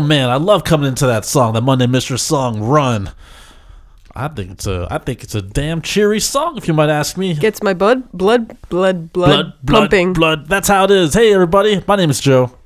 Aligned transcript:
Oh 0.00 0.02
man. 0.02 0.30
I 0.30 0.36
love 0.36 0.64
coming 0.64 0.88
into 0.88 1.06
that 1.08 1.26
song, 1.26 1.52
that 1.52 1.60
Monday 1.60 1.86
Mistress 1.86 2.22
song, 2.22 2.62
Run. 2.62 3.10
I 4.16 4.28
think 4.28 4.52
it's 4.52 4.66
a 4.66 4.88
I 4.90 4.96
think 4.96 5.22
it's 5.22 5.34
a 5.34 5.42
damn 5.42 5.82
cheery 5.82 6.20
song 6.20 6.56
if 6.56 6.66
you 6.66 6.72
might 6.72 6.88
ask 6.88 7.18
me. 7.18 7.34
Gets 7.34 7.62
my 7.62 7.74
blood, 7.74 8.10
blood, 8.12 8.62
blood, 8.70 9.12
blood, 9.12 9.52
pumping. 9.66 10.14
blood. 10.14 10.48
That's 10.48 10.68
how 10.68 10.84
it 10.84 10.90
is. 10.90 11.12
Hey 11.12 11.34
everybody, 11.34 11.84
my 11.86 11.96
name 11.96 12.08
is 12.08 12.18
Joe. 12.18 12.56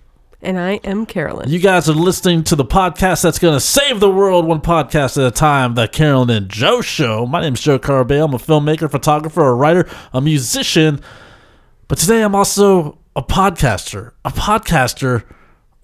And 0.42 0.60
I 0.60 0.74
am 0.84 1.06
Carolyn. 1.06 1.50
You 1.50 1.58
guys 1.58 1.88
are 1.88 1.94
listening 1.94 2.44
to 2.44 2.54
the 2.54 2.64
podcast 2.64 3.24
that's 3.24 3.40
going 3.40 3.54
to 3.54 3.60
save 3.60 3.98
the 3.98 4.10
world 4.10 4.46
one 4.46 4.60
podcast 4.60 5.18
at 5.18 5.26
a 5.26 5.32
time, 5.32 5.74
the 5.74 5.88
Carolyn 5.88 6.30
and 6.30 6.48
Joe 6.48 6.82
Show. 6.82 7.26
My 7.26 7.40
name 7.40 7.54
is 7.54 7.60
Joe 7.60 7.80
Carabeo. 7.80 8.26
I'm 8.26 8.34
a 8.34 8.38
filmmaker, 8.38 8.88
photographer, 8.88 9.44
a 9.44 9.54
writer, 9.54 9.88
a 10.12 10.20
musician. 10.20 11.00
But 11.88 11.98
today 11.98 12.22
I'm 12.22 12.36
also 12.36 12.98
a 13.16 13.22
podcaster. 13.24 14.12
A 14.24 14.30
podcaster 14.30 15.24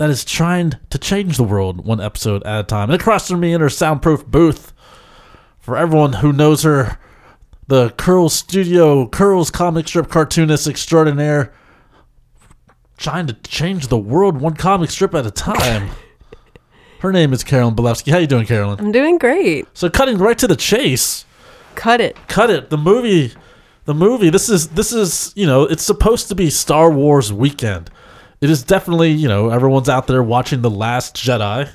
that 0.00 0.08
is 0.08 0.24
trying 0.24 0.72
to 0.88 0.96
change 0.96 1.36
the 1.36 1.44
world 1.44 1.84
one 1.84 2.00
episode 2.00 2.42
at 2.44 2.60
a 2.60 2.62
time. 2.62 2.88
And 2.88 2.98
across 2.98 3.28
from 3.28 3.40
me 3.40 3.52
in 3.52 3.60
her 3.60 3.68
soundproof 3.68 4.24
booth, 4.24 4.72
for 5.58 5.76
everyone 5.76 6.14
who 6.14 6.32
knows 6.32 6.62
her, 6.62 6.98
the 7.66 7.90
Curls 7.90 8.32
Studio, 8.32 9.06
Curls 9.06 9.50
comic 9.50 9.86
strip 9.86 10.08
cartoonist 10.08 10.66
extraordinaire, 10.66 11.52
trying 12.96 13.26
to 13.26 13.34
change 13.34 13.88
the 13.88 13.98
world 13.98 14.40
one 14.40 14.54
comic 14.54 14.90
strip 14.90 15.14
at 15.14 15.26
a 15.26 15.30
time. 15.30 15.90
Her 17.00 17.12
name 17.12 17.34
is 17.34 17.44
Carolyn 17.44 17.74
Belefski. 17.74 18.10
How 18.10 18.16
you 18.16 18.26
doing, 18.26 18.46
Carolyn? 18.46 18.80
I'm 18.80 18.92
doing 18.92 19.18
great. 19.18 19.66
So 19.74 19.90
cutting 19.90 20.16
right 20.16 20.38
to 20.38 20.46
the 20.46 20.56
chase. 20.56 21.26
Cut 21.74 22.00
it. 22.00 22.16
Cut 22.26 22.48
it. 22.48 22.70
The 22.70 22.78
movie 22.78 23.34
the 23.84 23.94
movie 23.94 24.30
this 24.30 24.48
is 24.48 24.68
this 24.68 24.94
is, 24.94 25.34
you 25.36 25.46
know, 25.46 25.64
it's 25.64 25.84
supposed 25.84 26.28
to 26.28 26.34
be 26.34 26.48
Star 26.48 26.90
Wars 26.90 27.34
weekend. 27.34 27.90
It 28.40 28.48
is 28.48 28.62
definitely, 28.62 29.10
you 29.10 29.28
know, 29.28 29.50
everyone's 29.50 29.88
out 29.88 30.06
there 30.06 30.22
watching 30.22 30.62
The 30.62 30.70
Last 30.70 31.14
Jedi. 31.14 31.70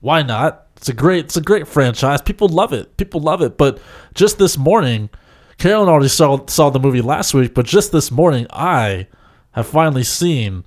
Why 0.00 0.22
not? 0.22 0.66
It's 0.76 0.88
a 0.88 0.92
great 0.92 1.26
it's 1.26 1.36
a 1.36 1.42
great 1.42 1.68
franchise. 1.68 2.20
People 2.20 2.48
love 2.48 2.72
it. 2.72 2.96
People 2.96 3.20
love 3.20 3.42
it. 3.42 3.56
But 3.56 3.80
just 4.14 4.38
this 4.38 4.56
morning, 4.58 5.10
Carolyn 5.58 5.88
already 5.88 6.08
saw 6.08 6.44
saw 6.46 6.70
the 6.70 6.80
movie 6.80 7.02
last 7.02 7.32
week, 7.34 7.54
but 7.54 7.66
just 7.66 7.92
this 7.92 8.10
morning 8.10 8.46
I 8.50 9.06
have 9.52 9.66
finally 9.66 10.02
seen 10.02 10.64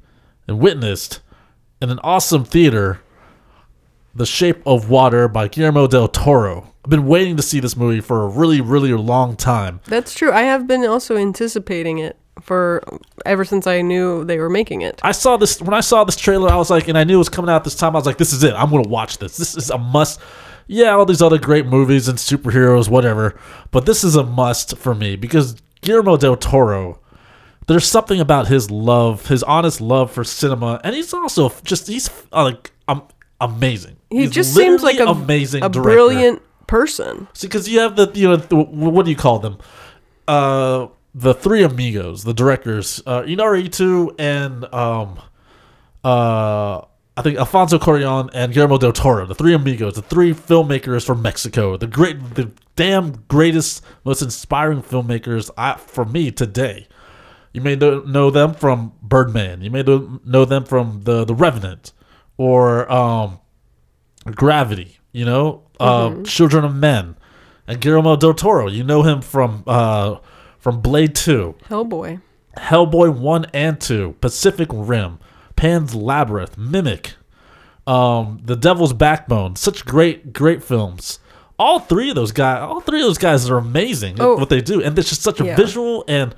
and 0.47 0.59
witnessed 0.59 1.19
in 1.81 1.89
an 1.89 2.00
awesome 2.03 2.45
theater 2.45 3.02
The 4.16 4.25
Shape 4.25 4.61
of 4.66 4.89
Water 4.89 5.28
by 5.28 5.47
Guillermo 5.50 5.88
del 5.88 6.07
Toro. 6.07 6.73
I've 6.85 6.89
been 6.89 7.07
waiting 7.07 7.35
to 7.38 7.44
see 7.44 7.59
this 7.59 7.75
movie 7.75 8.02
for 8.02 8.23
a 8.23 8.28
really, 8.28 8.62
really 8.62 8.94
long 8.94 9.35
time. 9.35 9.81
That's 9.85 10.13
true. 10.13 10.31
I 10.31 10.44
have 10.44 10.68
been 10.68 10.85
also 10.85 11.18
anticipating 11.18 11.97
it 11.97 12.18
for 12.41 12.83
ever 13.25 13.45
since 13.45 13.67
I 13.67 13.81
knew 13.81 14.23
they 14.25 14.39
were 14.39 14.49
making 14.49 14.81
it. 14.81 14.99
I 15.03 15.11
saw 15.11 15.38
this 15.38 15.61
when 15.61 15.73
I 15.73 15.81
saw 15.81 16.03
this 16.03 16.16
trailer. 16.16 16.49
I 16.49 16.55
was 16.55 16.69
like, 16.69 16.88
and 16.88 16.97
I 16.97 17.03
knew 17.03 17.16
it 17.16 17.19
was 17.19 17.29
coming 17.29 17.49
out 17.49 17.63
this 17.63 17.75
time. 17.75 17.95
I 17.95 17.99
was 17.99 18.05
like, 18.05 18.17
this 18.17 18.33
is 18.33 18.44
it. 18.44 18.53
I'm 18.53 18.69
gonna 18.69 18.88
watch 18.88 19.17
this. 19.19 19.38
This 19.38 19.55
is 19.55 19.69
a 19.69 19.77
must. 19.77 20.19
Yeah, 20.67 20.91
all 20.91 21.05
these 21.05 21.21
other 21.21 21.38
great 21.38 21.66
movies 21.66 22.07
and 22.07 22.17
superheroes, 22.17 22.89
whatever, 22.89 23.38
but 23.71 23.85
this 23.85 24.03
is 24.03 24.16
a 24.16 24.23
must 24.23 24.77
for 24.77 24.95
me 24.95 25.16
because 25.17 25.55
Guillermo 25.81 26.16
del 26.17 26.38
Toro 26.38 26.99
there's 27.67 27.85
something 27.85 28.19
about 28.19 28.47
his 28.47 28.69
love, 28.69 29.27
his 29.27 29.44
honest 29.44 29.79
love 29.79 30.11
for 30.11 30.23
cinema, 30.23 30.81
and 30.83 30.95
he's 30.95 31.13
also 31.13 31.51
just 31.63 31.88
he's 31.88 32.09
uh, 32.33 32.44
like 32.44 32.71
um, 32.88 33.03
amazing. 33.39 33.95
He 34.09 34.19
He's 34.21 34.31
just 34.31 34.53
seems 34.53 34.83
like 34.83 35.00
a 35.00 35.05
amazing, 35.05 35.63
a 35.63 35.69
director. 35.69 35.81
brilliant 35.81 36.41
person. 36.67 37.27
See, 37.33 37.47
because 37.47 37.67
you 37.69 37.79
have 37.79 37.95
the 37.95 38.11
you 38.13 38.27
know 38.27 38.35
the, 38.35 38.55
what 38.55 39.05
do 39.05 39.11
you 39.11 39.17
call 39.17 39.39
them? 39.39 39.57
Uh, 40.27 40.88
the 41.16 41.34
three 41.34 41.63
amigos, 41.63 42.24
the 42.24 42.34
directors, 42.34 43.01
uh, 43.06 43.22
Inarritu 43.22 44.16
and 44.18 44.66
um, 44.74 45.19
uh, 46.03 46.81
I 47.16 47.22
think 47.22 47.38
Alfonso 47.38 47.78
Cuarón 47.78 48.29
and 48.34 48.53
Guillermo 48.53 48.78
del 48.78 48.91
Toro, 48.91 49.25
the 49.28 49.35
three 49.35 49.53
amigos, 49.53 49.96
the 49.96 50.01
three 50.01 50.34
filmmakers 50.34 51.06
from 51.06 51.22
Mexico, 51.22 51.78
the 51.78 51.85
great, 51.85 52.35
the 52.35 52.51
damn 52.75 53.24
greatest, 53.28 53.84
most 54.03 54.24
inspiring 54.24 54.81
filmmakers 54.81 55.51
I, 55.56 55.75
for 55.75 56.06
me 56.06 56.31
today. 56.31 56.88
You 57.53 57.62
may 57.62 57.75
know, 57.75 58.31
them 58.31 58.56
from 58.56 58.94
Birdman. 59.03 59.62
You 59.62 59.69
may 59.69 59.84
know, 59.84 60.19
know 60.25 60.44
them 60.44 60.63
from 60.66 61.01
the 61.03 61.24
the 61.24 61.35
Revenant 61.35 61.91
or 62.35 62.91
um, 62.91 63.40
Gravity. 64.25 64.97
You 65.12 65.25
know, 65.25 65.62
uh, 65.80 66.24
Children 66.24 66.66
of 66.66 66.74
Men, 66.75 67.16
and 67.68 67.80
Guillermo 67.80 68.16
del 68.16 68.34
Toro. 68.34 68.68
You 68.68 68.84
know 68.84 69.03
him 69.03 69.22
from 69.22 69.63
uh, 69.68 70.16
from 70.63 70.79
Blade 70.79 71.13
Two, 71.13 71.56
Hellboy. 71.69 72.22
Hellboy 72.57 73.18
One 73.18 73.46
and 73.53 73.81
Two, 73.81 74.16
Pacific 74.22 74.69
Rim, 74.72 75.19
Pan's 75.57 75.94
Labyrinth, 75.94 76.57
Mimic, 76.57 77.16
um, 77.85 78.40
The 78.44 78.56
Devil's 78.56 78.94
Backbone. 78.94 79.57
Such 79.57 79.84
great 79.85 80.31
great 80.31 80.63
films. 80.63 81.19
All 81.59 81.79
three 81.79 82.09
of 82.09 82.16
those 82.16 82.31
guys, 82.31 82.62
all 82.62 82.79
three 82.79 83.01
of 83.01 83.07
those 83.07 83.18
guys 83.18 83.50
are 83.50 83.57
amazing 83.57 84.16
at 84.16 84.22
Oh. 84.22 84.35
what 84.38 84.50
they 84.50 84.62
do, 84.62 84.81
and 84.81 84.97
it's 84.97 85.09
just 85.09 85.22
such 85.22 85.41
a 85.41 85.46
Yeah. 85.46 85.56
visual 85.57 86.06
and 86.07 86.34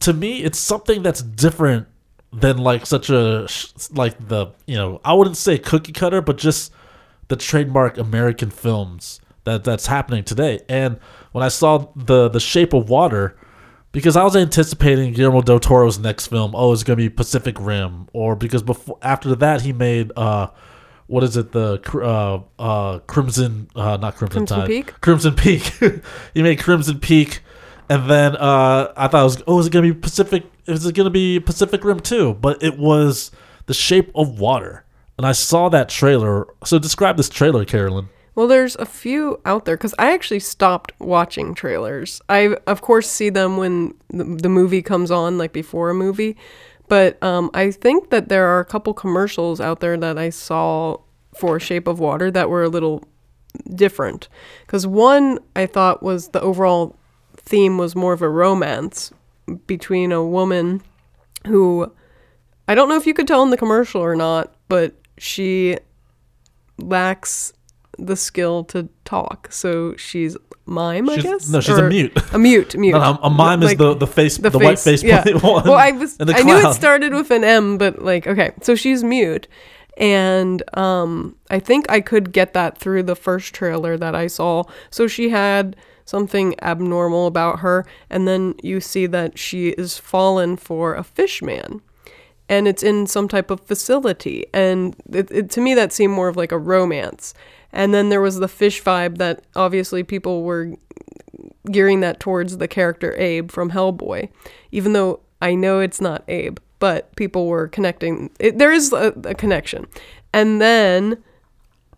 to 0.00 0.12
me, 0.14 0.38
it's 0.44 0.58
something 0.58 1.02
that's 1.02 1.20
different 1.20 1.86
than 2.32 2.56
like 2.56 2.86
such 2.86 3.10
a 3.10 3.46
like 3.92 4.28
the 4.28 4.46
you 4.66 4.76
know 4.76 5.00
I 5.04 5.12
wouldn't 5.14 5.36
say 5.36 5.58
cookie 5.58 5.92
cutter, 5.92 6.22
but 6.22 6.38
just 6.38 6.72
the 7.28 7.36
trademark 7.36 7.98
American 7.98 8.50
films 8.50 9.20
that 9.44 9.64
that's 9.64 9.86
happening 9.88 10.22
today. 10.22 10.60
And 10.68 10.98
when 11.32 11.42
I 11.44 11.48
saw 11.48 11.86
the 11.96 12.28
the 12.28 12.40
Shape 12.40 12.72
of 12.72 12.88
Water, 12.88 13.36
because 13.92 14.16
I 14.16 14.22
was 14.22 14.36
anticipating 14.36 15.12
Guillermo 15.12 15.42
del 15.42 15.60
Toro's 15.60 15.98
next 15.98 16.28
film, 16.28 16.54
oh, 16.54 16.72
it's 16.72 16.82
gonna 16.82 16.96
be 16.96 17.08
Pacific 17.08 17.56
Rim, 17.58 18.08
or 18.12 18.36
because 18.36 18.62
before 18.62 18.98
after 19.02 19.34
that 19.36 19.62
he 19.62 19.72
made 19.72 20.12
uh. 20.16 20.48
What 21.06 21.24
is 21.24 21.36
it? 21.36 21.50
The 21.50 21.80
uh, 21.92 22.62
uh, 22.62 23.00
Crimson, 23.00 23.68
uh, 23.74 23.96
not 23.96 24.14
Crimson, 24.14 24.46
Crimson 24.46 24.58
Tide. 24.58 24.66
Peak? 24.68 25.00
Crimson 25.00 25.34
Peak. 25.34 25.62
he 26.34 26.40
made 26.40 26.60
Crimson 26.60 27.00
Peak, 27.00 27.42
and 27.88 28.08
then 28.08 28.36
uh, 28.36 28.92
I 28.96 29.08
thought 29.08 29.22
it 29.22 29.24
was 29.24 29.42
oh, 29.48 29.58
is 29.58 29.66
it 29.66 29.72
gonna 29.72 29.92
be 29.92 29.92
Pacific? 29.92 30.44
Is 30.66 30.86
it 30.86 30.94
gonna 30.94 31.10
be 31.10 31.40
Pacific 31.40 31.82
Rim 31.82 31.98
too? 31.98 32.34
But 32.34 32.62
it 32.62 32.78
was 32.78 33.32
The 33.66 33.74
Shape 33.74 34.12
of 34.14 34.38
Water, 34.38 34.84
and 35.18 35.26
I 35.26 35.32
saw 35.32 35.68
that 35.70 35.88
trailer. 35.88 36.46
So 36.64 36.78
describe 36.78 37.16
this 37.16 37.28
trailer, 37.28 37.64
Carolyn. 37.64 38.08
Well, 38.34 38.46
there's 38.46 38.76
a 38.76 38.86
few 38.86 39.40
out 39.44 39.64
there 39.64 39.76
because 39.76 39.94
I 39.98 40.12
actually 40.12 40.40
stopped 40.40 40.92
watching 40.98 41.54
trailers. 41.54 42.20
I, 42.28 42.56
of 42.66 42.80
course, 42.80 43.08
see 43.08 43.28
them 43.28 43.56
when 43.56 43.94
the, 44.08 44.24
the 44.24 44.48
movie 44.48 44.82
comes 44.82 45.10
on, 45.10 45.36
like 45.36 45.52
before 45.52 45.90
a 45.90 45.94
movie. 45.94 46.36
But 46.88 47.22
um, 47.22 47.50
I 47.54 47.70
think 47.70 48.10
that 48.10 48.28
there 48.28 48.46
are 48.46 48.60
a 48.60 48.64
couple 48.64 48.94
commercials 48.94 49.60
out 49.60 49.80
there 49.80 49.96
that 49.96 50.18
I 50.18 50.30
saw 50.30 50.98
for 51.34 51.60
Shape 51.60 51.86
of 51.86 52.00
Water 52.00 52.30
that 52.30 52.50
were 52.50 52.64
a 52.64 52.68
little 52.68 53.04
different. 53.74 54.28
Because 54.66 54.86
one 54.86 55.38
I 55.54 55.66
thought 55.66 56.02
was 56.02 56.28
the 56.28 56.40
overall 56.40 56.96
theme 57.36 57.78
was 57.78 57.96
more 57.96 58.12
of 58.12 58.22
a 58.22 58.28
romance 58.28 59.12
between 59.66 60.12
a 60.12 60.24
woman 60.24 60.82
who 61.46 61.92
I 62.68 62.74
don't 62.74 62.88
know 62.88 62.96
if 62.96 63.06
you 63.06 63.14
could 63.14 63.26
tell 63.26 63.42
in 63.42 63.50
the 63.50 63.56
commercial 63.56 64.00
or 64.00 64.14
not, 64.14 64.54
but 64.68 64.94
she 65.18 65.76
lacks 66.78 67.52
the 67.98 68.16
skill 68.16 68.64
to 68.64 68.88
talk. 69.04 69.48
So 69.52 69.96
she's 69.96 70.36
mime, 70.66 71.10
I 71.10 71.16
guess. 71.16 71.48
no, 71.48 71.60
she's 71.60 71.76
a 71.76 71.84
Or- 71.84 71.88
mute. 71.88 72.12
A 72.32 72.38
mute, 72.38 72.76
mute. 72.76 72.92
No, 72.98 73.18
a 73.22 73.30
mime 73.30 73.60
Like, 73.60 73.72
is 73.72 73.78
the 73.78 73.94
the 73.94 74.06
face, 74.06 74.38
the, 74.38 74.50
the 74.50 74.58
white 74.58 74.78
face 74.78 75.02
yeah. 75.02 75.24
one. 75.42 75.64
Well, 75.64 75.74
I 75.74 75.90
was 75.92 76.16
I 76.20 76.42
knew 76.42 76.56
it 76.56 76.74
started 76.74 77.12
with 77.12 77.30
an 77.30 77.44
M, 77.44 77.78
but 77.78 78.02
like 78.02 78.26
okay, 78.26 78.52
so 78.62 78.74
she's 78.74 79.02
mute, 79.02 79.48
and 79.96 80.62
um, 80.76 81.36
I 81.50 81.58
think 81.58 81.90
I 81.90 82.00
could 82.00 82.32
get 82.32 82.54
that 82.54 82.78
through 82.78 83.02
the 83.04 83.16
first 83.16 83.52
trailer 83.54 83.96
that 83.96 84.14
I 84.14 84.28
saw. 84.28 84.64
So 84.90 85.06
she 85.08 85.30
had 85.30 85.76
something 86.04 86.54
abnormal 86.62 87.26
about 87.26 87.60
her, 87.60 87.84
and 88.08 88.26
then 88.26 88.54
you 88.62 88.80
see 88.80 89.06
that 89.06 89.38
she 89.38 89.68
is 89.70 89.98
fallen 89.98 90.56
for 90.56 90.94
a 90.94 91.02
fish 91.04 91.42
man. 91.42 91.80
And 92.48 92.66
it's 92.66 92.82
in 92.82 93.06
some 93.06 93.28
type 93.28 93.48
of 93.48 93.60
facility. 93.60 94.44
And 94.52 94.96
it, 95.12 95.30
it, 95.30 95.50
to 95.50 95.60
me, 95.60 95.72
that 95.76 95.92
seemed 95.92 96.14
more 96.14 96.26
of 96.26 96.36
like 96.36 96.50
a 96.50 96.58
romance. 96.58 97.32
And 97.72 97.94
then 97.94 98.08
there 98.08 98.20
was 98.20 98.36
the 98.36 98.48
fish 98.48 98.82
vibe 98.82 99.18
that 99.18 99.44
obviously 99.54 100.02
people 100.02 100.42
were 100.42 100.76
gearing 101.70 102.00
that 102.00 102.20
towards 102.20 102.58
the 102.58 102.68
character 102.68 103.14
Abe 103.16 103.50
from 103.50 103.70
Hellboy, 103.70 104.28
even 104.72 104.92
though 104.92 105.20
I 105.40 105.54
know 105.54 105.80
it's 105.80 106.00
not 106.00 106.24
Abe, 106.28 106.58
but 106.78 107.14
people 107.16 107.46
were 107.46 107.68
connecting. 107.68 108.30
It, 108.38 108.58
there 108.58 108.72
is 108.72 108.92
a, 108.92 109.12
a 109.24 109.34
connection, 109.34 109.86
and 110.32 110.60
then 110.60 111.22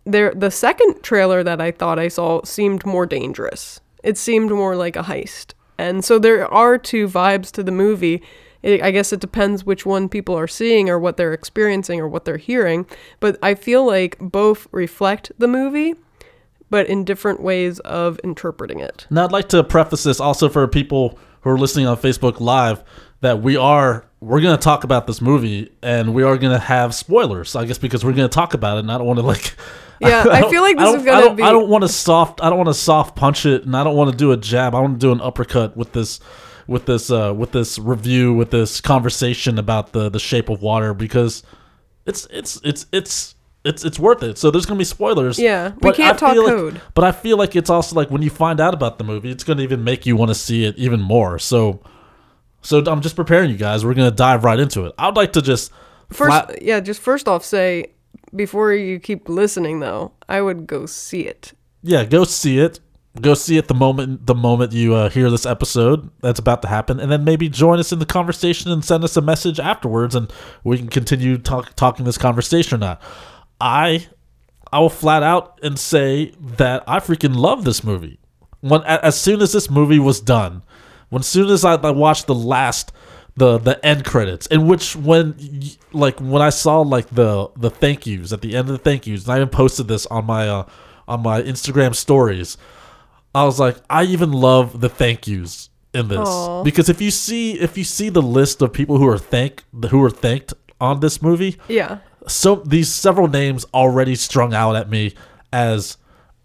there 0.04 0.32
the 0.34 0.50
second 0.50 1.02
trailer 1.02 1.42
that 1.42 1.60
I 1.60 1.70
thought 1.70 1.98
I 1.98 2.08
saw 2.08 2.42
seemed 2.44 2.84
more 2.84 3.06
dangerous. 3.06 3.80
It 4.02 4.18
seemed 4.18 4.50
more 4.50 4.76
like 4.76 4.96
a 4.96 5.02
heist, 5.02 5.54
and 5.78 6.04
so 6.04 6.18
there 6.18 6.52
are 6.52 6.78
two 6.78 7.08
vibes 7.08 7.50
to 7.52 7.62
the 7.62 7.72
movie. 7.72 8.22
It, 8.62 8.82
I 8.82 8.91
guess 8.91 9.12
it 9.12 9.20
depends 9.20 9.64
which 9.64 9.85
one 9.85 10.09
people 10.09 10.38
are 10.38 10.47
seeing 10.47 10.88
or 10.88 10.99
what 10.99 11.17
they're 11.17 11.32
experiencing 11.32 12.00
or 12.00 12.09
what 12.09 12.25
they're 12.25 12.37
hearing, 12.37 12.87
but 13.20 13.38
I 13.43 13.55
feel 13.55 13.85
like 13.87 14.17
both 14.20 14.67
reflect 14.70 15.32
the 15.38 15.49
movie, 15.49 15.94
but 16.70 16.87
in 16.87 17.05
different 17.05 17.43
ways 17.43 17.81
of 17.81 18.20
interpreting 18.23 18.81
it. 18.81 19.06
Now, 19.11 19.25
I'd 19.25 19.32
like 19.32 19.49
to 19.50 19.64
preface 19.64 20.05
this 20.05 20.20
also 20.20 20.49
for 20.49 20.67
people 20.69 21.19
who 21.43 21.50
are 21.50 21.59
listening 21.59 21.87
on 21.87 21.97
Facebook 21.97 22.41
Live. 22.41 22.82
that 23.20 23.41
we 23.43 23.56
are 23.56 24.05
we're 24.20 24.41
gonna 24.41 24.56
talk 24.56 24.85
about 24.85 25.06
this 25.09 25.20
movie 25.20 25.70
and 25.82 26.14
we 26.14 26.23
are 26.23 26.37
gonna 26.38 26.59
have 26.59 26.94
spoilers. 26.94 27.56
I 27.56 27.64
guess 27.64 27.79
because 27.79 28.05
we're 28.05 28.12
gonna 28.12 28.29
talk 28.29 28.55
about 28.55 28.76
it, 28.76 28.81
and 28.81 28.93
I 28.93 28.99
don't 28.99 29.06
want 29.06 29.19
to 29.19 29.26
like. 29.26 29.55
Yeah, 30.00 30.25
I 30.29 30.50
feel 30.50 30.62
like 30.62 30.76
this 30.76 30.97
is 30.97 31.05
gonna 31.05 31.32
be- 31.32 31.44
I 31.44 31.53
don't 31.53 31.69
want 31.69 31.82
to 31.82 31.88
soft. 31.88 32.43
I 32.43 32.49
don't 32.50 32.59
want 32.59 32.69
to 32.70 32.75
soft 32.75 33.14
punch 33.14 33.47
it, 33.47 33.64
and 33.64 33.76
I 33.76 33.85
don't 33.85 33.94
want 33.94 34.11
to 34.11 34.17
do 34.17 34.32
a 34.32 34.37
jab. 34.37 34.75
I 34.75 34.81
want 34.81 34.94
to 34.94 34.99
do 34.99 35.12
an 35.12 35.20
uppercut 35.20 35.76
with 35.76 35.93
this, 35.93 36.19
with 36.67 36.87
this, 36.87 37.11
uh, 37.11 37.32
with 37.37 37.53
this 37.53 37.79
review, 37.79 38.32
with 38.35 38.50
this 38.50 38.81
conversation 38.81 39.59
about 39.59 39.93
the 39.93 40.09
the 40.09 40.20
Shape 40.20 40.49
of 40.49 40.62
Water 40.62 40.94
because 40.94 41.43
it's 42.06 42.26
it's 42.31 42.61
it's 42.64 42.87
it's. 42.93 43.35
It's, 43.64 43.85
it's 43.85 43.97
worth 43.97 44.25
it. 44.25 44.38
So 44.38 44.50
there's 44.50 44.67
gonna 44.67 44.76
be 44.79 44.82
spoilers. 44.85 45.38
Yeah, 45.38 45.75
we 45.82 45.93
can't 45.93 46.19
talk 46.19 46.35
like- 46.37 46.47
code. 46.47 46.81
but 46.94 47.05
I 47.05 47.12
feel 47.12 47.37
like 47.37 47.55
it's 47.55 47.70
also 47.70 47.94
like 47.94 48.11
when 48.11 48.20
you 48.20 48.29
find 48.29 48.59
out 48.59 48.75
about 48.75 48.99
the 48.99 49.05
movie, 49.05 49.31
it's 49.31 49.44
gonna 49.44 49.62
even 49.62 49.85
make 49.85 50.05
you 50.05 50.17
want 50.17 50.31
to 50.31 50.35
see 50.35 50.64
it 50.64 50.76
even 50.76 51.00
more. 51.00 51.38
So, 51.38 51.81
so 52.62 52.82
I'm 52.85 53.03
just 53.03 53.14
preparing 53.14 53.50
you 53.50 53.56
guys. 53.56 53.85
We're 53.85 53.94
gonna 53.94 54.11
dive 54.11 54.43
right 54.43 54.59
into 54.59 54.87
it. 54.87 54.93
I'd 54.99 55.14
like 55.14 55.32
to 55.35 55.43
just 55.43 55.70
First, 56.09 56.47
flat- 56.47 56.61
yeah, 56.61 56.81
just 56.81 57.00
first 57.00 57.29
off, 57.29 57.44
say 57.44 57.93
before 58.35 58.73
you 58.73 58.99
keep 58.99 59.29
listening 59.29 59.79
though, 59.79 60.11
I 60.29 60.41
would 60.41 60.67
go 60.67 60.85
see 60.87 61.29
it. 61.29 61.53
yeah, 61.85 62.05
go 62.05 62.25
see 62.25 62.59
it. 62.59 62.81
Go 63.20 63.35
see 63.35 63.59
it 63.59 63.69
the 63.69 63.75
moment 63.75 64.26
the 64.26 64.35
moment 64.35 64.73
you 64.73 64.94
uh, 64.94 65.11
hear 65.11 65.29
this 65.29 65.44
episode 65.44 66.09
that's 66.23 66.38
about 66.38 66.62
to 66.62 66.69
happen, 66.69 66.99
and 66.99 67.12
then 67.12 67.25
maybe 67.25 67.50
join 67.50 67.79
us 67.79 67.93
in 67.93 67.99
the 67.99 68.06
conversation 68.06 68.73
and 68.73 68.82
send 68.82 69.05
us 69.05 69.19
a 69.19 69.20
message 69.20 69.61
afterwards, 69.61 70.14
and 70.14 70.32
we 70.64 70.79
can 70.79 70.88
continue 70.88 71.37
talk, 71.37 71.75
talking 71.76 72.06
this 72.06 72.17
conversation 72.17 72.76
or 72.76 72.79
not. 72.79 73.03
I 73.61 74.06
I 74.73 74.81
will 74.81 74.88
flat 74.88 75.23
out 75.23 75.61
and 75.62 75.79
say 75.79 76.32
that 76.41 76.85
I 76.87 77.00
freaking 77.00 77.37
love 77.37 77.64
this 77.64 77.85
movie. 77.85 78.19
When 78.61 78.82
as 78.85 79.20
soon 79.20 79.43
as 79.43 79.53
this 79.53 79.69
movie 79.69 79.99
was 79.99 80.19
done, 80.19 80.62
when 81.11 81.23
soon 81.23 81.50
as 81.50 81.67
I, 81.67 81.75
I 81.75 81.91
watched 81.91 82.26
the 82.26 82.35
last 82.35 82.93
the 83.37 83.59
the 83.59 83.85
end 83.85 84.06
credits, 84.06 84.47
in 84.47 84.67
which 84.67 84.97
when 84.97 85.37
like 85.93 86.19
when 86.19 86.41
I 86.41 86.49
saw 86.49 86.81
like 86.81 87.11
the 87.11 87.50
the 87.56 87.69
thank 87.69 88.06
yous 88.06 88.32
at 88.32 88.41
the 88.41 88.56
end 88.56 88.70
of 88.70 88.73
the 88.73 88.79
thank 88.79 89.06
yous, 89.06 89.25
and 89.25 89.35
I 89.35 89.37
even 89.37 89.50
posted 89.50 89.88
this 89.88 90.06
on 90.06 90.25
my 90.25 90.49
uh, 90.49 90.67
on 91.06 91.23
my 91.23 91.43
Instagram 91.43 91.94
stories. 91.94 92.56
I 93.34 93.44
was 93.44 93.58
like, 93.58 93.76
I 93.88 94.05
even 94.05 94.32
love 94.32 94.81
the 94.81 94.88
thank 94.88 95.26
yous 95.26 95.70
in 95.94 96.08
this 96.08 96.19
Aw. 96.19 96.62
because 96.62 96.88
if 96.88 97.00
you 97.00 97.11
see 97.11 97.58
if 97.61 97.76
you 97.76 97.84
see 97.84 98.08
the 98.08 98.23
list 98.23 98.62
of 98.62 98.73
people 98.73 98.99
who 98.99 99.08
are 99.08 99.19
thank 99.19 99.64
who 99.90 100.02
are 100.02 100.11
thanked 100.11 100.55
on 100.81 101.00
this 101.00 101.23
movie, 101.23 101.58
Yeah, 101.69 101.99
so 102.26 102.56
these 102.56 102.88
several 102.88 103.29
names 103.29 103.64
already 103.73 104.14
strung 104.14 104.55
out 104.55 104.76
at 104.76 104.88
me 104.90 105.14
as 105.52 105.96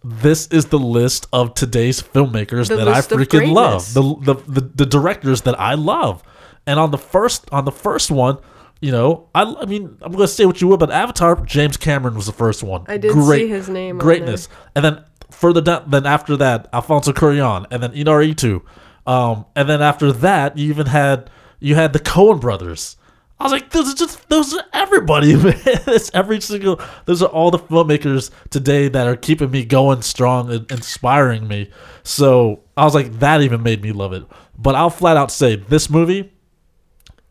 this 0.04 0.48
is 0.48 0.66
the 0.66 0.80
list 0.80 1.28
of 1.34 1.54
today's 1.54 2.02
filmmakers 2.02 2.70
The 2.70 2.78
that 2.78 2.88
I 2.88 3.00
freaking 3.02 3.52
love. 3.52 3.94
The, 3.94 4.02
the 4.02 4.34
the 4.48 4.62
the 4.62 4.86
directors 4.86 5.42
that 5.42 5.60
I 5.60 5.74
love. 5.74 6.24
And 6.66 6.80
on 6.80 6.92
the 6.92 6.98
first 6.98 7.48
on 7.52 7.66
the 7.66 7.72
first 7.72 8.12
one, 8.12 8.38
you 8.82 8.92
know, 8.92 9.30
I, 9.34 9.44
I 9.44 9.66
mean, 9.66 9.98
I'm 10.02 10.12
gonna 10.12 10.28
say 10.28 10.46
what 10.46 10.62
you 10.62 10.68
will, 10.68 10.78
but 10.78 10.92
Avatar, 10.92 11.36
James 11.46 11.78
Cameron 11.78 12.16
was 12.16 12.26
the 12.26 12.34
first 12.34 12.62
one. 12.64 12.84
I 12.88 12.98
did 12.98 13.14
see 13.14 13.48
his 13.48 13.70
name 13.70 13.98
Greatness, 13.98 14.50
and 14.76 14.84
then 14.84 15.04
further 15.32 15.62
down, 15.62 15.90
then 15.90 16.06
after 16.06 16.38
that, 16.38 16.68
Alfonso 16.74 17.12
Cuarón, 17.12 17.66
and 17.72 17.82
then 17.84 17.92
Inarritu, 17.92 18.62
um, 19.06 19.46
and 19.56 19.70
then 19.70 19.82
after 19.82 20.12
that, 20.12 20.58
you 20.58 20.70
even 20.70 20.88
had 20.88 21.30
you 21.60 21.76
had 21.76 21.94
the 21.94 22.00
Coen 22.00 22.40
brothers. 22.40 22.98
I 23.40 23.44
was 23.44 23.52
like, 23.52 23.70
those 23.70 23.94
are 23.94 23.96
just 23.96 24.28
those 24.30 24.54
are 24.54 24.64
everybody, 24.74 25.36
man. 25.44 25.54
It's 25.66 26.12
every 26.14 26.42
single. 26.42 26.82
Those 27.06 27.22
are 27.22 27.30
all 27.30 27.52
the 27.52 27.60
filmmakers 27.60 28.32
today 28.50 28.90
that 28.90 29.08
are 29.08 29.16
keeping 29.16 29.52
me 29.52 29.64
going 29.64 30.02
strong 30.02 30.52
and 30.52 30.70
inspiring 30.72 31.48
me. 31.48 31.70
So 32.04 32.64
I 32.76 32.84
was 32.84 32.96
like, 32.96 33.20
that 33.20 33.42
even 33.42 33.64
made 33.64 33.82
me 33.82 33.92
love 33.92 34.14
it. 34.14 34.26
But 34.58 34.76
I'll 34.76 34.90
flat 34.90 35.18
out 35.18 35.32
say 35.32 35.56
this 35.56 35.90
movie, 35.90 36.34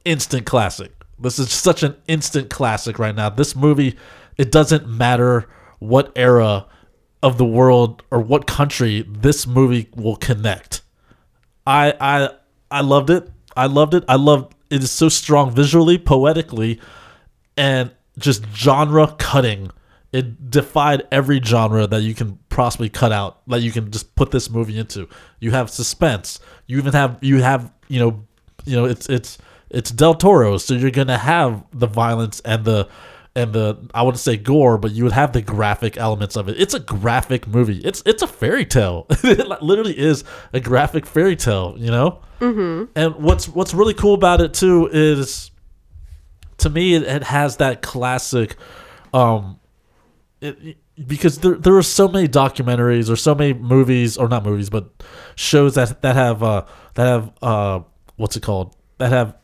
instant 0.05 0.47
classic. 0.47 0.93
This 1.19 1.39
is 1.39 1.51
such 1.51 1.83
an 1.83 1.97
instant 2.07 2.51
classic 2.51 2.99
right 2.99 3.15
now. 3.15 3.31
This 3.31 3.57
movie, 3.57 3.97
it 4.37 4.53
doesn't 4.53 4.87
matter 4.87 5.49
what 5.79 6.13
era 6.15 6.67
of 7.27 7.39
the 7.39 7.45
world 7.45 8.05
or 8.13 8.21
what 8.21 8.47
country 8.47 9.05
this 9.09 9.49
movie 9.49 9.89
will 9.97 10.15
connect. 10.15 10.83
I 11.67 11.93
I 12.01 12.31
I 12.71 12.81
loved 12.83 13.11
it. 13.11 13.29
I 13.57 13.67
loved 13.67 13.95
it. 13.95 14.05
I 14.07 14.15
loved 14.15 14.55
it 14.71 14.85
is 14.85 14.93
so 14.93 15.09
strong 15.09 15.51
visually, 15.51 15.99
poetically, 15.99 16.81
and 17.57 17.91
just 18.17 18.45
genre 18.55 19.13
cutting. 19.19 19.73
It 20.13 20.51
defied 20.51 21.03
every 21.11 21.41
genre 21.43 21.89
that 21.89 22.03
you 22.03 22.15
can 22.15 22.39
possibly 22.49 22.89
cut 22.89 23.11
out 23.11 23.47
that 23.49 23.61
you 23.61 23.73
can 23.73 23.91
just 23.91 24.15
put 24.15 24.31
this 24.31 24.49
movie 24.49 24.79
into. 24.79 25.09
You 25.41 25.51
have 25.51 25.69
suspense. 25.69 26.39
You 26.69 26.79
even 26.79 26.93
have 26.93 27.19
you 27.23 27.43
have 27.43 27.73
you 27.89 27.99
know 27.99 28.25
you 28.65 28.77
know 28.77 28.85
it's 28.85 29.09
it's 29.09 29.39
it's 29.69 29.91
Del 29.91 30.15
Toro, 30.15 30.59
so 30.59 30.75
you're 30.75 30.93
gonna 30.93 31.19
have 31.19 31.65
the 31.73 31.89
violence 31.89 32.39
and 32.45 32.65
the 32.65 32.89
and 33.37 33.53
the 33.53 33.77
I 33.95 34.03
wouldn't 34.03 34.19
say 34.19 34.37
gore, 34.37 34.79
but 34.79 34.91
you 34.93 35.05
would 35.05 35.13
have 35.13 35.33
the 35.33 35.43
graphic 35.43 35.97
elements 35.97 36.35
of 36.37 36.49
it. 36.49 36.59
It's 36.59 36.75
a 36.75 36.81
graphic 36.81 37.47
movie. 37.47 37.79
It's 37.85 38.03
it's 38.07 38.23
a 38.23 38.27
fairy 38.27 38.65
tale. 38.65 39.07
it 39.11 39.63
literally 39.63 39.97
is 39.97 40.25
a 40.53 40.59
graphic 40.59 41.07
fairy 41.07 41.37
tale. 41.37 41.75
You 41.77 41.91
know. 41.91 42.21
Mm-hmm. 42.41 42.91
And 42.97 43.15
what's 43.17 43.47
what's 43.49 43.75
really 43.75 43.95
cool 43.95 44.15
about 44.15 44.41
it 44.41 44.55
too 44.55 44.89
is, 44.93 45.51
to 46.59 46.71
me, 46.71 46.95
it, 46.95 47.03
it 47.03 47.23
has 47.25 47.59
that 47.59 47.83
classic, 47.83 48.57
um, 49.15 49.61
it, 50.41 50.57
it- 50.63 50.77
because 51.07 51.41
there 51.41 51.57
there 51.57 51.77
are 51.77 51.83
so 51.83 52.09
many 52.09 52.27
documentaries 52.27 53.11
or 53.11 53.17
so 53.17 53.35
many 53.35 53.53
movies 53.53 54.17
or 54.17 54.29
not 54.31 54.43
movies 54.47 54.71
but 54.71 54.89
shows 55.35 55.75
that 55.75 56.01
that 56.01 56.17
have 56.17 56.43
uh 56.43 56.65
that 56.95 57.05
have 57.05 57.33
uh 57.43 57.81
what's 58.17 58.35
it 58.35 58.43
called 58.43 58.75
that 58.97 59.13
have 59.13 59.37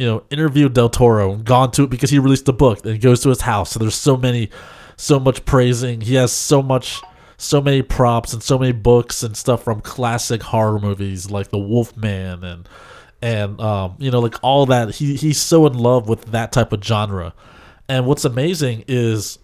you 0.00 0.06
know 0.06 0.22
interviewed 0.30 0.72
Del 0.72 0.88
Toro 0.88 1.34
and 1.34 1.44
gone 1.44 1.70
to 1.72 1.84
it 1.84 1.90
because 1.90 2.08
he 2.08 2.18
released 2.18 2.48
a 2.48 2.54
book 2.54 2.86
and 2.86 2.98
goes 3.02 3.20
to 3.20 3.28
his 3.28 3.42
house. 3.42 3.72
So 3.72 3.78
there's 3.78 3.94
so 3.94 4.16
many 4.16 4.48
so 4.96 5.20
much 5.20 5.44
praising. 5.44 6.00
He 6.00 6.14
has 6.14 6.32
so 6.32 6.62
much 6.62 7.02
so 7.36 7.60
many 7.60 7.82
props 7.82 8.32
and 8.32 8.42
so 8.42 8.58
many 8.58 8.72
books 8.72 9.22
and 9.22 9.36
stuff 9.36 9.62
from 9.62 9.82
classic 9.82 10.42
horror 10.42 10.78
movies 10.78 11.30
like 11.30 11.50
The 11.50 11.58
Wolfman 11.58 12.42
and 12.42 12.66
and 13.20 13.60
um 13.60 13.96
you 13.98 14.10
know 14.10 14.20
like 14.20 14.36
all 14.42 14.64
that. 14.66 14.94
He 14.94 15.16
he's 15.16 15.38
so 15.38 15.66
in 15.66 15.74
love 15.74 16.08
with 16.08 16.32
that 16.32 16.50
type 16.50 16.72
of 16.72 16.82
genre. 16.82 17.34
And 17.86 18.06
what's 18.06 18.24
amazing 18.24 18.84
is 18.88 19.38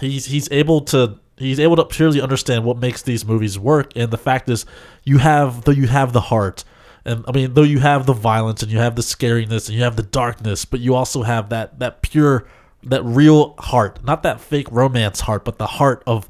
he's 0.00 0.26
he's 0.26 0.50
able 0.52 0.82
to 0.82 1.18
he's 1.38 1.60
able 1.60 1.76
to 1.76 1.84
purely 1.86 2.20
understand 2.20 2.64
what 2.66 2.76
makes 2.76 3.00
these 3.00 3.24
movies 3.24 3.58
work. 3.58 3.92
And 3.96 4.10
the 4.10 4.18
fact 4.18 4.50
is 4.50 4.66
you 5.04 5.16
have 5.16 5.64
though 5.64 5.72
you 5.72 5.86
have 5.86 6.12
the 6.12 6.20
heart 6.20 6.62
and 7.06 7.24
i 7.26 7.32
mean 7.32 7.54
though 7.54 7.62
you 7.62 7.78
have 7.78 8.04
the 8.04 8.12
violence 8.12 8.62
and 8.62 8.70
you 8.70 8.78
have 8.78 8.96
the 8.96 9.02
scariness 9.02 9.68
and 9.68 9.76
you 9.76 9.82
have 9.82 9.96
the 9.96 10.02
darkness 10.02 10.64
but 10.64 10.80
you 10.80 10.94
also 10.94 11.22
have 11.22 11.48
that 11.48 11.78
that 11.78 12.02
pure 12.02 12.46
that 12.82 13.02
real 13.04 13.54
heart 13.58 14.04
not 14.04 14.22
that 14.22 14.40
fake 14.40 14.70
romance 14.70 15.20
heart 15.20 15.44
but 15.44 15.58
the 15.58 15.66
heart 15.66 16.02
of 16.06 16.28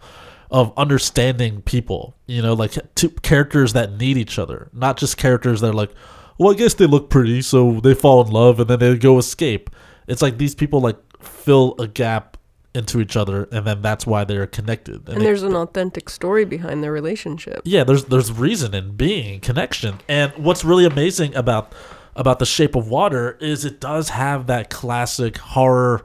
of 0.50 0.72
understanding 0.76 1.60
people 1.62 2.16
you 2.26 2.40
know 2.40 2.54
like 2.54 2.72
two 2.94 3.10
characters 3.10 3.72
that 3.72 3.92
need 3.98 4.16
each 4.16 4.38
other 4.38 4.70
not 4.72 4.96
just 4.96 5.16
characters 5.16 5.60
that 5.60 5.70
are 5.70 5.74
like 5.74 5.90
well 6.38 6.52
i 6.52 6.54
guess 6.54 6.74
they 6.74 6.86
look 6.86 7.10
pretty 7.10 7.42
so 7.42 7.80
they 7.80 7.94
fall 7.94 8.24
in 8.24 8.32
love 8.32 8.60
and 8.60 8.70
then 8.70 8.78
they 8.78 8.96
go 8.96 9.18
escape. 9.18 9.70
It's 10.06 10.22
like 10.22 10.38
these 10.38 10.54
people 10.54 10.80
like 10.80 10.98
fill 11.20 11.74
a 11.78 11.88
gap 11.88 12.35
into 12.76 13.00
each 13.00 13.16
other 13.16 13.48
and 13.50 13.66
then 13.66 13.80
that's 13.82 14.06
why 14.06 14.22
they're 14.24 14.46
connected 14.46 15.08
and 15.08 15.18
it- 15.18 15.24
there's 15.24 15.42
an 15.42 15.54
authentic 15.56 16.08
story 16.10 16.44
behind 16.44 16.82
their 16.84 16.92
relationship. 16.92 17.60
yeah 17.64 17.82
there's 17.82 18.04
there's 18.04 18.30
reason 18.30 18.74
and 18.74 18.96
being 18.96 19.40
connection 19.40 19.98
and 20.08 20.30
what's 20.36 20.62
really 20.64 20.84
amazing 20.84 21.34
about 21.34 21.72
about 22.14 22.38
the 22.38 22.46
shape 22.46 22.74
of 22.74 22.88
water 22.88 23.36
is 23.40 23.64
it 23.64 23.80
does 23.80 24.10
have 24.10 24.46
that 24.46 24.70
classic 24.70 25.38
horror 25.38 26.04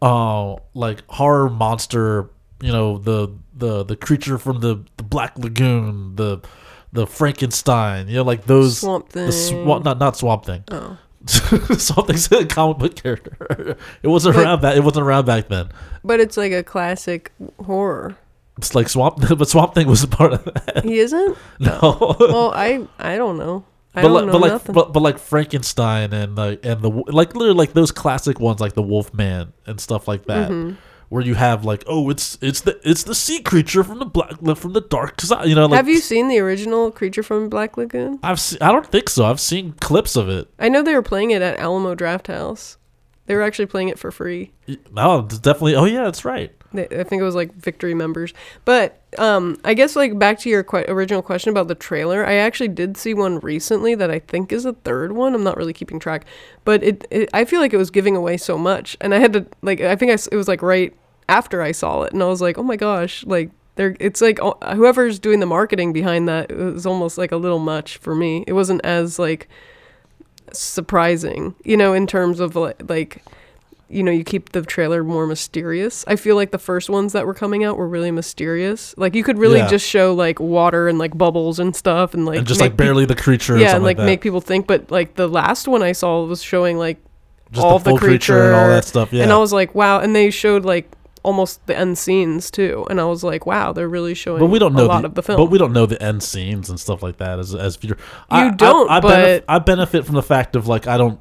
uh 0.00 0.54
like 0.74 1.02
horror 1.08 1.50
monster 1.50 2.30
you 2.60 2.72
know 2.72 2.98
the 2.98 3.28
the 3.54 3.84
the 3.84 3.96
creature 3.96 4.38
from 4.38 4.60
the 4.60 4.82
the 4.96 5.02
black 5.04 5.36
lagoon 5.38 6.16
the 6.16 6.40
the 6.92 7.06
frankenstein 7.06 8.08
you 8.08 8.16
know 8.16 8.22
like 8.22 8.44
those 8.46 8.78
Swamp 8.80 9.08
the 9.10 9.20
swa- 9.28 9.76
Thing. 9.76 9.82
not 9.84 9.98
not 9.98 10.16
swamp 10.16 10.44
thing 10.44 10.62
Oh, 10.70 10.96
swamp 11.26 12.08
thing's 12.08 12.30
a 12.32 12.44
comic 12.46 12.78
book 12.78 12.96
character 12.96 13.76
it 14.02 14.08
wasn't 14.08 14.34
But- 14.34 14.44
around 14.44 14.62
back 14.62 14.76
it 14.76 14.80
wasn't 14.84 15.06
around 15.06 15.24
back 15.26 15.48
then 15.48 15.68
but 16.04 16.20
it's 16.20 16.36
like 16.36 16.52
a 16.52 16.62
classic 16.62 17.32
horror. 17.64 18.16
it's 18.58 18.74
like 18.74 18.88
swamp 18.88 19.18
but 19.38 19.48
swamp 19.48 19.74
thing 19.74 19.86
was 19.86 20.02
a 20.02 20.08
part 20.08 20.32
of 20.32 20.44
that 20.44 20.82
He 20.84 20.98
isn't. 20.98 21.36
no 21.60 22.16
Well, 22.18 22.52
I 22.54 22.86
I 22.98 23.16
don't 23.16 23.38
know. 23.38 23.64
I 23.94 24.00
but 24.02 24.08
don't 24.08 24.14
like, 24.14 24.24
know 24.26 24.32
but 24.32 24.40
like, 24.40 24.52
nothing. 24.52 24.74
but, 24.74 24.92
but 24.94 25.00
like 25.00 25.18
Frankenstein 25.18 26.12
and 26.14 26.34
like 26.34 26.64
and 26.64 26.80
the 26.80 26.88
like 26.90 27.34
literally 27.34 27.54
like 27.58 27.72
those 27.74 27.92
classic 27.92 28.40
ones 28.40 28.58
like 28.58 28.72
the 28.72 28.82
Wolfman 28.82 29.52
and 29.66 29.78
stuff 29.80 30.08
like 30.08 30.24
that, 30.26 30.50
Mm-hmm. 30.50 30.76
Where 31.12 31.22
you 31.22 31.34
have 31.34 31.62
like 31.62 31.84
oh 31.86 32.08
it's 32.08 32.38
it's 32.40 32.62
the 32.62 32.80
it's 32.88 33.02
the 33.02 33.14
sea 33.14 33.38
creature 33.42 33.84
from 33.84 33.98
the 33.98 34.06
black 34.06 34.30
from 34.56 34.72
the 34.72 34.80
dark 34.80 35.20
side, 35.20 35.46
you 35.46 35.54
know 35.54 35.66
like 35.66 35.76
Have 35.76 35.88
you 35.88 35.98
seen 35.98 36.28
the 36.28 36.38
original 36.38 36.90
Creature 36.90 37.22
from 37.24 37.50
Black 37.50 37.76
Lagoon? 37.76 38.18
I've 38.22 38.40
se- 38.40 38.56
I 38.62 38.72
don't 38.72 38.86
think 38.86 39.10
so 39.10 39.26
I've 39.26 39.38
seen 39.38 39.72
clips 39.72 40.16
of 40.16 40.30
it 40.30 40.48
I 40.58 40.70
know 40.70 40.82
they 40.82 40.94
were 40.94 41.02
playing 41.02 41.32
it 41.32 41.42
at 41.42 41.58
Alamo 41.58 41.94
Draft 41.94 42.28
House. 42.28 42.78
They 43.26 43.36
were 43.36 43.42
actually 43.42 43.66
playing 43.66 43.88
it 43.88 43.98
for 43.98 44.10
free. 44.10 44.52
No, 44.92 45.20
it's 45.20 45.38
definitely. 45.38 45.76
Oh 45.76 45.84
yeah, 45.84 46.04
that's 46.04 46.24
right. 46.24 46.52
I 46.74 47.04
think 47.04 47.20
it 47.20 47.22
was 47.22 47.34
like 47.34 47.54
victory 47.54 47.94
members. 47.94 48.32
But 48.64 49.00
um, 49.18 49.58
I 49.64 49.74
guess 49.74 49.94
like 49.94 50.18
back 50.18 50.38
to 50.40 50.48
your 50.48 50.62
que- 50.62 50.86
original 50.88 51.22
question 51.22 51.50
about 51.50 51.68
the 51.68 51.74
trailer, 51.74 52.26
I 52.26 52.34
actually 52.34 52.68
did 52.68 52.96
see 52.96 53.14
one 53.14 53.38
recently 53.40 53.94
that 53.94 54.10
I 54.10 54.18
think 54.18 54.50
is 54.52 54.64
a 54.64 54.72
third 54.72 55.12
one. 55.12 55.34
I'm 55.34 55.44
not 55.44 55.56
really 55.56 55.74
keeping 55.74 55.98
track, 56.00 56.24
but 56.64 56.82
it, 56.82 57.06
it 57.10 57.28
I 57.32 57.44
feel 57.44 57.60
like 57.60 57.72
it 57.72 57.78
was 57.78 57.90
giving 57.90 58.16
away 58.16 58.38
so 58.38 58.56
much, 58.56 58.96
and 59.00 59.14
I 59.14 59.18
had 59.18 59.32
to 59.34 59.46
like 59.60 59.80
I 59.80 59.94
think 59.96 60.10
I 60.10 60.14
s 60.14 60.26
it 60.28 60.36
was 60.36 60.48
like 60.48 60.62
right 60.62 60.94
after 61.28 61.62
I 61.62 61.72
saw 61.72 62.02
it, 62.02 62.12
and 62.12 62.22
I 62.22 62.26
was 62.26 62.40
like, 62.40 62.58
oh 62.58 62.62
my 62.62 62.76
gosh, 62.76 63.24
like. 63.26 63.50
They're, 63.74 63.96
it's 64.00 64.20
like 64.20 64.38
uh, 64.42 64.74
whoever's 64.74 65.18
doing 65.18 65.40
the 65.40 65.46
marketing 65.46 65.94
behind 65.94 66.28
that 66.28 66.54
was 66.54 66.84
almost 66.84 67.16
like 67.16 67.32
a 67.32 67.38
little 67.38 67.58
much 67.58 67.96
for 67.96 68.14
me. 68.14 68.44
It 68.46 68.52
wasn't 68.52 68.82
as 68.84 69.18
like 69.18 69.48
surprising, 70.52 71.54
you 71.64 71.76
know, 71.76 71.92
in 71.94 72.06
terms 72.06 72.40
of 72.40 72.56
like, 72.56 72.88
like 72.88 73.22
you 73.88 74.02
know, 74.02 74.10
you 74.12 74.24
keep 74.24 74.52
the 74.52 74.62
trailer 74.62 75.04
more 75.04 75.26
mysterious. 75.26 76.04
I 76.06 76.16
feel 76.16 76.34
like 76.36 76.50
the 76.50 76.58
first 76.58 76.88
ones 76.88 77.12
that 77.12 77.26
were 77.26 77.34
coming 77.34 77.62
out 77.62 77.76
were 77.76 77.88
really 77.88 78.10
mysterious. 78.10 78.94
Like 78.96 79.14
you 79.14 79.22
could 79.22 79.38
really 79.38 79.58
Yeah. 79.58 79.68
just 79.68 79.86
show 79.86 80.14
like 80.14 80.40
water 80.40 80.88
and 80.88 80.98
like 80.98 81.16
bubbles 81.16 81.58
and 81.58 81.76
stuff 81.76 82.14
and 82.14 82.24
like 82.24 82.38
and 82.38 82.46
just 82.46 82.60
like 82.60 82.76
barely 82.76 83.04
the 83.04 83.14
creature. 83.16 83.58
yeah, 83.58 83.74
and 83.74 83.84
like, 83.84 83.98
that. 83.98 84.06
make 84.06 84.20
people 84.22 84.40
think. 84.40 84.66
But 84.66 84.90
like 84.90 85.14
the 85.16 85.28
last 85.28 85.68
one 85.68 85.82
I 85.82 85.92
saw 85.92 86.24
was 86.24 86.42
showing 86.42 86.78
like 86.78 86.98
just 87.52 87.64
all 87.64 87.78
the 87.78 87.84
full 87.90 87.94
the 87.98 88.00
creature, 88.06 88.46
and 88.48 88.54
all 88.54 88.68
that 88.68 88.84
stuff. 88.84 89.12
Yeah, 89.12 89.24
and 89.24 89.32
I 89.32 89.36
was 89.38 89.52
like, 89.52 89.74
wow. 89.74 90.00
And 90.00 90.16
they 90.16 90.30
showed 90.30 90.64
like 90.64 90.90
almost 91.22 91.66
the 91.66 91.76
end 91.76 91.98
scenes 91.98 92.50
too, 92.50 92.86
and 92.90 93.00
I 93.00 93.04
was 93.04 93.22
like, 93.22 93.46
wow, 93.46 93.72
they're 93.72 93.88
really 93.88 94.14
showing. 94.14 94.40
but 94.40 94.46
we 94.46 94.58
don't 94.58 94.74
know 94.74 94.84
a 94.84 94.86
lot 94.86 95.02
the, 95.02 95.08
of 95.08 95.14
the 95.14 95.22
film. 95.22 95.36
But 95.36 95.46
we 95.46 95.58
don't 95.58 95.72
know 95.72 95.86
the 95.86 96.02
end 96.02 96.22
scenes 96.22 96.68
and 96.68 96.78
stuff 96.78 97.02
like 97.02 97.18
that 97.18 97.38
as 97.38 97.54
as 97.54 97.76
viewer. 97.76 97.96
I, 98.30 98.46
You 98.46 98.52
don't, 98.52 98.90
I, 98.90 98.96
I, 98.96 99.00
but- 99.00 99.44
I 99.48 99.58
benefit 99.58 100.04
from 100.04 100.14
the 100.14 100.22
fact 100.22 100.56
of 100.56 100.66
like 100.68 100.86
I 100.86 100.96
don't. 100.96 101.20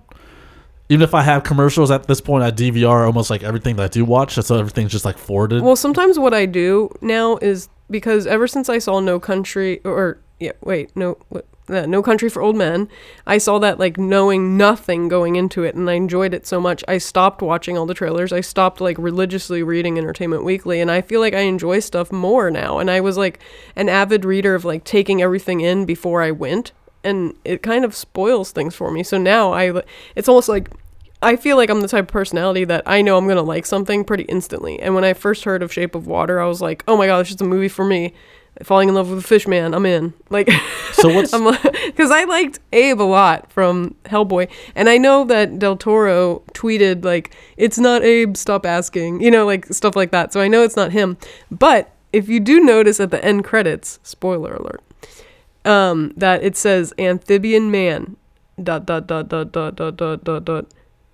Even 0.89 1.03
if 1.03 1.13
I 1.13 1.22
have 1.22 1.43
commercials 1.43 1.89
at 1.89 2.08
this 2.08 2.20
point, 2.20 2.43
I 2.43 2.51
DVR 2.51 3.05
almost 3.05 3.29
like 3.29 3.43
everything 3.43 3.77
that 3.77 3.84
I 3.84 3.88
do 3.88 4.03
watch, 4.03 4.34
so 4.34 4.58
everything's 4.58 4.91
just 4.91 5.05
like 5.05 5.17
forwarded. 5.17 5.62
Well, 5.62 5.77
sometimes 5.77 6.20
what 6.20 6.34
I 6.34 6.46
do 6.46 6.89
now 7.00 7.38
is 7.38 7.70
because 7.89 8.27
ever 8.27 8.46
since 8.46 8.67
I 8.67 8.77
saw 8.79 9.00
No 9.00 9.17
Country 9.17 9.79
or 9.86 10.20
yeah, 10.41 10.51
wait, 10.62 10.93
no, 10.96 11.17
what, 11.29 11.46
uh, 11.71 11.85
No 11.85 12.01
Country 12.01 12.29
for 12.29 12.41
Old 12.41 12.55
Men, 12.55 12.89
I 13.25 13.37
saw 13.37 13.59
that 13.59 13.79
like 13.79 13.97
knowing 13.97 14.57
nothing 14.57 15.07
going 15.07 15.35
into 15.35 15.63
it, 15.63 15.75
and 15.75 15.89
I 15.89 15.93
enjoyed 15.93 16.33
it 16.33 16.45
so 16.45 16.59
much. 16.59 16.83
I 16.87 16.97
stopped 16.97 17.41
watching 17.41 17.77
all 17.77 17.85
the 17.85 17.93
trailers. 17.93 18.33
I 18.33 18.41
stopped 18.41 18.81
like 18.81 18.97
religiously 18.99 19.63
reading 19.63 19.97
Entertainment 19.97 20.43
Weekly, 20.43 20.81
and 20.81 20.91
I 20.91 21.01
feel 21.01 21.19
like 21.19 21.33
I 21.33 21.41
enjoy 21.41 21.79
stuff 21.79 22.11
more 22.11 22.51
now. 22.51 22.79
And 22.79 22.91
I 22.91 23.01
was 23.01 23.17
like 23.17 23.39
an 23.75 23.89
avid 23.89 24.25
reader 24.25 24.55
of 24.55 24.65
like 24.65 24.83
taking 24.83 25.21
everything 25.21 25.61
in 25.61 25.85
before 25.85 26.21
I 26.21 26.31
went, 26.31 26.71
and 27.03 27.33
it 27.45 27.63
kind 27.63 27.85
of 27.85 27.95
spoils 27.95 28.51
things 28.51 28.75
for 28.75 28.91
me. 28.91 29.03
So 29.03 29.17
now 29.17 29.53
I, 29.53 29.81
it's 30.15 30.27
almost 30.27 30.49
like 30.49 30.69
I 31.23 31.35
feel 31.35 31.55
like 31.55 31.69
I'm 31.69 31.81
the 31.81 31.87
type 31.87 32.05
of 32.05 32.07
personality 32.07 32.65
that 32.65 32.81
I 32.87 33.01
know 33.03 33.17
I'm 33.17 33.27
gonna 33.27 33.43
like 33.43 33.65
something 33.65 34.03
pretty 34.03 34.23
instantly. 34.23 34.79
And 34.79 34.95
when 34.95 35.03
I 35.03 35.13
first 35.13 35.43
heard 35.43 35.61
of 35.61 35.71
Shape 35.71 35.93
of 35.93 36.07
Water, 36.07 36.39
I 36.39 36.47
was 36.47 36.61
like, 36.61 36.83
oh 36.87 36.97
my 36.97 37.05
god, 37.05 37.19
it's 37.19 37.29
just 37.29 37.41
a 37.41 37.45
movie 37.45 37.67
for 37.67 37.85
me 37.85 38.13
falling 38.63 38.89
in 38.89 38.96
love 38.96 39.10
with 39.10 39.20
a 39.20 39.27
fish 39.27 39.48
man. 39.48 39.74
I'm 39.74 39.86
in. 39.86 40.13
Like, 40.29 40.50
so 40.93 41.13
what's 41.13 41.31
because 41.86 42.12
I 42.12 42.25
liked 42.25 42.60
Abe 42.74 43.01
a 43.01 43.03
lot 43.03 43.51
from 43.51 43.96
Hellboy, 44.05 44.50
and 44.75 44.89
I 44.89 44.98
know 44.98 45.25
that 45.25 45.60
Del 45.60 45.77
Toro 45.77 46.39
tweeted 46.53 47.03
like, 47.03 47.36
"It's 47.58 47.77
not 47.77 48.03
Abe. 48.03 48.38
Stop 48.38 48.65
asking." 48.65 49.22
You 49.22 49.31
know, 49.31 49.46
like 49.46 49.65
stuff 49.67 49.96
like 49.96 50.12
that. 50.12 50.34
So 50.34 50.41
I 50.41 50.48
know 50.48 50.63
it's 50.63 50.75
not 50.75 50.91
him. 50.91 51.17
But 51.50 51.91
if 52.13 52.29
you 52.29 52.39
do 52.39 52.60
notice 52.60 53.00
at 53.00 53.12
the 53.12 53.24
end 53.24 53.43
credits, 53.43 54.00
spoiler 54.03 54.53
alert, 54.53 54.81
um, 55.65 56.13
that 56.17 56.43
it 56.43 56.58
says 56.58 56.93
amphibian 56.98 57.72
man. 57.72 58.17
Dot 58.62 58.86
dot 58.86 59.08
dot 59.08 59.29
dot 59.29 59.51
dot 59.51 59.75
dot 59.75 60.24
dot 60.24 60.46
dot. 60.46 60.65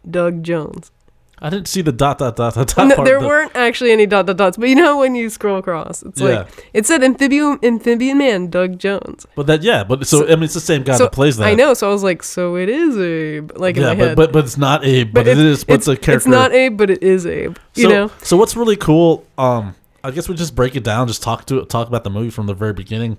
Doug 0.10 0.44
Jones. 0.44 0.92
I 1.40 1.52
didn't 1.52 1.68
see 1.68 1.82
the 1.82 1.92
dot 1.92 2.18
dot 2.18 2.36
dot 2.36 2.56
dot. 2.56 2.68
dot 2.76 2.88
No, 2.88 3.04
there 3.04 3.20
but- 3.20 3.28
weren't 3.28 3.52
actually 3.56 3.92
any 3.92 4.08
dot 4.08 4.26
dot 4.26 4.38
dots, 4.38 4.58
but 4.58 4.70
you 4.70 4.76
know 4.76 4.98
when 4.98 5.14
you 5.14 5.30
scroll 5.30 5.58
across, 5.60 6.02
it's 6.02 6.20
Yeah. 6.20 6.28
like 6.40 6.70
it 6.74 6.86
said 6.88 7.04
amphibian 7.04 7.60
amphibian 7.62 8.18
man, 8.18 8.50
Doug 8.50 8.80
Jones. 8.80 9.28
But 9.36 9.46
that 9.48 9.62
yeah, 9.62 9.84
but 9.84 10.08
so, 10.08 10.26
I 10.26 10.32
mean 10.32 10.44
it's 10.46 10.56
the 10.56 10.60
same 10.60 10.82
guy 10.84 10.98
so 10.98 11.04
that 11.04 11.12
plays 11.12 11.38
that. 11.38 11.46
I 11.48 11.54
know, 11.54 11.76
so 11.76 11.88
I 11.90 11.94
was 11.94 12.02
like, 12.04 12.24
so 12.24 12.56
it 12.56 12.70
is 12.70 12.98
Abe, 12.98 13.52
like 13.56 13.78
in 13.78 13.84
yeah, 13.84 13.90
my 13.94 13.96
but, 13.96 14.16
but 14.16 14.32
but 14.32 14.46
it's 14.46 14.58
not 14.58 14.84
Abe. 14.84 15.14
But, 15.14 15.28
it 15.28 15.38
it's- 15.38 15.46
is. 15.60 15.68
What's 15.68 15.88
it's, 15.88 15.88
a 15.88 15.96
character? 15.96 16.14
It's 16.16 16.26
not 16.28 16.54
Abe, 16.54 16.76
but 16.76 16.90
it 16.90 17.04
is 17.04 17.28
Abe. 17.28 17.56
You 17.76 17.84
so, 17.84 17.90
know, 17.90 18.12
So 18.24 18.36
what's 18.36 18.56
really 18.56 18.76
cool? 18.76 19.24
Um, 19.38 19.76
I 20.04 20.10
guess 20.12 20.28
we 20.28 20.34
just 20.36 20.56
break 20.56 20.76
it 20.76 20.84
down. 20.84 21.08
Just 21.08 21.22
talk 21.22 21.46
to 21.46 21.66
talk 21.66 21.88
about 21.88 22.04
the 22.04 22.10
movie 22.10 22.30
from 22.32 22.48
the 22.48 22.54
very 22.56 22.74
beginning. 22.74 23.18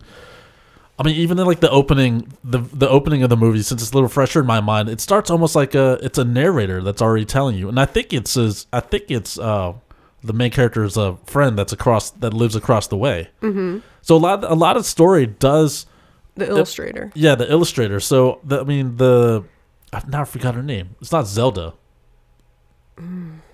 I 0.99 1.05
mean, 1.05 1.15
even 1.17 1.39
in 1.39 1.47
like 1.47 1.61
the 1.61 1.71
opening, 1.71 2.33
the 2.43 2.59
the 2.59 2.89
opening 2.89 3.23
of 3.23 3.31
the 3.31 3.37
movie, 3.37 3.63
since 3.63 3.83
it's 3.83 3.93
a 3.93 3.95
little 3.95 4.09
fresher 4.09 4.41
in 4.41 4.47
my 4.47 4.61
mind, 4.61 4.89
it 4.89 5.01
starts 5.01 5.31
almost 5.31 5.55
like 5.55 5.75
a 5.75 5.99
it's 6.03 6.19
a 6.19 6.25
narrator 6.25 6.83
that's 6.83 7.01
already 7.01 7.25
telling 7.25 7.57
you, 7.57 7.69
and 7.69 7.79
I 7.79 7.85
think 7.87 8.13
it's 8.13 8.35
his, 8.35 8.67
I 8.73 8.81
think 8.81 9.05
it's 9.09 9.39
uh 9.39 9.75
the 10.25 10.33
main 10.33 10.51
character's 10.51 10.97
a 10.97 11.17
friend 11.25 11.57
that's 11.57 11.73
across 11.73 12.11
that 12.11 12.35
lives 12.35 12.57
across 12.57 12.89
the 12.89 12.97
way. 12.97 13.31
Mm-hmm. 13.43 13.79
So 14.03 14.17
a 14.17 14.19
lot 14.19 14.43
a 14.43 14.55
lot 14.55 14.77
of 14.77 14.85
story 14.85 15.27
does 15.27 15.87
the 16.35 16.49
illustrator. 16.49 17.13
yeah 17.15 17.37
the 17.37 17.51
illustrator. 17.51 18.01
So 18.01 18.41
the, 18.43 18.61
I 18.61 18.65
mean 18.65 18.97
the 18.97 19.45
I've 19.93 20.09
now 20.09 20.25
forgot 20.25 20.55
her 20.55 20.63
name. 20.63 20.97
It's 21.01 21.13
not 21.13 21.27
Zelda. 21.27 21.75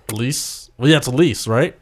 Elise. 0.09 0.71
Well, 0.77 0.89
yeah, 0.89 0.97
it's 0.97 1.07
Elise, 1.07 1.47
right? 1.47 1.77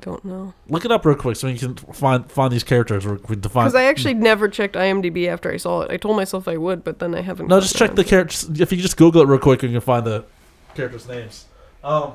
Don't 0.00 0.24
know 0.24 0.54
Look 0.68 0.84
it 0.84 0.92
up 0.92 1.04
real 1.04 1.16
quick 1.16 1.36
so 1.36 1.48
you 1.48 1.58
can 1.58 1.74
find 1.74 2.30
find 2.30 2.52
these 2.52 2.62
characters. 2.62 3.04
We 3.04 3.14
we 3.28 3.36
define. 3.36 3.64
because 3.64 3.74
I 3.74 3.84
actually 3.84 4.14
never 4.14 4.48
checked 4.48 4.76
IMDb 4.76 5.26
after 5.26 5.52
I 5.52 5.56
saw 5.56 5.80
it. 5.82 5.90
I 5.90 5.96
told 5.96 6.16
myself 6.16 6.46
I 6.46 6.56
would, 6.56 6.84
but 6.84 7.00
then 7.00 7.14
I 7.16 7.20
haven't. 7.20 7.48
no, 7.48 7.56
gone 7.56 7.62
just 7.62 7.76
check 7.76 7.96
the 7.96 8.04
characters. 8.04 8.48
If 8.60 8.70
you 8.70 8.78
just 8.78 8.96
Google 8.96 9.22
it 9.22 9.26
real 9.26 9.40
quick, 9.40 9.62
you 9.62 9.70
can 9.70 9.80
find 9.80 10.06
the 10.06 10.24
characters' 10.76 11.08
names. 11.08 11.46
Um, 11.82 12.12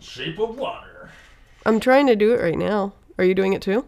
Shape 0.00 0.38
of 0.38 0.56
Water. 0.58 1.10
I'm 1.66 1.78
trying 1.78 2.06
to 2.06 2.16
do 2.16 2.32
it 2.32 2.40
right 2.40 2.58
now. 2.58 2.92
Are 3.18 3.24
you 3.24 3.34
doing 3.34 3.52
it 3.52 3.62
too? 3.62 3.84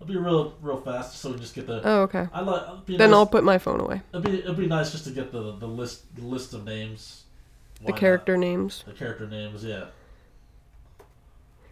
It'll 0.00 0.06
be 0.06 0.16
real 0.16 0.54
real 0.62 0.80
fast, 0.80 1.18
so 1.18 1.32
we 1.32 1.38
just 1.38 1.54
get 1.54 1.66
the. 1.66 1.80
Oh, 1.84 2.02
okay. 2.02 2.28
I 2.32 2.40
like. 2.40 2.62
it'd 2.86 3.00
Then 3.00 3.10
nice- 3.10 3.16
I'll 3.16 3.26
put 3.26 3.42
my 3.42 3.58
phone 3.58 3.80
away. 3.80 4.02
It'd 4.12 4.24
be 4.24 4.38
it'd 4.38 4.56
be 4.56 4.66
nice 4.66 4.92
just 4.92 5.04
to 5.04 5.10
get 5.10 5.32
the 5.32 5.56
the 5.56 5.66
list 5.66 6.14
the 6.14 6.24
list 6.24 6.54
of 6.54 6.64
names. 6.64 7.24
Why 7.80 7.86
The 7.86 7.92
not? 7.92 8.00
character 8.00 8.36
names. 8.36 8.84
The 8.86 8.92
character 8.92 9.26
names, 9.26 9.64
yeah. 9.64 9.86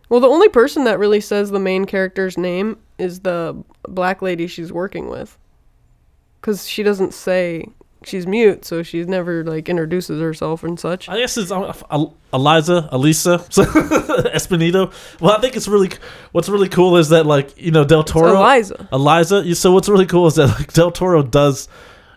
Well, 0.08 0.20
the 0.20 0.28
only 0.28 0.48
person 0.48 0.84
that 0.84 0.98
really 0.98 1.20
says 1.20 1.50
the 1.50 1.58
main 1.58 1.86
character's 1.86 2.36
name 2.36 2.78
is 2.98 3.20
the 3.20 3.56
black 3.88 4.22
lady 4.22 4.46
she's 4.46 4.72
working 4.72 5.08
with. 5.08 5.38
Because 6.40 6.68
she 6.68 6.82
doesn't 6.82 7.14
say 7.14 7.66
she's 8.04 8.26
mute, 8.26 8.66
so 8.66 8.82
she 8.82 9.02
never 9.04 9.42
like 9.44 9.66
introduces 9.70 10.20
herself 10.20 10.62
and 10.62 10.78
such. 10.78 11.08
I 11.08 11.16
guess 11.18 11.38
it's 11.38 11.50
Eliza, 12.34 12.86
Elisa, 12.92 13.38
Espinito. 14.34 14.92
Well, 15.22 15.36
I 15.36 15.40
think 15.40 15.56
it's 15.56 15.66
really 15.68 15.90
what's 16.32 16.50
really 16.50 16.68
cool 16.68 16.98
is 16.98 17.08
that 17.08 17.24
like 17.24 17.58
you 17.60 17.70
know 17.70 17.82
Del 17.84 18.00
It's 18.00 18.12
Toro, 18.12 18.36
Eliza. 18.36 18.88
Eliza. 18.92 19.54
So 19.54 19.72
what's 19.72 19.88
really 19.88 20.04
cool 20.06 20.26
is 20.26 20.34
that 20.34 20.48
like 20.48 20.72
Del 20.74 20.90
Toro 20.90 21.22
does, 21.22 21.66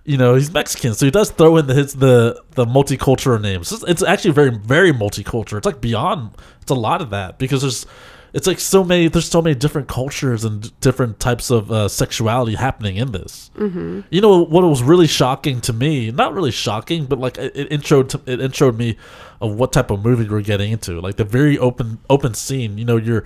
you 0.07 0.17
know, 0.17 0.35
he's 0.35 0.51
Mexican, 0.51 0.93
so 0.95 1.05
he 1.05 1.11
does 1.11 1.29
throw 1.31 1.57
in 1.57 1.67
the 1.67 1.73
his 1.73 1.93
the 1.93 2.41
the 2.51 2.65
multicultural 2.65 3.39
names. 3.41 3.71
It's, 3.71 3.83
it's 3.83 4.03
actually 4.03 4.31
very 4.31 4.51
very 4.51 4.91
multicultural. 4.93 5.57
It's 5.57 5.65
like 5.65 5.81
beyond. 5.81 6.31
It's 6.61 6.71
a 6.71 6.75
lot 6.75 7.01
of 7.01 7.09
that 7.11 7.37
because 7.37 7.61
there's. 7.61 7.85
It's 8.33 8.45
like 8.45 8.59
so 8.59 8.83
many. 8.83 9.07
There's 9.07 9.27
so 9.29 9.41
many 9.41 9.55
different 9.55 9.87
cultures 9.87 10.43
and 10.43 10.77
different 10.81 11.19
types 11.19 11.49
of 11.49 11.71
uh, 11.71 11.87
sexuality 11.87 12.55
happening 12.55 12.97
in 12.97 13.11
this. 13.11 13.49
Mm-hmm. 13.57 14.01
You 14.09 14.21
know 14.21 14.43
what 14.43 14.63
was 14.63 14.83
really 14.83 15.07
shocking 15.07 15.59
to 15.61 15.73
me? 15.73 16.11
Not 16.11 16.33
really 16.33 16.51
shocking, 16.51 17.05
but 17.05 17.19
like 17.19 17.37
it, 17.37 17.55
it 17.55 17.69
introed 17.69 18.09
to, 18.09 18.21
it 18.31 18.39
introed 18.39 18.77
me 18.77 18.97
of 19.41 19.55
what 19.55 19.71
type 19.73 19.91
of 19.91 20.03
movie 20.03 20.27
we're 20.29 20.41
getting 20.41 20.71
into. 20.71 20.99
Like 21.01 21.15
the 21.15 21.23
very 21.23 21.57
open 21.57 21.99
open 22.09 22.33
scene. 22.33 22.77
You 22.77 22.85
know, 22.85 22.97
you're 22.97 23.23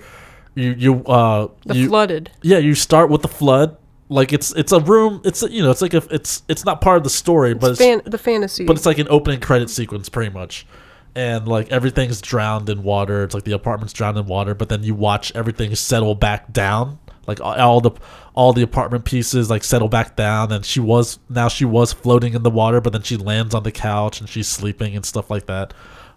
you 0.54 0.70
you 0.78 1.04
uh 1.04 1.48
The 1.66 1.76
you, 1.76 1.88
flooded. 1.88 2.30
yeah, 2.42 2.58
you 2.58 2.74
start 2.74 3.10
with 3.10 3.22
the 3.22 3.28
flood. 3.28 3.76
Like 4.12 4.32
it's 4.32 4.52
it's 4.54 4.72
a 4.72 4.80
room. 4.80 5.20
It's 5.24 5.42
you 5.42 5.62
know 5.62 5.70
it's 5.70 5.82
like 5.82 5.94
a, 5.94 6.02
it's 6.10 6.42
it's 6.48 6.64
not 6.64 6.80
part 6.80 6.98
of 6.98 7.04
the 7.04 7.10
story, 7.10 7.54
but 7.54 7.72
it's, 7.72 7.80
Fan- 7.80 8.02
the 8.04 8.18
fantasy. 8.18 8.64
but 8.66 8.76
it's 8.76 8.86
like 8.86 8.98
an 8.98 9.08
opening 9.10 9.40
credit 9.40 9.70
sequence 9.70 10.08
pretty 10.08 10.30
much, 10.32 10.66
and 11.14 11.48
like 11.48 11.70
everything's 11.72 12.20
drowned 12.20 12.68
in 12.68 12.82
water. 12.82 13.24
It's 13.24 13.34
like 13.34 13.44
the 13.44 13.52
apartment's 13.52 13.92
drowned 13.92 14.18
in 14.18 14.26
water, 14.26 14.54
but 14.54 14.68
then 14.68 14.82
you 14.82 14.94
watch 14.94 15.32
everything 15.34 15.74
settle 15.74 16.14
back 16.14 16.52
down. 16.52 16.98
Like 17.26 17.40
all- 17.40 17.58
all 17.60 17.80
the 17.80 17.92
all 18.34 18.52
the 18.52 18.62
apartment 18.62 19.04
pieces 19.04 19.48
like 19.48 19.62
settle 19.64 19.88
back 19.88 20.16
down, 20.16 20.52
and 20.52 20.64
she 20.64 20.80
was 20.80 21.18
now 21.28 21.48
she 21.48 21.64
was 21.64 21.92
floating 21.92 22.34
in 22.34 22.42
the 22.42 22.50
water, 22.50 22.80
but 22.80 22.92
then 22.92 23.02
she 23.02 23.16
lands 23.16 23.54
on 23.54 23.62
the 23.62 23.72
couch 23.72 24.20
and 24.20 24.28
she's 24.28 24.48
sleeping 24.48 24.94
and 24.96 25.04
stuff 25.06 25.30
like 25.30 25.46
that. 25.46 25.72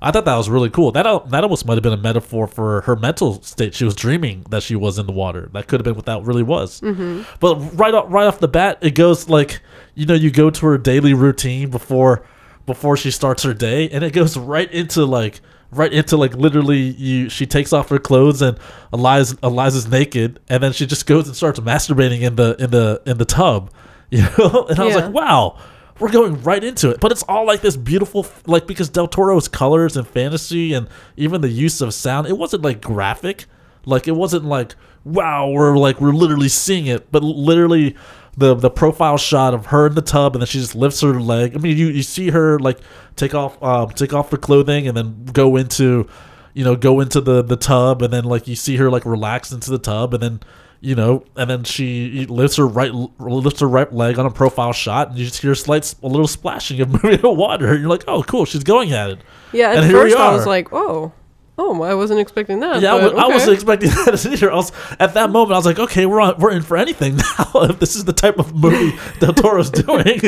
I 0.06 0.12
thought 0.12 0.26
that 0.26 0.36
was 0.38 0.50
really 0.50 0.70
cool. 0.70 0.92
That 0.92 1.04
that 1.32 1.44
almost 1.44 1.66
might 1.66 1.74
have 1.74 1.84
been 1.84 1.92
a 1.94 1.98
metaphor 1.98 2.48
for 2.48 2.82
her 2.82 2.96
mental 2.96 3.42
state. 3.42 3.74
She 3.74 3.84
was 3.86 3.96
dreaming 3.96 4.46
that 4.52 4.62
she 4.64 4.76
was 4.76 5.00
in 5.00 5.08
the 5.08 5.12
water. 5.12 5.50
That 5.54 5.68
could 5.68 5.80
have 5.80 5.84
been 5.86 5.96
what 5.96 6.06
that 6.06 6.22
really 6.24 6.44
was. 6.44 6.80
Mm-hmm. 6.82 7.24
But 7.40 7.56
right 7.78 7.94
off, 7.94 8.06
right 8.10 8.28
off 8.28 8.40
the 8.40 8.48
bat, 8.48 8.78
it 8.82 8.92
goes 8.96 9.28
like 9.30 9.62
you 9.96 10.06
know 10.06 10.14
you 10.14 10.30
go 10.32 10.50
to 10.52 10.66
her 10.68 10.78
daily 10.78 11.14
routine 11.16 11.70
before 11.72 12.24
before 12.68 12.96
she 12.98 13.10
starts 13.12 13.42
her 13.44 13.54
day, 13.54 13.90
and 13.90 14.04
it 14.04 14.14
goes 14.14 14.38
right 14.38 14.72
into 14.72 15.06
like 15.06 15.42
right 15.72 15.92
into 15.92 16.18
like 16.18 16.36
literally 16.36 16.78
you. 16.82 17.28
She 17.30 17.48
takes 17.48 17.74
off 17.74 17.90
her 17.90 17.98
clothes 18.00 18.44
and 18.44 18.60
Eliza 18.94 19.38
Eliza's 19.42 19.88
naked, 19.88 20.40
and 20.48 20.62
then 20.62 20.72
she 20.72 20.86
just 20.86 21.08
goes 21.08 21.26
and 21.28 21.36
starts 21.36 21.60
masturbating 21.60 22.22
in 22.22 22.36
the 22.36 22.56
in 22.60 22.70
the 22.70 23.02
in 23.08 23.18
the 23.18 23.26
tub. 23.26 23.72
You 24.12 24.22
know, 24.38 24.68
and 24.70 24.80
I 24.80 24.86
was 24.86 24.96
Yeah. 24.96 25.06
like, 25.08 25.14
wow. 25.16 25.58
We're 26.00 26.12
going 26.12 26.42
right 26.44 26.64
into 26.64 26.90
it. 26.90 27.00
But 27.00 27.12
it's 27.12 27.24
all 27.24 27.46
like 27.46 27.62
this 27.62 27.78
beautiful, 27.78 28.26
like 28.46 28.68
because 28.68 28.90
Del 28.90 29.08
Toro's 29.08 29.48
colors 29.48 29.96
and 29.98 30.08
fantasy 30.08 30.74
and 30.74 30.88
even 31.16 31.42
the 31.42 31.50
use 31.50 31.82
of 31.82 31.94
sound, 31.94 32.28
it 32.28 32.38
wasn't 32.38 32.64
like 32.64 32.82
graphic. 32.82 33.46
Like 33.86 34.08
it 34.08 34.14
wasn't 34.14 34.46
like 34.46 34.76
wow, 35.06 35.50
we're 35.50 35.78
like 35.78 36.02
we're 36.02 36.12
literally 36.12 36.50
seeing 36.50 36.88
it, 36.88 37.12
but 37.12 37.24
literally 37.24 37.96
the 38.38 38.56
the 38.56 38.70
profile 38.70 39.18
shot 39.18 39.54
of 39.54 39.68
her 39.68 39.88
in 39.88 39.96
the 39.96 40.02
tub 40.02 40.36
and 40.36 40.42
then 40.42 40.48
she 40.48 40.60
just 40.60 40.76
lifts 40.76 41.02
her 41.02 41.20
leg. 41.20 41.56
I 41.56 41.60
mean, 41.60 41.78
you, 41.78 41.88
you 41.88 42.04
see 42.04 42.32
her 42.32 42.60
like 42.60 42.80
take 43.16 43.34
off 43.34 43.62
um, 43.64 43.90
take 43.92 44.14
off 44.14 44.32
her 44.32 44.38
clothing 44.38 44.88
and 44.88 44.98
then 44.98 45.26
go 45.26 45.56
into 45.56 46.08
you 46.54 46.66
know 46.66 46.76
go 46.76 47.00
into 47.00 47.22
the 47.22 47.42
the 47.42 47.56
tub 47.56 48.02
and 48.02 48.12
then 48.12 48.26
like 48.26 48.48
you 48.48 48.56
see 48.56 48.76
her 48.78 48.90
like 48.90 49.06
relax 49.06 49.52
into 49.52 49.72
the 49.72 49.80
tub 49.80 50.14
and 50.14 50.22
then 50.24 50.40
you 50.82 50.96
know 50.96 51.24
and 51.36 51.50
then 51.50 51.64
she 51.64 52.26
lifts 52.28 52.58
her 52.58 52.68
right 52.68 52.92
lifts 52.94 53.60
her 53.62 53.68
right 53.68 53.92
leg 53.94 54.20
on 54.20 54.26
a 54.26 54.32
profile 54.32 54.74
shot 54.74 55.10
and 55.10 55.18
you 55.18 55.26
just 55.26 55.42
hear 55.42 55.52
a 55.54 55.56
slight 55.56 55.94
a 56.04 56.08
little 56.08 56.28
splashing 56.28 56.80
of 56.82 56.90
moving 57.04 57.14
of 57.26 57.38
water 57.38 57.72
and 57.72 57.80
you're 57.82 57.90
like 57.90 58.04
oh 58.08 58.22
cool 58.24 58.46
she's 58.46 58.64
going 58.64 58.92
at 58.92 59.10
it 59.10 59.20
Yeah, 59.54 59.70
at 59.72 59.78
And 59.78 59.86
here 59.88 60.04
we 60.04 60.12
first 60.12 60.18
I 60.22 60.32
was 60.34 60.46
like, 60.46 60.68
oh, 60.74 61.12
oh, 61.58 61.82
I 61.84 61.94
wasn't 61.94 62.20
expecting 62.20 62.60
that. 62.60 62.82
yeah, 62.82 62.94
I, 62.96 63.00
but 63.00 63.14
was, 63.14 63.22
I 63.22 63.26
okay. 63.26 63.34
wasn't 63.34 63.54
expecting 63.54 63.90
that 64.06 64.26
either. 64.26 64.52
I 64.52 64.56
was, 64.56 64.72
at 65.00 65.14
that 65.14 65.30
moment, 65.30 65.54
I 65.54 65.58
was 65.58 65.66
like, 65.66 65.80
okay, 65.80 66.06
we're 66.06 66.20
on, 66.20 66.38
we're 66.38 66.52
in 66.52 66.62
for 66.62 66.76
anything 66.76 67.16
now. 67.40 67.52
if 67.62 67.80
this 67.80 67.96
is 67.96 68.04
the 68.04 68.12
type 68.14 68.38
of 68.40 68.54
movie 68.54 68.98
Del 69.20 69.34
Toro's 69.34 69.70
doing, 69.72 70.20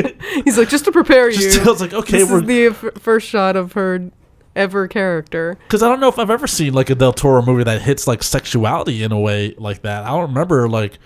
He's 0.44 0.56
like, 0.56 0.70
just 0.70 0.86
to 0.86 0.92
prepare 0.92 1.28
you. 1.28 1.36
just 1.36 1.60
I 1.60 1.70
was 1.70 1.80
like, 1.82 1.92
okay, 1.92 2.18
this 2.20 2.30
we're 2.30 2.40
is 2.40 2.46
the 2.46 2.66
f- 2.68 3.02
first 3.02 3.28
shot 3.28 3.56
of 3.56 3.74
her 3.74 4.10
ever 4.58 4.88
character. 4.88 5.56
because 5.66 5.82
I 5.82 5.88
don't 5.88 6.00
know 6.00 6.08
if 6.08 6.18
I've 6.18 6.30
ever 6.30 6.46
seen 6.46 6.74
like 6.74 6.90
a 6.90 6.94
Del 6.94 7.12
Toro 7.12 7.40
movie 7.40 7.64
that 7.64 7.80
hits 7.80 8.06
like 8.06 8.22
sexuality 8.22 9.02
in 9.02 9.12
a 9.12 9.18
way 9.18 9.54
like 9.56 9.82
that. 9.82 10.04
I 10.04 10.08
don't 10.08 10.28
remember 10.28 10.68
like. 10.68 10.98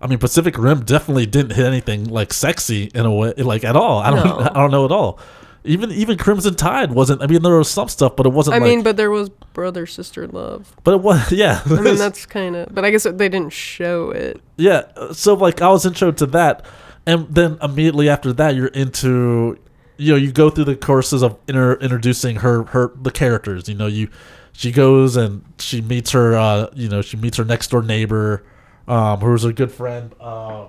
I 0.00 0.06
mean, 0.06 0.18
Pacific 0.18 0.58
Rim 0.58 0.84
definitely 0.84 1.24
didn't 1.24 1.52
hit 1.52 1.64
anything 1.64 2.04
like 2.04 2.32
sexy 2.34 2.90
in 2.94 3.06
a 3.06 3.14
way, 3.14 3.32
like 3.38 3.64
at 3.64 3.74
all. 3.74 4.00
I 4.00 4.10
don't, 4.10 4.24
No. 4.24 4.38
I 4.50 4.52
don't 4.54 4.70
know 4.70 4.84
at 4.84 4.92
all. 4.92 5.18
Even 5.66 5.90
even 5.92 6.18
Crimson 6.18 6.56
Tide 6.56 6.92
wasn't. 6.92 7.22
I 7.22 7.26
mean, 7.26 7.42
there 7.42 7.56
was 7.56 7.70
some 7.70 7.88
stuff, 7.88 8.14
but 8.16 8.26
it 8.26 8.32
wasn't. 8.32 8.56
I 8.56 8.58
like, 8.58 8.68
mean, 8.68 8.82
but 8.82 8.98
there 8.98 9.10
was 9.10 9.30
brother 9.54 9.86
sister 9.86 10.28
love. 10.28 10.74
but 10.84 10.92
it 10.92 11.00
was 11.00 11.32
yeah. 11.44 11.62
I 11.64 11.80
mean, 11.80 11.96
that's 11.96 12.26
kind 12.26 12.54
of. 12.54 12.74
But 12.74 12.84
I 12.84 12.90
guess 12.90 13.04
they 13.04 13.30
didn't 13.30 13.54
show 13.54 14.10
it. 14.10 14.42
Yeah, 14.58 14.82
so 15.12 15.32
like 15.32 15.62
I 15.62 15.68
was 15.70 15.86
intro 15.86 16.12
to 16.12 16.26
that, 16.26 16.66
and 17.06 17.26
then 17.34 17.56
immediately 17.62 18.10
after 18.10 18.30
that, 18.34 18.54
you're 18.54 18.66
into, 18.66 19.56
you 19.96 20.12
know, 20.12 20.16
you 20.16 20.32
go 20.32 20.50
through 20.50 20.64
the 20.64 20.76
courses 20.76 21.22
of 21.22 21.36
inter- 21.48 21.74
introducing 21.74 22.36
her 22.36 22.64
her 22.64 22.92
the 23.00 23.10
characters. 23.10 23.68
You 23.68 23.74
know, 23.74 23.86
you 23.86 24.08
she 24.52 24.70
goes 24.72 25.16
and 25.16 25.44
she 25.58 25.80
meets 25.80 26.12
her, 26.12 26.36
uh, 26.36 26.68
you 26.74 26.88
know, 26.88 27.02
she 27.02 27.16
meets 27.16 27.36
her 27.38 27.44
next 27.44 27.68
door 27.70 27.82
neighbor, 27.82 28.44
um, 28.88 29.20
who's 29.20 29.44
a 29.44 29.52
good 29.52 29.72
friend. 29.72 30.14
Uh, 30.20 30.66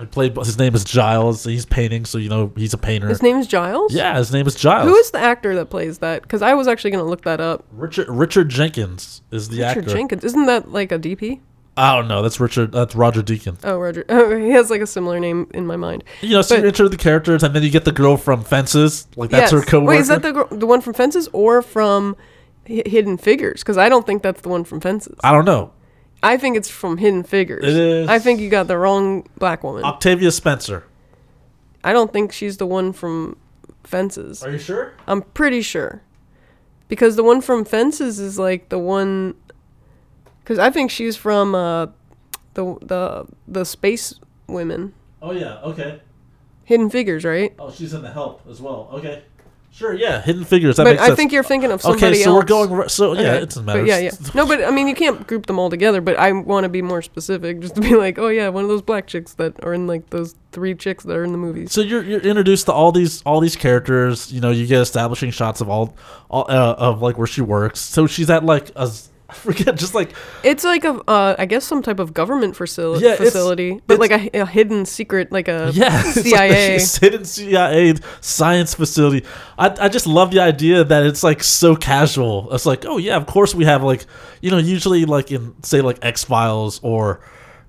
I 0.00 0.06
played 0.06 0.36
his 0.36 0.58
name 0.58 0.74
is 0.74 0.82
Giles. 0.82 1.44
He's 1.44 1.64
painting, 1.66 2.04
so 2.04 2.18
you 2.18 2.28
know 2.28 2.52
he's 2.56 2.74
a 2.74 2.78
painter. 2.78 3.08
His 3.08 3.22
name 3.22 3.36
is 3.36 3.46
Giles. 3.46 3.94
yeah, 3.94 4.16
his 4.18 4.32
name 4.32 4.46
is 4.46 4.54
Giles. 4.56 4.88
Who 4.88 4.96
is 4.96 5.10
the 5.12 5.18
actor 5.20 5.54
that 5.54 5.66
plays 5.70 5.98
that? 5.98 6.22
Because 6.22 6.42
I 6.42 6.54
was 6.54 6.66
actually 6.66 6.90
gonna 6.90 7.04
look 7.04 7.22
that 7.22 7.40
up. 7.40 7.64
Richard 7.70 8.08
Richard 8.08 8.48
Jenkins 8.48 9.22
is 9.30 9.48
the 9.50 9.60
Richard 9.62 9.84
actor. 9.84 9.94
Jenkins. 9.94 10.24
Isn't 10.24 10.46
that 10.46 10.72
like 10.72 10.90
a 10.90 10.98
DP? 10.98 11.40
I 11.76 11.96
don't 11.96 12.06
know. 12.06 12.22
That's 12.22 12.38
Richard. 12.38 12.70
That's 12.72 12.94
Roger 12.94 13.20
Deakins. 13.22 13.58
Oh, 13.64 13.78
Roger. 13.78 14.04
Oh, 14.08 14.36
he 14.38 14.50
has 14.50 14.70
like 14.70 14.80
a 14.80 14.86
similar 14.86 15.18
name 15.18 15.48
in 15.54 15.66
my 15.66 15.76
mind. 15.76 16.04
You 16.20 16.30
know, 16.34 16.42
so 16.42 16.60
But- 16.60 16.78
you 16.78 16.88
the 16.88 16.96
characters, 16.96 17.42
and 17.42 17.54
then 17.54 17.62
you 17.62 17.70
get 17.70 17.84
the 17.84 17.92
girl 17.92 18.16
from 18.16 18.42
Fences. 18.44 19.06
Like 19.16 19.30
that's 19.30 19.50
her 19.50 19.58
Yes. 19.58 19.68
coworker. 19.68 19.88
Wait, 19.88 20.00
is 20.00 20.08
that 20.08 20.22
the 20.22 20.32
girl, 20.32 20.48
the 20.50 20.66
one 20.66 20.80
from 20.80 20.94
Fences 20.94 21.28
or 21.32 21.62
from 21.62 22.16
Hi- 22.68 22.82
Hidden 22.86 23.16
Figures? 23.18 23.60
Because 23.62 23.76
I 23.76 23.88
don't 23.88 24.06
think 24.06 24.22
that's 24.22 24.40
the 24.42 24.48
one 24.48 24.62
from 24.64 24.80
Fences. 24.80 25.16
I 25.24 25.32
don't 25.32 25.44
know. 25.44 25.72
I 26.22 26.36
think 26.36 26.56
it's 26.56 26.70
from 26.70 26.96
Hidden 26.98 27.24
Figures. 27.24 27.64
It 27.64 27.76
is. 27.76 28.08
I 28.08 28.18
think 28.18 28.40
you 28.40 28.48
got 28.48 28.66
the 28.68 28.78
wrong 28.78 29.26
black 29.38 29.62
woman. 29.64 29.84
Octavia 29.84 30.30
Spencer. 30.30 30.84
I 31.82 31.92
don't 31.92 32.12
think 32.12 32.32
she's 32.32 32.56
the 32.56 32.66
one 32.66 32.92
from 32.94 33.36
Fences. 33.82 34.42
Are 34.42 34.50
you 34.50 34.58
sure? 34.58 34.92
I'm 35.06 35.20
pretty 35.22 35.60
sure. 35.60 36.02
Because 36.88 37.16
the 37.16 37.24
one 37.24 37.40
from 37.40 37.64
Fences 37.64 38.18
is 38.20 38.38
like 38.38 38.68
the 38.68 38.78
one. 38.78 39.34
Because 40.44 40.58
I 40.58 40.70
think 40.70 40.90
she's 40.90 41.16
from 41.16 41.54
uh, 41.54 41.86
the 42.52 42.76
the 42.82 43.26
the 43.48 43.64
space 43.64 44.14
women. 44.46 44.92
Oh 45.22 45.32
yeah. 45.32 45.58
Okay. 45.62 46.00
Hidden 46.64 46.90
Figures, 46.90 47.24
right? 47.24 47.54
Oh, 47.58 47.70
she's 47.70 47.94
in 47.94 48.02
the 48.02 48.10
help 48.12 48.42
as 48.48 48.60
well. 48.60 48.88
Okay. 48.92 49.22
Sure. 49.70 49.92
Yeah. 49.92 50.22
Hidden 50.22 50.44
figures. 50.44 50.76
That 50.76 50.84
but 50.84 51.00
I 51.00 51.06
sense. 51.06 51.16
think 51.16 51.32
you're 51.32 51.42
thinking 51.42 51.72
of 51.72 51.82
somebody 51.82 52.06
okay, 52.06 52.22
so 52.22 52.30
else. 52.30 52.38
we're 52.38 52.46
going. 52.46 52.70
re- 52.72 52.88
So 52.88 53.12
yeah, 53.14 53.20
Okay. 53.20 53.36
it 53.38 53.46
doesn't 53.46 53.64
matter. 53.64 53.80
But 53.80 53.88
yeah, 53.88 53.98
yeah. 53.98 54.10
No, 54.32 54.46
but 54.46 54.62
I 54.62 54.70
mean, 54.70 54.86
you 54.86 54.94
can't 54.94 55.26
group 55.26 55.46
them 55.46 55.58
all 55.58 55.68
together. 55.68 56.00
But 56.00 56.16
I 56.16 56.30
want 56.30 56.62
to 56.62 56.68
be 56.68 56.80
more 56.80 57.02
specific, 57.02 57.58
just 57.58 57.74
to 57.74 57.80
be 57.80 57.96
like, 58.04 58.16
oh 58.16 58.28
yeah, 58.28 58.50
one 58.50 58.62
of 58.62 58.68
those 58.70 58.82
black 58.82 59.08
chicks 59.08 59.34
that 59.34 59.64
are 59.64 59.74
in 59.74 59.88
like 59.88 60.10
those 60.10 60.36
three 60.52 60.76
chicks 60.76 61.02
that 61.04 61.16
are 61.16 61.24
in 61.24 61.32
the 61.32 61.38
movies. 61.38 61.72
So 61.72 61.80
you're 61.80 62.04
you're 62.04 62.20
introduced 62.20 62.66
to 62.66 62.72
all 62.72 62.92
these 62.92 63.20
all 63.22 63.40
these 63.40 63.56
characters. 63.56 64.30
You 64.32 64.40
know, 64.40 64.52
you 64.52 64.64
get 64.68 64.80
establishing 64.80 65.32
shots 65.32 65.60
of 65.60 65.68
all, 65.68 65.96
all 66.30 66.46
uh, 66.48 66.74
of 66.78 67.02
like 67.02 67.18
where 67.18 67.26
she 67.26 67.40
works. 67.40 67.80
So 67.80 68.06
she's 68.06 68.30
at 68.30 68.44
like 68.44 68.70
a 68.76 68.88
I 69.34 69.36
forget 69.46 69.76
just 69.76 69.94
like 69.94 70.14
It's 70.42 70.62
like 70.64 70.84
a, 70.84 70.94
uh, 71.08 71.34
I 71.38 71.46
guess 71.46 71.64
some 71.64 71.82
type 71.82 71.98
of 71.98 72.14
government 72.14 72.54
facility, 72.56 73.04
Yeah, 73.04 73.12
it's- 73.14 73.32
facility, 73.32 73.80
but 73.86 73.94
it's- 74.00 74.10
like 74.10 74.34
a, 74.34 74.40
a 74.42 74.46
hidden 74.46 74.86
secret, 74.86 75.32
like 75.32 75.48
a 75.48 75.70
Yeah, 75.74 76.02
it's 76.04 76.16
like 76.16 76.24
CIA. 76.24 76.78
hidden 77.00 77.24
CIA 77.24 77.94
science 78.20 78.74
facility. 78.74 79.26
I, 79.58 79.74
I 79.80 79.88
just 79.88 80.06
love 80.06 80.30
the 80.30 80.40
idea 80.40 80.84
that 80.84 81.04
it's 81.04 81.22
like 81.22 81.42
so 81.42 81.74
casual. 81.76 82.52
It's 82.54 82.66
like, 82.66 82.84
oh 82.86 82.98
yeah, 82.98 83.16
of 83.16 83.26
course 83.26 83.54
we 83.54 83.64
have 83.64 83.82
like, 83.82 84.06
you 84.40 84.50
know, 84.50 84.58
usually 84.58 85.04
like 85.04 85.32
in 85.32 85.54
say 85.62 85.80
like 85.80 85.98
X 86.02 86.24
Files 86.24 86.80
or, 86.82 87.20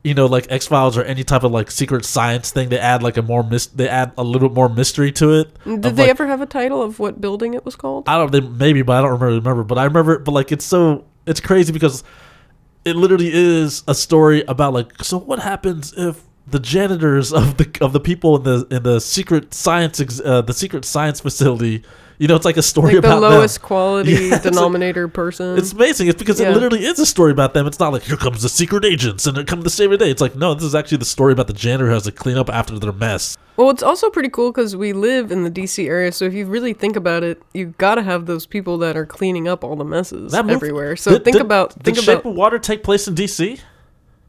you 0.03 0.13
know, 0.13 0.27
like 0.27 0.45
X 0.51 0.67
Files 0.67 0.97
or 0.97 1.03
any 1.03 1.23
type 1.23 1.43
of 1.43 1.51
like 1.51 1.71
secret 1.71 2.05
science 2.05 2.51
thing. 2.51 2.69
They 2.69 2.77
add 2.79 3.01
like 3.01 3.17
a 3.17 3.21
more 3.23 3.41
mis- 3.43 3.67
they 3.67 3.89
add 3.89 4.11
a 4.17 4.23
little 4.23 4.49
bit 4.49 4.55
more 4.55 4.69
mystery 4.69 5.11
to 5.13 5.33
it. 5.39 5.57
Did 5.65 5.81
they 5.81 6.03
like- 6.03 6.09
ever 6.09 6.27
have 6.27 6.41
a 6.41 6.45
title 6.45 6.81
of 6.83 6.99
what 6.99 7.19
building 7.19 7.53
it 7.55 7.65
was 7.65 7.75
called? 7.75 8.07
I 8.07 8.17
don't 8.17 8.31
they 8.31 8.41
maybe, 8.41 8.81
but 8.83 8.97
I 8.97 9.01
don't 9.01 9.11
remember 9.19 9.35
remember. 9.39 9.63
But 9.63 9.77
I 9.79 9.85
remember, 9.85 10.19
but 10.19 10.31
like 10.31 10.51
it's 10.51 10.65
so 10.65 11.05
it's 11.25 11.39
crazy 11.39 11.71
because 11.73 12.03
it 12.83 12.95
literally 12.95 13.31
is 13.33 13.83
a 13.87 13.95
story 13.95 14.43
about 14.47 14.73
like 14.73 15.03
so 15.03 15.17
what 15.17 15.39
happens 15.39 15.93
if 15.97 16.21
the 16.47 16.59
janitors 16.59 17.33
of 17.33 17.57
the 17.57 17.77
of 17.81 17.93
the 17.93 17.99
people 17.99 18.35
in 18.37 18.43
the 18.43 18.67
in 18.75 18.83
the 18.83 18.99
secret 18.99 19.53
science 19.53 20.21
uh, 20.21 20.41
the 20.41 20.53
secret 20.53 20.85
science 20.85 21.19
facility 21.19 21.83
you 22.19 22.27
know 22.27 22.35
it's 22.35 22.45
like 22.45 22.57
a 22.57 22.61
story 22.61 22.93
Like 22.93 23.01
the 23.03 23.07
about 23.09 23.19
them. 23.21 23.31
lowest 23.31 23.61
quality 23.61 24.11
Yeah, 24.13 24.17
it's 24.19 24.31
like- 24.31 24.43
denominator 24.43 25.07
person. 25.07 25.57
It's 25.57 25.73
amazing. 25.73 26.07
It's 26.07 26.17
because 26.19 26.39
Yeah. 26.39 26.49
it 26.49 26.53
literally 26.53 26.85
is 26.85 26.99
a 26.99 27.05
story 27.05 27.31
about 27.31 27.53
them. 27.53 27.67
It's 27.67 27.79
not 27.79 27.91
like 27.93 28.03
here 28.03 28.17
comes 28.17 28.41
the 28.41 28.49
secret 28.49 28.85
agents 28.85 29.25
and 29.27 29.35
they 29.37 29.43
come 29.43 29.63
to 29.63 29.69
save 29.69 29.89
the 29.91 29.97
day. 29.97 30.09
It's 30.11 30.21
like 30.21 30.35
no, 30.35 30.53
this 30.53 30.63
is 30.63 30.75
actually 30.75 30.97
the 30.99 31.05
story 31.05 31.33
about 31.33 31.47
the 31.47 31.53
janitor 31.53 31.87
who 31.87 31.93
has 31.93 32.03
to 32.03 32.11
clean 32.11 32.37
up 32.37 32.49
after 32.49 32.77
their 32.79 32.91
mess. 32.91 33.37
Well, 33.57 33.69
it's 33.69 33.83
also 33.83 34.09
pretty 34.09 34.27
cool 34.29 34.51
because 34.51 34.75
we 34.75 34.91
live 34.91 35.31
in 35.31 35.43
the 35.43 35.49
DC 35.51 35.87
area, 35.87 36.11
so 36.11 36.25
if 36.25 36.33
you 36.33 36.45
really 36.45 36.73
think 36.73 36.97
about 36.97 37.23
it, 37.23 37.41
you've 37.53 37.77
gotta 37.77 38.01
have 38.03 38.25
those 38.25 38.45
people 38.45 38.77
that 38.79 38.97
are 38.97 39.05
cleaning 39.05 39.47
up 39.47 39.63
all 39.63 39.77
the 39.77 39.85
messes 39.85 40.33
That 40.33 40.45
movie- 40.45 40.55
everywhere. 40.55 40.97
So 40.97 41.11
Did- 41.11 41.23
think 41.23 41.35
did- 41.37 41.41
about 41.45 41.69
did 41.75 41.83
think 41.95 41.97
Shape 41.99 42.19
about 42.19 42.29
of 42.31 42.35
Water 42.35 42.59
take 42.59 42.83
place 42.83 43.07
in 43.07 43.15
D.C. 43.15 43.59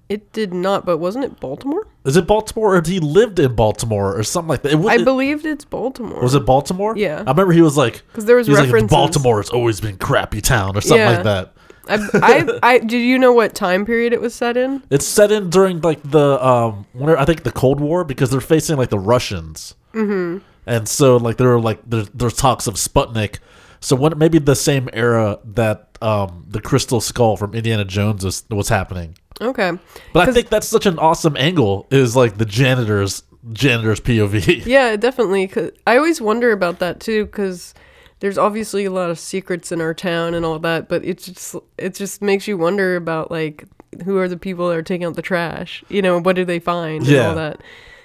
it. 0.08 0.32
Did 0.32 0.52
not, 0.54 0.84
but 0.84 0.98
wasn't 0.98 1.24
it 1.24 1.40
Baltimore? 1.40 1.86
Is 2.04 2.16
it 2.16 2.26
Baltimore 2.26 2.76
or 2.76 2.80
did 2.80 2.92
he 2.92 3.00
lived 3.00 3.38
in 3.38 3.54
Baltimore 3.54 4.16
or 4.16 4.22
something 4.22 4.48
like 4.48 4.62
that? 4.62 4.72
It, 4.72 4.78
I 4.86 4.96
it- 4.96 5.04
believed 5.04 5.44
it's 5.46 5.64
Baltimore. 5.64 6.20
Was 6.20 6.34
it 6.34 6.46
Baltimore? 6.46 6.96
Yeah. 6.96 7.16
I 7.26 7.30
remember 7.30 7.52
he 7.52 7.62
was 7.62 7.76
like, 7.76 8.02
Because 8.08 8.24
there 8.24 8.36
was 8.36 8.46
he 8.46 8.52
was 8.52 8.60
like, 8.60 8.66
references. 8.66 8.90
Baltimore 8.90 9.38
has 9.38 9.50
always 9.50 9.80
been 9.80 9.96
crappy 9.96 10.40
town 10.40 10.76
or 10.76 10.80
something 10.80 10.98
Yeah. 10.98 11.10
like 11.10 11.24
that. 11.24 11.52
I, 11.88 11.98
I, 12.14 12.58
I, 12.62 12.78
did 12.78 12.98
you 12.98 13.18
know 13.18 13.32
what 13.32 13.54
time 13.54 13.86
period 13.86 14.12
it 14.12 14.20
was 14.20 14.34
set 14.34 14.56
in? 14.56 14.82
It's 14.90 15.06
set 15.06 15.30
in 15.30 15.50
during 15.50 15.80
like 15.82 16.02
the 16.02 16.44
um, 16.44 16.84
I 17.00 17.24
think 17.24 17.44
the 17.44 17.52
Cold 17.52 17.80
War 17.80 18.02
because 18.02 18.30
they're 18.30 18.40
facing 18.40 18.76
like 18.76 18.90
the 18.90 18.98
Russians, 18.98 19.76
mm-hmm. 19.94 20.44
and 20.66 20.88
so 20.88 21.16
like 21.16 21.36
there 21.36 21.52
are 21.52 21.60
like 21.60 21.78
there's 21.86 22.08
there's 22.10 22.34
talks 22.34 22.66
of 22.66 22.74
Sputnik. 22.74 23.38
So 23.86 23.94
what 23.94 24.18
maybe 24.18 24.40
the 24.40 24.56
same 24.56 24.88
era 24.92 25.38
that 25.44 25.96
um, 26.02 26.44
the 26.48 26.60
Crystal 26.60 27.00
Skull 27.00 27.36
from 27.36 27.54
Indiana 27.54 27.84
Jones 27.84 28.24
is, 28.24 28.42
was 28.50 28.68
happening. 28.68 29.16
Okay. 29.40 29.78
But 30.12 30.28
I 30.28 30.32
think 30.32 30.48
that's 30.48 30.66
such 30.66 30.86
an 30.86 30.98
awesome 30.98 31.36
angle 31.36 31.86
is 31.92 32.16
like 32.16 32.36
the 32.36 32.44
janitors 32.44 33.22
janitors 33.52 34.00
POV. 34.00 34.66
Yeah, 34.66 34.96
definitely. 34.96 35.46
'cause 35.46 35.70
I 35.86 35.98
always 35.98 36.20
wonder 36.20 36.50
about 36.50 36.80
that 36.80 36.98
too, 36.98 37.26
because 37.26 37.74
there's 38.18 38.38
obviously 38.38 38.86
a 38.86 38.90
lot 38.90 39.08
of 39.08 39.20
secrets 39.20 39.70
in 39.70 39.80
our 39.80 39.94
town 39.94 40.34
and 40.34 40.44
all 40.44 40.58
that, 40.58 40.88
but 40.88 41.04
it 41.04 41.18
just 41.18 41.54
it 41.78 41.94
just 41.94 42.20
makes 42.20 42.48
you 42.48 42.58
wonder 42.58 42.96
about 42.96 43.30
like 43.30 43.66
who 44.04 44.18
are 44.18 44.26
the 44.26 44.36
people 44.36 44.68
that 44.68 44.76
are 44.76 44.82
taking 44.82 45.06
out 45.06 45.14
the 45.14 45.22
trash? 45.22 45.84
You 45.88 46.02
know, 46.02 46.18
what 46.18 46.34
do 46.34 46.44
they 46.44 46.58
find 46.58 47.06
and 47.06 47.16
all 47.18 47.36
that? 47.36 47.60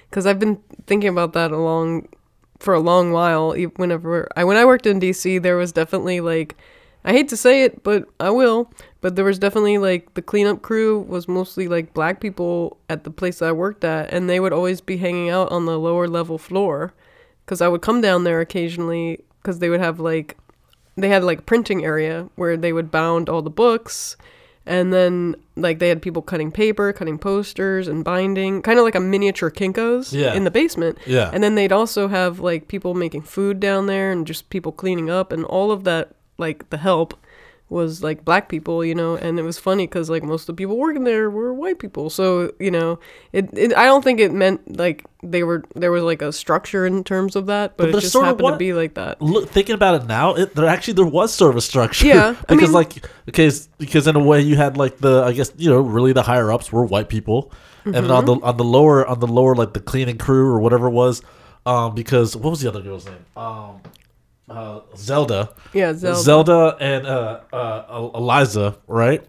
Because 0.08 0.28
I've 0.28 0.38
been 0.38 0.60
thinking 0.86 1.08
about 1.08 1.32
that 1.32 1.50
along 1.50 2.06
for 2.62 2.74
a 2.74 2.80
long 2.80 3.12
while. 3.12 3.54
Whenever 3.76 4.28
I 4.36 4.44
when 4.44 4.56
I 4.56 4.64
worked 4.64 4.86
in 4.86 5.00
DC, 5.00 5.42
there 5.42 5.56
was 5.56 5.72
definitely 5.72 6.20
like 6.20 6.56
I 7.04 7.12
hate 7.12 7.28
to 7.30 7.36
say 7.36 7.64
it, 7.64 7.82
but 7.82 8.08
I 8.20 8.30
will. 8.30 8.70
But 9.00 9.16
there 9.16 9.24
was 9.24 9.38
definitely 9.38 9.78
like 9.78 10.14
the 10.14 10.22
cleanup 10.22 10.62
crew 10.62 11.00
was 11.00 11.26
mostly 11.26 11.66
like 11.66 11.94
black 11.94 12.20
people 12.20 12.78
at 12.88 13.04
the 13.04 13.10
place 13.10 13.40
that 13.40 13.48
I 13.48 13.52
worked 13.52 13.84
at, 13.84 14.12
and 14.12 14.30
they 14.30 14.38
would 14.40 14.52
always 14.52 14.80
be 14.80 14.96
hanging 14.98 15.28
out 15.28 15.50
on 15.50 15.66
the 15.66 15.78
lower 15.78 16.06
level 16.06 16.38
floor. 16.38 16.94
Because 17.44 17.60
I 17.60 17.66
would 17.66 17.82
come 17.82 18.00
down 18.00 18.22
there 18.22 18.40
occasionally, 18.40 19.24
because 19.42 19.58
they 19.58 19.68
would 19.68 19.80
have 19.80 19.98
like 19.98 20.36
they 20.96 21.08
had 21.08 21.24
like 21.24 21.46
printing 21.46 21.84
area 21.84 22.28
where 22.36 22.56
they 22.56 22.72
would 22.72 22.90
bound 22.90 23.28
all 23.28 23.42
the 23.42 23.50
books, 23.50 24.16
And 24.66 24.92
then 24.92 25.34
like 25.56 25.78
they 25.80 25.88
had 25.88 26.00
people 26.00 26.22
cutting 26.22 26.52
paper, 26.52 26.92
cutting 26.92 27.18
posters, 27.18 27.88
and 27.88 28.04
binding, 28.04 28.62
kind 28.62 28.78
of 28.78 28.84
like 28.84 28.94
a 28.94 29.00
miniature 29.00 29.50
Kinkos 29.50 30.12
Yeah. 30.12 30.34
in 30.34 30.44
the 30.44 30.50
basement. 30.50 30.98
Yeah. 31.06 31.30
And 31.32 31.42
then 31.42 31.54
they'd 31.56 31.72
also 31.72 32.08
have 32.08 32.38
like 32.40 32.68
people 32.68 32.94
making 32.94 33.22
food 33.22 33.58
down 33.60 33.86
there 33.86 34.10
and 34.12 34.26
just 34.26 34.48
people 34.50 34.72
cleaning 34.72 35.10
up 35.10 35.32
and 35.32 35.44
all 35.44 35.70
of 35.72 35.84
that 35.84 36.10
like 36.38 36.70
the 36.70 36.78
help 36.78 37.14
was 37.72 38.02
like 38.02 38.24
black 38.24 38.48
people, 38.48 38.84
you 38.84 38.94
know, 38.94 39.16
and 39.16 39.38
it 39.38 39.42
was 39.42 39.58
funny 39.58 39.86
because 39.86 40.08
like 40.10 40.22
most 40.22 40.42
of 40.42 40.46
the 40.48 40.54
people 40.60 40.76
working 40.76 41.04
there 41.04 41.30
were 41.30 41.52
white 41.54 41.78
people. 41.78 42.10
So 42.10 42.52
you 42.60 42.70
know, 42.70 42.98
it, 43.32 43.48
it 43.56 43.74
I 43.76 43.84
don't 43.86 44.04
think 44.04 44.20
it 44.20 44.32
meant 44.32 44.76
like 44.78 45.04
they 45.22 45.42
were 45.42 45.64
there 45.74 45.90
was 45.90 46.02
like 46.02 46.22
a 46.22 46.32
structure 46.32 46.84
in 46.86 47.02
terms 47.04 47.34
of 47.36 47.46
that, 47.46 47.76
but, 47.76 47.90
But 47.90 47.98
it 47.98 48.00
just 48.02 48.12
sort 48.12 48.24
of 48.24 48.28
happened 48.28 48.42
what- 48.44 48.50
to 48.52 48.56
be 48.58 48.72
like 48.72 48.94
that. 48.94 49.20
Look, 49.22 49.48
thinking 49.48 49.74
about 49.74 50.02
it 50.02 50.06
now, 50.06 50.34
it, 50.34 50.54
there 50.54 50.66
actually 50.66 50.94
there 50.94 51.06
was 51.06 51.32
sort 51.34 51.50
of 51.50 51.56
a 51.56 51.60
structure. 51.60 52.06
Yeah, 52.06 52.36
I 52.48 52.54
because 52.54 52.68
mean- 52.68 52.72
like 52.72 53.06
because 53.24 53.68
because 53.78 54.06
in 54.06 54.14
a 54.16 54.22
way 54.22 54.40
you 54.42 54.56
had 54.56 54.76
like 54.76 54.98
the 54.98 55.22
I 55.24 55.32
guess 55.32 55.50
you 55.56 55.70
know 55.70 55.80
really 55.80 56.12
the 56.12 56.22
higher 56.22 56.52
ups 56.52 56.70
were 56.72 56.84
white 56.84 57.08
people, 57.08 57.50
and 57.84 57.94
then 57.94 58.10
on 58.10 58.24
the 58.26 58.34
Mm-hmm. 58.36 58.44
on 58.44 58.56
the 58.58 58.64
lower 58.64 59.06
on 59.06 59.18
the 59.20 59.26
lower 59.26 59.54
like 59.54 59.72
the 59.72 59.80
cleaning 59.80 60.18
crew 60.18 60.46
or 60.46 60.60
whatever 60.60 60.86
it 60.88 60.92
was, 60.92 61.22
um 61.66 61.94
because 61.94 62.36
what 62.36 62.50
was 62.50 62.60
the 62.60 62.68
other 62.68 62.82
girl's 62.82 63.06
name? 63.06 63.24
Um, 63.36 63.80
uh, 64.52 64.80
Zelda. 64.96 65.50
Yeah, 65.72 65.92
Zelda. 65.94 66.20
Zelda 66.20 66.76
and 66.80 67.06
uh, 67.06 67.40
uh, 67.52 68.10
Eliza, 68.14 68.76
right? 68.86 69.24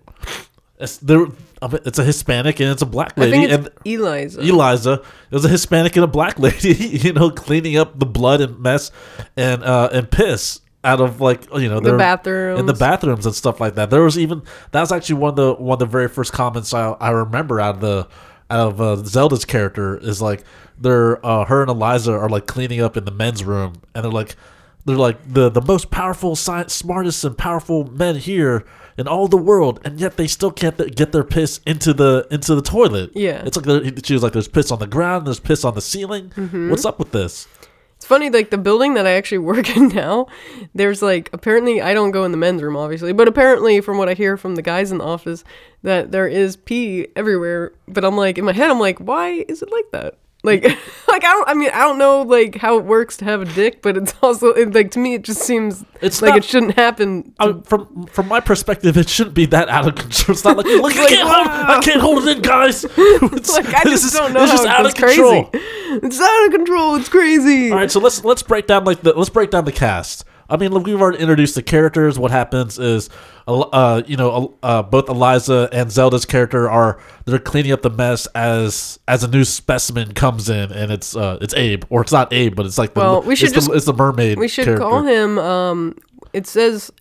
It's 0.79 0.97
there. 0.97 1.27
It's 1.61 1.97
a 1.99 2.03
Hispanic 2.03 2.59
and 2.59 2.69
it's 2.71 2.81
a 2.81 2.85
black 2.85 3.17
lady, 3.17 3.45
and 3.49 3.69
Eliza. 3.85 4.41
Eliza. 4.41 4.93
It 5.31 5.33
was 5.33 5.45
a 5.45 5.49
Hispanic 5.49 5.95
and 5.95 6.03
a 6.03 6.07
black 6.07 6.37
lady, 6.47 6.73
you 6.73 7.13
know, 7.13 7.29
cleaning 7.29 7.77
up 7.77 7.97
the 7.97 8.05
blood 8.05 8.41
and 8.41 8.59
mess 8.59 8.91
and 9.37 9.63
uh, 9.63 9.89
and 9.93 10.11
piss 10.11 10.59
out 10.83 10.99
of 10.99 11.21
like 11.21 11.43
you 11.53 11.69
know 11.69 11.79
The 11.79 11.95
bathrooms. 11.97 12.59
in 12.59 12.65
the 12.65 12.73
bathrooms 12.73 13.25
and 13.25 13.33
stuff 13.33 13.61
like 13.61 13.75
that. 13.75 13.89
There 13.91 14.03
was 14.03 14.19
even 14.19 14.41
that 14.71 14.81
was 14.81 14.91
actually 14.91 15.15
one 15.15 15.29
of 15.29 15.35
the 15.37 15.53
one 15.53 15.75
of 15.75 15.79
the 15.79 15.85
very 15.85 16.09
first 16.09 16.33
comments 16.33 16.73
I, 16.73 16.91
I 16.99 17.11
remember 17.11 17.61
out 17.61 17.75
of 17.75 17.81
the 17.81 18.07
out 18.51 18.73
of 18.73 18.81
uh, 18.81 18.95
Zelda's 18.97 19.45
character 19.45 19.97
is 19.97 20.21
like 20.21 20.43
they're 20.77 21.25
uh, 21.25 21.45
her 21.45 21.61
and 21.61 21.69
Eliza 21.71 22.11
are 22.11 22.27
like 22.27 22.45
cleaning 22.45 22.81
up 22.81 22.97
in 22.97 23.05
the 23.05 23.11
men's 23.11 23.41
room 23.45 23.75
and 23.95 24.03
they're 24.03 24.11
like 24.11 24.35
they're 24.85 24.95
like 24.95 25.17
the 25.33 25.49
the 25.49 25.61
most 25.61 25.89
powerful 25.91 26.35
science 26.35 26.73
smartest 26.73 27.23
and 27.23 27.37
powerful 27.37 27.85
men 27.91 28.15
here 28.17 28.65
in 28.97 29.07
all 29.07 29.27
the 29.27 29.37
world 29.37 29.79
and 29.85 29.99
yet 29.99 30.17
they 30.17 30.27
still 30.27 30.51
can't 30.51 30.77
th- 30.77 30.93
get 30.95 31.11
their 31.11 31.23
piss 31.23 31.59
into 31.65 31.93
the 31.93 32.27
into 32.29 32.53
the 32.55 32.61
toilet 32.61 33.09
Yeah. 33.15 33.41
it's 33.45 33.57
like 33.57 34.05
she 34.05 34.13
was 34.13 34.21
like 34.23 34.33
there's 34.33 34.47
piss 34.47 34.71
on 34.71 34.79
the 34.79 34.87
ground 34.87 35.25
there's 35.25 35.39
piss 35.39 35.63
on 35.65 35.73
the 35.73 35.81
ceiling 35.81 36.29
Mm-hmm. 36.35 36.69
what's 36.69 36.85
up 36.85 36.99
with 36.99 37.11
this 37.11 37.47
It's 37.95 38.05
funny, 38.05 38.29
like 38.29 38.49
the 38.49 38.57
building 38.57 38.95
that 38.95 39.07
I 39.07 39.11
actually 39.11 39.37
work 39.51 39.67
in 39.77 39.87
now, 39.87 40.27
there's 40.75 41.01
like 41.01 41.29
apparently 41.31 41.81
I 41.81 41.93
don't 41.93 42.11
go 42.11 42.25
in 42.25 42.31
the 42.31 42.37
men's 42.37 42.61
room 42.61 42.75
obviously, 42.75 43.13
but 43.13 43.29
apparently 43.29 43.79
from 43.79 43.97
what 43.97 44.09
I 44.09 44.13
hear 44.13 44.35
from 44.35 44.55
the 44.55 44.61
guys 44.61 44.91
in 44.91 44.97
the 44.97 45.05
office 45.05 45.45
that 45.83 46.11
there 46.11 46.27
is 46.27 46.57
pee 46.57 47.07
everywhere. 47.15 47.71
But 47.87 48.03
I'm 48.03 48.17
like 48.17 48.37
in 48.37 48.43
my 48.43 48.51
head, 48.51 48.69
I'm 48.69 48.79
like, 48.79 48.99
why 48.99 49.45
is 49.47 49.61
it 49.63 49.71
like 49.71 49.89
that? 49.93 50.17
Like, 50.45 50.63
like 51.07 51.23
I 51.23 51.31
don't. 51.31 51.47
I 51.49 51.53
mean, 51.53 51.69
I 51.73 51.79
don't 51.79 51.97
know 51.97 52.21
like 52.23 52.55
how 52.55 52.77
it 52.77 52.83
works 52.83 53.15
to 53.17 53.25
have 53.25 53.41
a 53.41 53.45
dick, 53.45 53.81
but 53.81 53.95
it's 53.95 54.13
also 54.21 54.47
it, 54.49 54.73
like 54.73 54.91
to 54.91 54.99
me, 54.99 55.13
it 55.13 55.23
just 55.23 55.41
seems 55.41 55.85
It's 56.01 56.21
like 56.21 56.29
not- 56.31 56.37
it 56.39 56.43
shouldn't 56.43 56.75
happen. 56.75 57.33
I, 57.39 57.53
from 57.63 58.07
from 58.07 58.27
my 58.27 58.41
perspective, 58.41 58.97
it 58.97 59.07
shouldn't 59.07 59.35
be 59.35 59.45
that 59.47 59.69
out 59.69 59.87
of 59.87 59.95
control. 59.95 60.33
It's 60.35 60.43
not 60.43 60.57
like, 60.57 60.65
look, 60.67 60.97
I 60.97 61.07
can't 61.07 61.29
hold, 61.29 61.47
I 61.47 61.79
can't 61.81 62.01
hold 62.01 62.27
it 62.27 62.37
in, 62.37 62.41
guys. 62.43 62.85
It's, 62.85 63.51
like 63.55 63.73
I 63.73 63.83
just 63.85 64.05
is- 64.05 64.11
don't 64.13 64.33
know 64.33 64.43
It's 64.43 64.51
just 64.51 64.65
out 64.67 64.85
of 64.85 64.93
control. 64.93 65.45
crazy. 65.45 65.65
It's 66.03 66.19
out 66.19 66.45
of 66.47 66.51
control. 66.51 66.95
It's 66.95 67.07
crazy. 67.09 67.71
All 67.71 67.77
right, 67.77 67.89
so 67.91 67.99
let's 68.01 68.25
let's 68.25 68.43
break 68.43 68.67
down 68.67 68.83
like 68.83 69.01
the 69.01 69.13
let's 69.13 69.29
break 69.29 69.49
down 69.51 69.63
the 69.65 69.71
cast. 69.71 70.25
I 70.53 70.57
mean, 70.57 70.71
look, 70.71 70.85
we've 70.85 71.01
already 71.01 71.17
introduced 71.17 71.55
the 71.55 71.63
characters. 71.63 72.19
What 72.19 72.29
happens 72.29 72.77
is, 72.77 73.09
uh, 73.47 74.03
you 74.05 74.15
know, 74.17 74.53
uh, 74.61 74.83
both 74.83 75.09
Eliza 75.09 75.67
and 75.73 75.91
Zelda's 75.91 76.25
character 76.25 76.69
are 76.69 77.01
they're 77.25 77.39
cleaning 77.39 77.71
up 77.71 77.81
the 77.81 77.89
mess 77.89 78.27
as 78.35 78.99
as 79.07 79.23
a 79.23 79.27
new 79.27 79.43
specimen 79.43 80.13
comes 80.13 80.49
in, 80.49 80.71
and 80.71 80.91
it's 80.91 81.15
uh, 81.15 81.39
it's 81.41 81.55
Abe, 81.55 81.83
or 81.89 82.01
it's 82.01 82.11
not 82.11 82.31
Abe, 82.31 82.55
but 82.55 82.67
it's 82.67 82.77
like 82.77 82.93
the 82.93 82.99
Well, 82.99 83.21
we 83.23 83.35
should 83.35 83.45
it's, 83.47 83.55
just- 83.55 83.69
the, 83.69 83.73
it's 83.75 83.85
the 83.87 83.93
mermaid. 83.93 84.37
We 84.37 84.47
should 84.47 84.65
character. 84.65 84.83
call 84.87 85.01
him. 85.01 85.39
Um, 85.39 85.97
it 86.33 86.45
says 86.45 86.91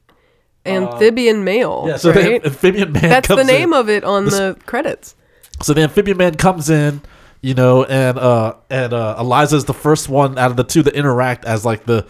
amphibian 0.65 1.45
male. 1.45 1.85
Yeah, 1.89 1.97
so 1.97 2.11
right? 2.13 2.43
the 2.43 2.49
amphibian 2.49 2.93
man. 2.93 3.03
That's 3.03 3.29
the 3.29 3.45
name 3.45 3.73
in. 3.75 3.79
of 3.79 3.89
it 3.91 4.03
on 4.05 4.27
the 4.27 4.57
credits. 4.67 5.15
So 5.63 5.75
the 5.75 5.83
amphibian 5.83 6.17
man 6.17 6.37
comes 6.37 6.71
in, 6.71 7.03
you 7.43 7.55
know, 7.55 7.85
and 7.85 8.19
uh 8.19 8.55
and 8.71 8.93
uh 8.93 9.17
Eliza's 9.19 9.65
the 9.67 9.75
first 9.75 10.09
one 10.09 10.39
out 10.39 10.51
of 10.51 10.57
the 10.57 10.65
two 10.65 10.83
that 10.85 10.95
interact 10.95 11.45
as 11.45 11.65
like 11.65 11.85
the 11.85 12.07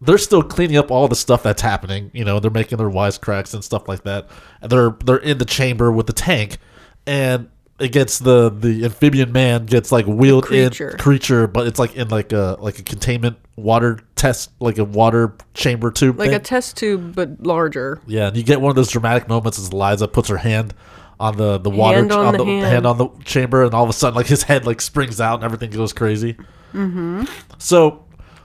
they're 0.00 0.18
still 0.18 0.42
cleaning 0.42 0.76
up 0.76 0.90
all 0.90 1.08
the 1.08 1.16
stuff 1.16 1.42
that's 1.42 1.62
happening, 1.62 2.10
you 2.12 2.24
know, 2.24 2.40
they're 2.40 2.50
making 2.50 2.78
their 2.78 2.90
wisecracks 2.90 3.54
and 3.54 3.64
stuff 3.64 3.88
like 3.88 4.02
that. 4.04 4.28
And 4.60 4.70
they're 4.70 4.90
they're 5.04 5.16
in 5.16 5.38
the 5.38 5.44
chamber 5.44 5.90
with 5.92 6.06
the 6.06 6.12
tank 6.12 6.58
and 7.06 7.48
it 7.80 7.88
gets 7.90 8.18
the 8.20 8.50
the 8.50 8.84
amphibian 8.84 9.32
man 9.32 9.66
gets 9.66 9.90
like 9.90 10.06
wheeled 10.06 10.44
creature. 10.46 10.90
in 10.90 10.98
creature, 10.98 11.46
but 11.46 11.66
it's 11.66 11.78
like 11.78 11.96
in 11.96 12.08
like 12.08 12.32
a 12.32 12.56
like 12.60 12.78
a 12.78 12.82
containment 12.82 13.36
water 13.56 13.98
test 14.16 14.50
like 14.60 14.78
a 14.78 14.84
water 14.84 15.34
chamber 15.54 15.90
tube 15.90 16.18
Like 16.18 16.28
thing. 16.30 16.36
a 16.36 16.40
test 16.40 16.76
tube, 16.76 17.14
but 17.14 17.42
larger. 17.44 18.00
Yeah, 18.06 18.28
and 18.28 18.36
you 18.36 18.42
get 18.42 18.60
one 18.60 18.70
of 18.70 18.76
those 18.76 18.90
dramatic 18.90 19.28
moments 19.28 19.58
as 19.58 19.70
Eliza 19.70 20.06
puts 20.08 20.28
her 20.28 20.36
hand 20.36 20.72
on 21.18 21.36
the 21.36 21.58
the 21.58 21.70
water 21.70 21.98
Hand 21.98 22.12
on 22.12 22.32
the 22.36 22.44
the 22.44 22.60
hand. 22.60 22.86
on 22.86 22.98
the 22.98 23.08
chamber, 23.24 23.64
and 23.64 23.74
all 23.74 23.82
of 23.84 23.90
a 23.90 23.92
sudden, 23.92 24.14
like 24.16 24.26
his 24.26 24.42
head 24.44 24.66
like 24.66 24.80
springs 24.80 25.20
out 25.20 25.36
and 25.36 25.44
everything 25.44 25.70
goes 25.70 25.92
crazy. 25.92 26.34
Mm-hmm. 26.72 27.24
So, 27.58 28.03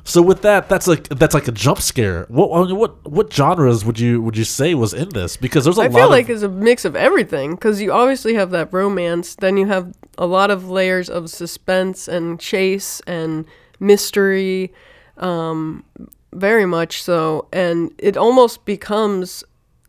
so 0.09 0.21
with 0.23 0.41
that, 0.41 0.67
that's 0.67 0.87
like 0.87 1.07
that's 1.09 1.35
like 1.35 1.47
a 1.47 1.51
jump 1.51 1.81
scare. 1.81 2.25
What 2.29 2.47
I 2.49 2.73
what 2.73 3.07
what 3.07 3.31
genres 3.31 3.85
would 3.85 3.99
you 3.99 4.21
would 4.21 4.35
you 4.35 4.43
say 4.43 4.73
was 4.73 4.93
in 4.93 5.09
this? 5.09 5.37
Because 5.37 5.65
there's 5.65 5.77
a 5.77 5.81
I 5.81 5.87
lot 5.87 5.93
feel 5.93 6.03
of 6.05 6.09
like 6.09 6.29
it's 6.29 6.41
a 6.41 6.49
mix 6.49 6.83
of 6.83 6.95
everything 6.95 7.51
because 7.51 7.79
you 7.79 7.91
obviously 7.91 8.33
have 8.33 8.49
that 8.51 8.73
romance, 8.73 9.35
then 9.35 9.55
you 9.57 9.67
have 9.67 9.93
a 10.17 10.25
lot 10.25 10.49
of 10.49 10.69
layers 10.69 11.09
of 11.09 11.29
suspense 11.29 12.07
and 12.07 12.39
chase 12.39 13.01
and 13.05 13.45
mystery, 13.79 14.73
um, 15.17 15.85
very 16.33 16.65
much 16.65 17.03
so, 17.03 17.47
and 17.53 17.93
it 17.99 18.17
almost 18.17 18.65
becomes 18.65 19.43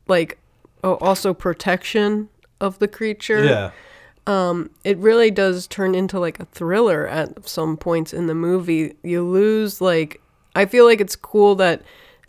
like 0.06 0.38
oh, 0.84 0.96
also 0.96 1.32
protection 1.32 2.28
of 2.60 2.78
the 2.78 2.88
creature. 2.88 3.44
yeah. 3.44 3.70
Um, 4.30 4.70
it 4.84 4.96
really 4.98 5.30
does 5.30 5.66
turn 5.66 5.94
into 5.94 6.20
like 6.20 6.38
a 6.38 6.44
thriller 6.46 7.06
at 7.08 7.48
some 7.48 7.76
points 7.76 8.12
in 8.12 8.26
the 8.26 8.34
movie. 8.34 8.94
You 9.02 9.22
lose 9.24 9.80
like 9.80 10.20
I 10.54 10.66
feel 10.66 10.84
like 10.84 11.00
it's 11.00 11.16
cool 11.16 11.54
that 11.56 11.82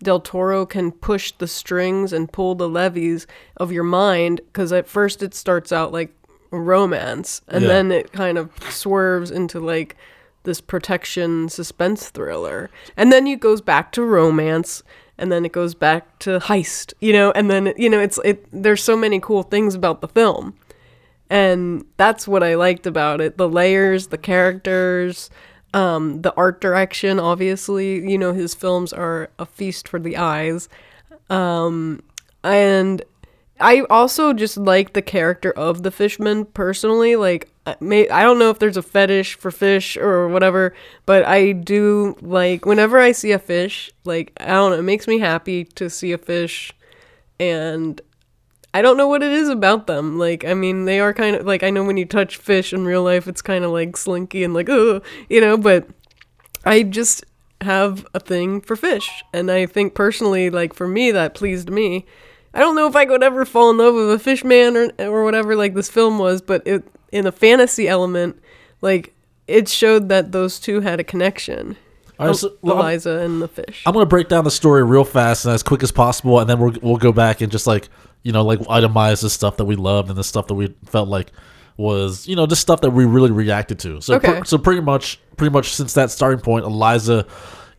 Del 0.03 0.19
Toro 0.19 0.65
can 0.65 0.91
push 0.91 1.31
the 1.33 1.47
strings 1.47 2.11
and 2.13 2.31
pull 2.31 2.55
the 2.55 2.67
levies 2.69 3.27
of 3.57 3.71
your 3.71 3.83
mind 3.83 4.41
because 4.47 4.71
at 4.71 4.87
first 4.87 5.21
it 5.21 5.33
starts 5.35 5.71
out 5.71 5.91
like 5.91 6.11
romance 6.51 7.41
and 7.47 7.63
Yeah. 7.63 7.67
then 7.69 7.91
it 7.91 8.11
kind 8.11 8.37
of 8.37 8.49
swerves 8.69 9.31
into 9.31 9.59
like 9.59 9.95
this 10.43 10.59
protection 10.59 11.49
suspense 11.49 12.09
thriller 12.09 12.69
and 12.97 13.11
then 13.11 13.27
it 13.27 13.39
goes 13.39 13.61
back 13.61 13.91
to 13.93 14.03
romance 14.03 14.81
and 15.17 15.31
then 15.31 15.45
it 15.45 15.51
goes 15.51 15.75
back 15.75 16.17
to 16.19 16.39
heist 16.39 16.93
you 16.99 17.13
know 17.13 17.31
and 17.33 17.49
then 17.51 17.73
you 17.77 17.89
know 17.89 17.99
it's 17.99 18.19
it 18.25 18.45
there's 18.51 18.83
so 18.83 18.97
many 18.97 19.19
cool 19.19 19.43
things 19.43 19.75
about 19.75 20.01
the 20.01 20.07
film 20.07 20.53
and 21.31 21.85
that's 21.95 22.27
what 22.27 22.43
I 22.43 22.55
liked 22.55 22.85
about 22.85 23.21
it. 23.21 23.37
The 23.37 23.47
layers, 23.47 24.07
the 24.07 24.17
characters, 24.17 25.29
um, 25.73 26.21
the 26.21 26.33
art 26.35 26.59
direction. 26.59 27.21
Obviously, 27.21 28.07
you 28.07 28.17
know 28.17 28.33
his 28.33 28.53
films 28.53 28.91
are 28.91 29.29
a 29.39 29.45
feast 29.45 29.87
for 29.87 29.97
the 29.97 30.17
eyes, 30.17 30.67
um, 31.29 32.03
and 32.43 33.01
I 33.61 33.83
also 33.89 34.33
just 34.33 34.57
like 34.57 34.91
the 34.91 35.01
character 35.01 35.51
of 35.51 35.83
the 35.83 35.91
fishman 35.91 36.45
personally. 36.45 37.15
Like, 37.15 37.49
I 37.65 37.77
may 37.79 38.09
I 38.09 38.23
don't 38.23 38.37
know 38.37 38.49
if 38.49 38.59
there's 38.59 38.75
a 38.75 38.83
fetish 38.83 39.35
for 39.35 39.51
fish 39.51 39.95
or 39.95 40.27
whatever, 40.27 40.73
but 41.05 41.25
I 41.25 41.53
do 41.53 42.17
like 42.21 42.65
whenever 42.65 42.99
I 42.99 43.13
see 43.13 43.31
a 43.31 43.39
fish. 43.39 43.89
Like, 44.03 44.33
I 44.37 44.47
don't 44.47 44.71
know, 44.71 44.79
it 44.79 44.83
makes 44.83 45.07
me 45.07 45.19
happy 45.19 45.63
to 45.63 45.89
see 45.89 46.11
a 46.11 46.17
fish, 46.17 46.73
and 47.39 48.01
I 48.73 48.81
don't 48.81 48.95
know 48.97 49.07
what 49.07 49.21
it 49.23 49.31
is 49.31 49.49
about 49.49 49.87
them. 49.87 50.17
Like, 50.17 50.45
I 50.45 50.53
mean, 50.53 50.85
they 50.85 50.99
are 50.99 51.13
kind 51.13 51.35
of 51.35 51.45
like 51.45 51.63
I 51.63 51.69
know 51.69 51.83
when 51.83 51.97
you 51.97 52.05
touch 52.05 52.37
fish 52.37 52.71
in 52.73 52.85
real 52.85 53.03
life, 53.03 53.27
it's 53.27 53.41
kind 53.41 53.65
of 53.65 53.71
like 53.71 53.97
slinky 53.97 54.43
and 54.43 54.53
like, 54.53 54.69
oh, 54.69 55.01
you 55.29 55.41
know. 55.41 55.57
But 55.57 55.87
I 56.65 56.83
just 56.83 57.25
have 57.61 58.05
a 58.13 58.19
thing 58.19 58.61
for 58.61 58.75
fish, 58.75 59.23
and 59.33 59.51
I 59.51 59.65
think 59.65 59.93
personally, 59.93 60.49
like 60.49 60.73
for 60.73 60.87
me, 60.87 61.11
that 61.11 61.35
pleased 61.35 61.69
me. 61.69 62.05
I 62.53 62.59
don't 62.59 62.75
know 62.75 62.87
if 62.87 62.95
I 62.95 63.05
could 63.05 63.23
ever 63.23 63.45
fall 63.45 63.69
in 63.71 63.77
love 63.77 63.93
with 63.93 64.11
a 64.11 64.19
fish 64.19 64.43
man 64.43 64.75
or 64.77 64.91
or 64.99 65.23
whatever 65.23 65.55
like 65.55 65.73
this 65.73 65.89
film 65.89 66.17
was, 66.17 66.41
but 66.41 66.65
it 66.65 66.83
in 67.11 67.27
a 67.27 67.31
fantasy 67.31 67.87
element, 67.89 68.41
like 68.81 69.13
it 69.47 69.67
showed 69.67 70.07
that 70.09 70.31
those 70.31 70.59
two 70.59 70.79
had 70.79 70.99
a 70.99 71.03
connection. 71.03 71.75
Right, 72.19 72.35
so, 72.35 72.53
well, 72.61 72.75
I'm- 72.75 72.85
Eliza 72.85 73.17
and 73.17 73.41
the 73.41 73.47
fish. 73.47 73.83
I'm 73.85 73.93
gonna 73.93 74.05
break 74.05 74.29
down 74.29 74.43
the 74.43 74.51
story 74.51 74.83
real 74.83 75.03
fast 75.03 75.43
and 75.45 75.53
as 75.53 75.63
quick 75.63 75.81
as 75.83 75.91
possible, 75.91 76.39
and 76.39 76.49
then 76.49 76.59
we'll 76.59 76.75
we'll 76.81 76.97
go 76.97 77.11
back 77.11 77.41
and 77.41 77.51
just 77.51 77.67
like 77.67 77.89
you 78.23 78.31
know 78.31 78.43
like 78.43 78.59
itemize 78.61 79.21
the 79.21 79.29
stuff 79.29 79.57
that 79.57 79.65
we 79.65 79.75
loved 79.75 80.09
and 80.09 80.17
the 80.17 80.23
stuff 80.23 80.47
that 80.47 80.53
we 80.55 80.73
felt 80.85 81.09
like 81.09 81.31
was 81.77 82.27
you 82.27 82.35
know 82.35 82.45
just 82.45 82.61
stuff 82.61 82.81
that 82.81 82.91
we 82.91 83.05
really 83.05 83.31
reacted 83.31 83.79
to. 83.79 84.01
So 84.01 84.15
Okay. 84.15 84.41
so 84.45 84.57
pretty 84.57 84.81
much 84.81 85.19
pretty 85.37 85.51
much 85.53 85.73
since 85.73 85.93
that 85.95 86.11
starting 86.11 86.39
point, 86.41 86.65
Eliza, 86.65 87.25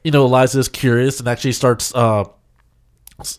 you 0.03 0.11
know 0.11 0.25
Eliza 0.25 0.59
is 0.59 0.69
curious 0.69 1.21
and 1.21 1.29
actually 1.29 1.53
starts 1.53 1.95
uh 1.95 2.25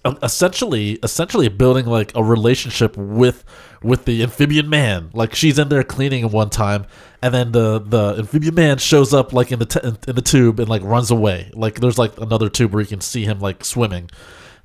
uh, 0.06 0.16
essentially 0.24 0.92
essentially 1.04 1.50
building 1.50 1.86
like 1.86 2.16
a 2.16 2.24
relationship 2.24 2.96
with 2.96 3.44
with 3.82 4.06
the 4.06 4.24
amphibian 4.24 4.70
man 4.70 5.10
like 5.14 5.36
she's 5.36 5.60
in 5.60 5.68
there 5.68 5.84
cleaning 5.84 6.24
at 6.24 6.32
one 6.32 6.50
time 6.50 6.86
and 7.22 7.34
then 7.34 7.52
the 7.52 7.80
the 7.80 8.16
amphibian 8.20 8.56
man 8.56 8.78
shows 8.78 9.14
up 9.14 9.34
like 9.34 9.52
in 9.52 9.60
the 9.60 9.66
t- 9.66 9.82
in 10.08 10.16
the 10.16 10.22
tube 10.22 10.60
and 10.62 10.70
like 10.70 10.82
runs 10.84 11.12
away 11.12 11.52
like 11.54 11.82
there's 11.82 11.98
like 11.98 12.18
another 12.22 12.48
tube 12.48 12.72
where 12.72 12.82
you 12.82 12.88
can 12.88 13.02
see 13.02 13.26
him 13.26 13.40
like 13.40 13.66
swimming 13.66 14.10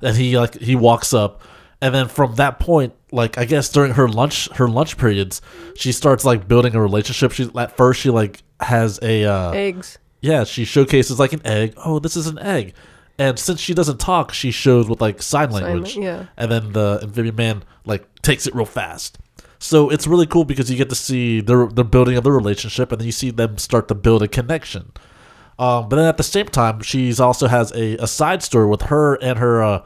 and 0.01 0.15
he 0.15 0.37
like 0.37 0.55
he 0.59 0.73
walks 0.75 1.13
up 1.13 1.41
and 1.81 1.93
then 1.95 2.07
from 2.07 2.35
that 2.35 2.59
point 2.59 2.93
like 3.11 3.37
i 3.37 3.45
guess 3.45 3.69
during 3.69 3.93
her 3.93 4.07
lunch 4.07 4.49
her 4.55 4.67
lunch 4.67 4.97
periods 4.97 5.41
she 5.75 5.91
starts 5.91 6.25
like 6.25 6.47
building 6.47 6.75
a 6.75 6.81
relationship 6.81 7.31
she 7.31 7.49
at 7.55 7.75
first 7.77 8.01
she 8.01 8.09
like 8.09 8.41
has 8.59 8.99
a 9.01 9.23
uh 9.25 9.51
Eggs. 9.51 9.97
yeah, 10.21 10.43
she 10.43 10.65
showcases 10.65 11.17
like 11.17 11.31
an 11.31 11.41
egg. 11.45 11.73
Oh, 11.77 11.99
this 11.99 12.17
is 12.17 12.27
an 12.27 12.37
egg. 12.39 12.73
And 13.17 13.39
since 13.39 13.59
she 13.61 13.73
doesn't 13.73 13.99
talk, 13.99 14.33
she 14.33 14.51
shows 14.51 14.89
with 14.89 14.99
like 14.99 15.21
sign 15.21 15.49
language. 15.51 15.95
lan- 15.95 16.03
yeah. 16.03 16.25
And 16.35 16.51
then 16.51 16.73
the 16.73 16.99
amphibian 17.03 17.35
man 17.35 17.63
like 17.85 18.05
takes 18.21 18.45
it 18.45 18.53
real 18.53 18.65
fast. 18.65 19.17
So 19.59 19.89
it's 19.89 20.07
really 20.07 20.25
cool 20.27 20.43
because 20.45 20.69
you 20.69 20.77
get 20.77 20.89
to 20.89 20.95
see 20.95 21.39
their 21.41 21.67
the 21.67 21.85
building 21.85 22.17
of 22.17 22.23
the 22.25 22.31
relationship, 22.33 22.91
and 22.91 22.99
then 22.99 23.05
you 23.05 23.11
see 23.13 23.29
them 23.31 23.57
start 23.57 23.87
to 23.87 23.95
build 23.95 24.21
a 24.23 24.27
connection. 24.27 24.91
Um, 25.57 25.87
but 25.89 25.95
then 25.97 26.05
at 26.05 26.17
the 26.17 26.23
same 26.23 26.47
time, 26.47 26.81
she's 26.81 27.19
also 27.19 27.47
has 27.47 27.71
a, 27.73 27.95
a 27.97 28.07
side 28.07 28.41
story 28.43 28.67
with 28.67 28.83
her 28.83 29.15
and 29.15 29.39
her 29.39 29.61
uh, 29.63 29.83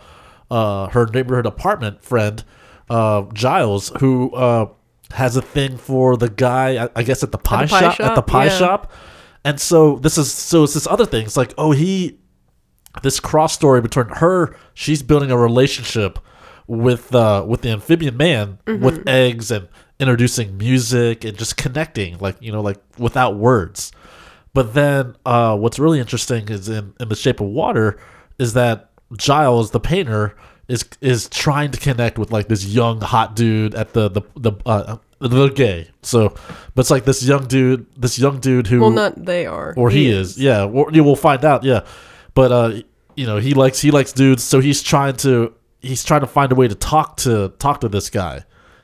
uh, 0.51 0.87
her 0.89 1.05
neighborhood 1.07 1.45
apartment 1.45 2.03
friend 2.03 2.43
uh, 2.89 3.23
Giles, 3.33 3.91
who 3.99 4.31
uh, 4.31 4.67
has 5.11 5.35
a 5.35 5.41
thing 5.41 5.77
for 5.77 6.17
the 6.17 6.29
guy, 6.29 6.85
I, 6.85 6.89
I 6.97 7.03
guess 7.03 7.23
at 7.23 7.31
the 7.31 7.37
pie, 7.37 7.67
pie 7.67 7.93
shop, 7.93 7.99
at 7.99 8.15
the 8.15 8.21
pie 8.21 8.45
yeah. 8.45 8.57
shop. 8.57 8.91
And 9.45 9.59
so 9.59 9.97
this 9.97 10.17
is 10.17 10.31
so 10.31 10.63
it's 10.63 10.73
this 10.73 10.87
other 10.87 11.05
thing. 11.05 11.25
It's 11.25 11.37
like 11.37 11.53
oh 11.57 11.71
he 11.71 12.19
this 13.01 13.19
cross 13.19 13.53
story 13.53 13.81
between 13.81 14.07
her 14.07 14.55
she's 14.73 15.01
building 15.01 15.31
a 15.31 15.37
relationship 15.37 16.19
with 16.67 17.13
uh 17.15 17.43
with 17.47 17.61
the 17.61 17.69
amphibian 17.69 18.15
man 18.15 18.59
with 18.67 19.07
eggs 19.07 19.51
and 19.51 19.67
introducing 19.99 20.57
music 20.57 21.23
and 21.23 21.37
just 21.37 21.57
connecting 21.57 22.17
like 22.19 22.35
you 22.39 22.51
know 22.51 22.61
like 22.61 22.77
without 22.97 23.35
words 23.35 23.91
but 24.53 24.73
then 24.73 25.15
uh 25.25 25.57
what's 25.57 25.79
really 25.79 25.99
interesting 25.99 26.47
is 26.49 26.69
in 26.69 26.93
in 26.99 27.09
the 27.09 27.15
shape 27.15 27.39
of 27.39 27.47
water 27.47 27.99
is 28.37 28.53
that 28.53 28.91
giles 29.17 29.71
the 29.71 29.79
painter 29.79 30.35
is 30.67 30.85
is 31.01 31.27
trying 31.29 31.71
to 31.71 31.79
connect 31.79 32.17
with 32.17 32.31
like 32.31 32.47
this 32.47 32.65
young 32.65 33.01
hot 33.01 33.35
dude 33.35 33.75
at 33.75 33.93
the 33.93 34.09
the 34.09 34.21
the 34.35 34.51
uh 34.65 34.97
they're 35.19 35.49
gay 35.49 35.89
so 36.01 36.29
but 36.75 36.81
it's 36.81 36.89
like 36.91 37.05
this 37.05 37.23
young 37.23 37.45
dude 37.47 37.85
this 37.95 38.17
young 38.19 38.39
dude 38.39 38.67
who 38.67 38.81
Well, 38.81 38.89
not 38.89 39.25
they 39.25 39.45
are. 39.45 39.73
or 39.77 39.89
he, 39.89 40.09
is. 40.09 40.37
Yeah, 40.37 40.65
or, 40.65 40.89
yeah, 40.91 41.01
we'll 41.01 41.15
find 41.15 41.45
out. 41.45 41.63
Yeah, 41.63 41.85
but 42.33 42.51
uh, 42.51 42.81
you 43.15 43.25
know, 43.25 43.37
he 43.37 43.53
likes 43.53 43.79
he 43.79 43.89
likes 43.91 44.11
dudes, 44.11 44.43
so 44.43 44.59
he's 44.59 44.81
trying 44.83 45.15
to 45.17 45.53
he's 45.81 46.03
trying 46.03 46.21
to 46.21 46.27
find 46.27 46.51
a 46.51 46.55
way 46.55 46.67
to 46.67 46.75
talk 46.75 47.15
to 47.17 47.53
talk 47.59 47.79
to 47.81 47.89
this 47.89 48.09
guy. 48.09 48.43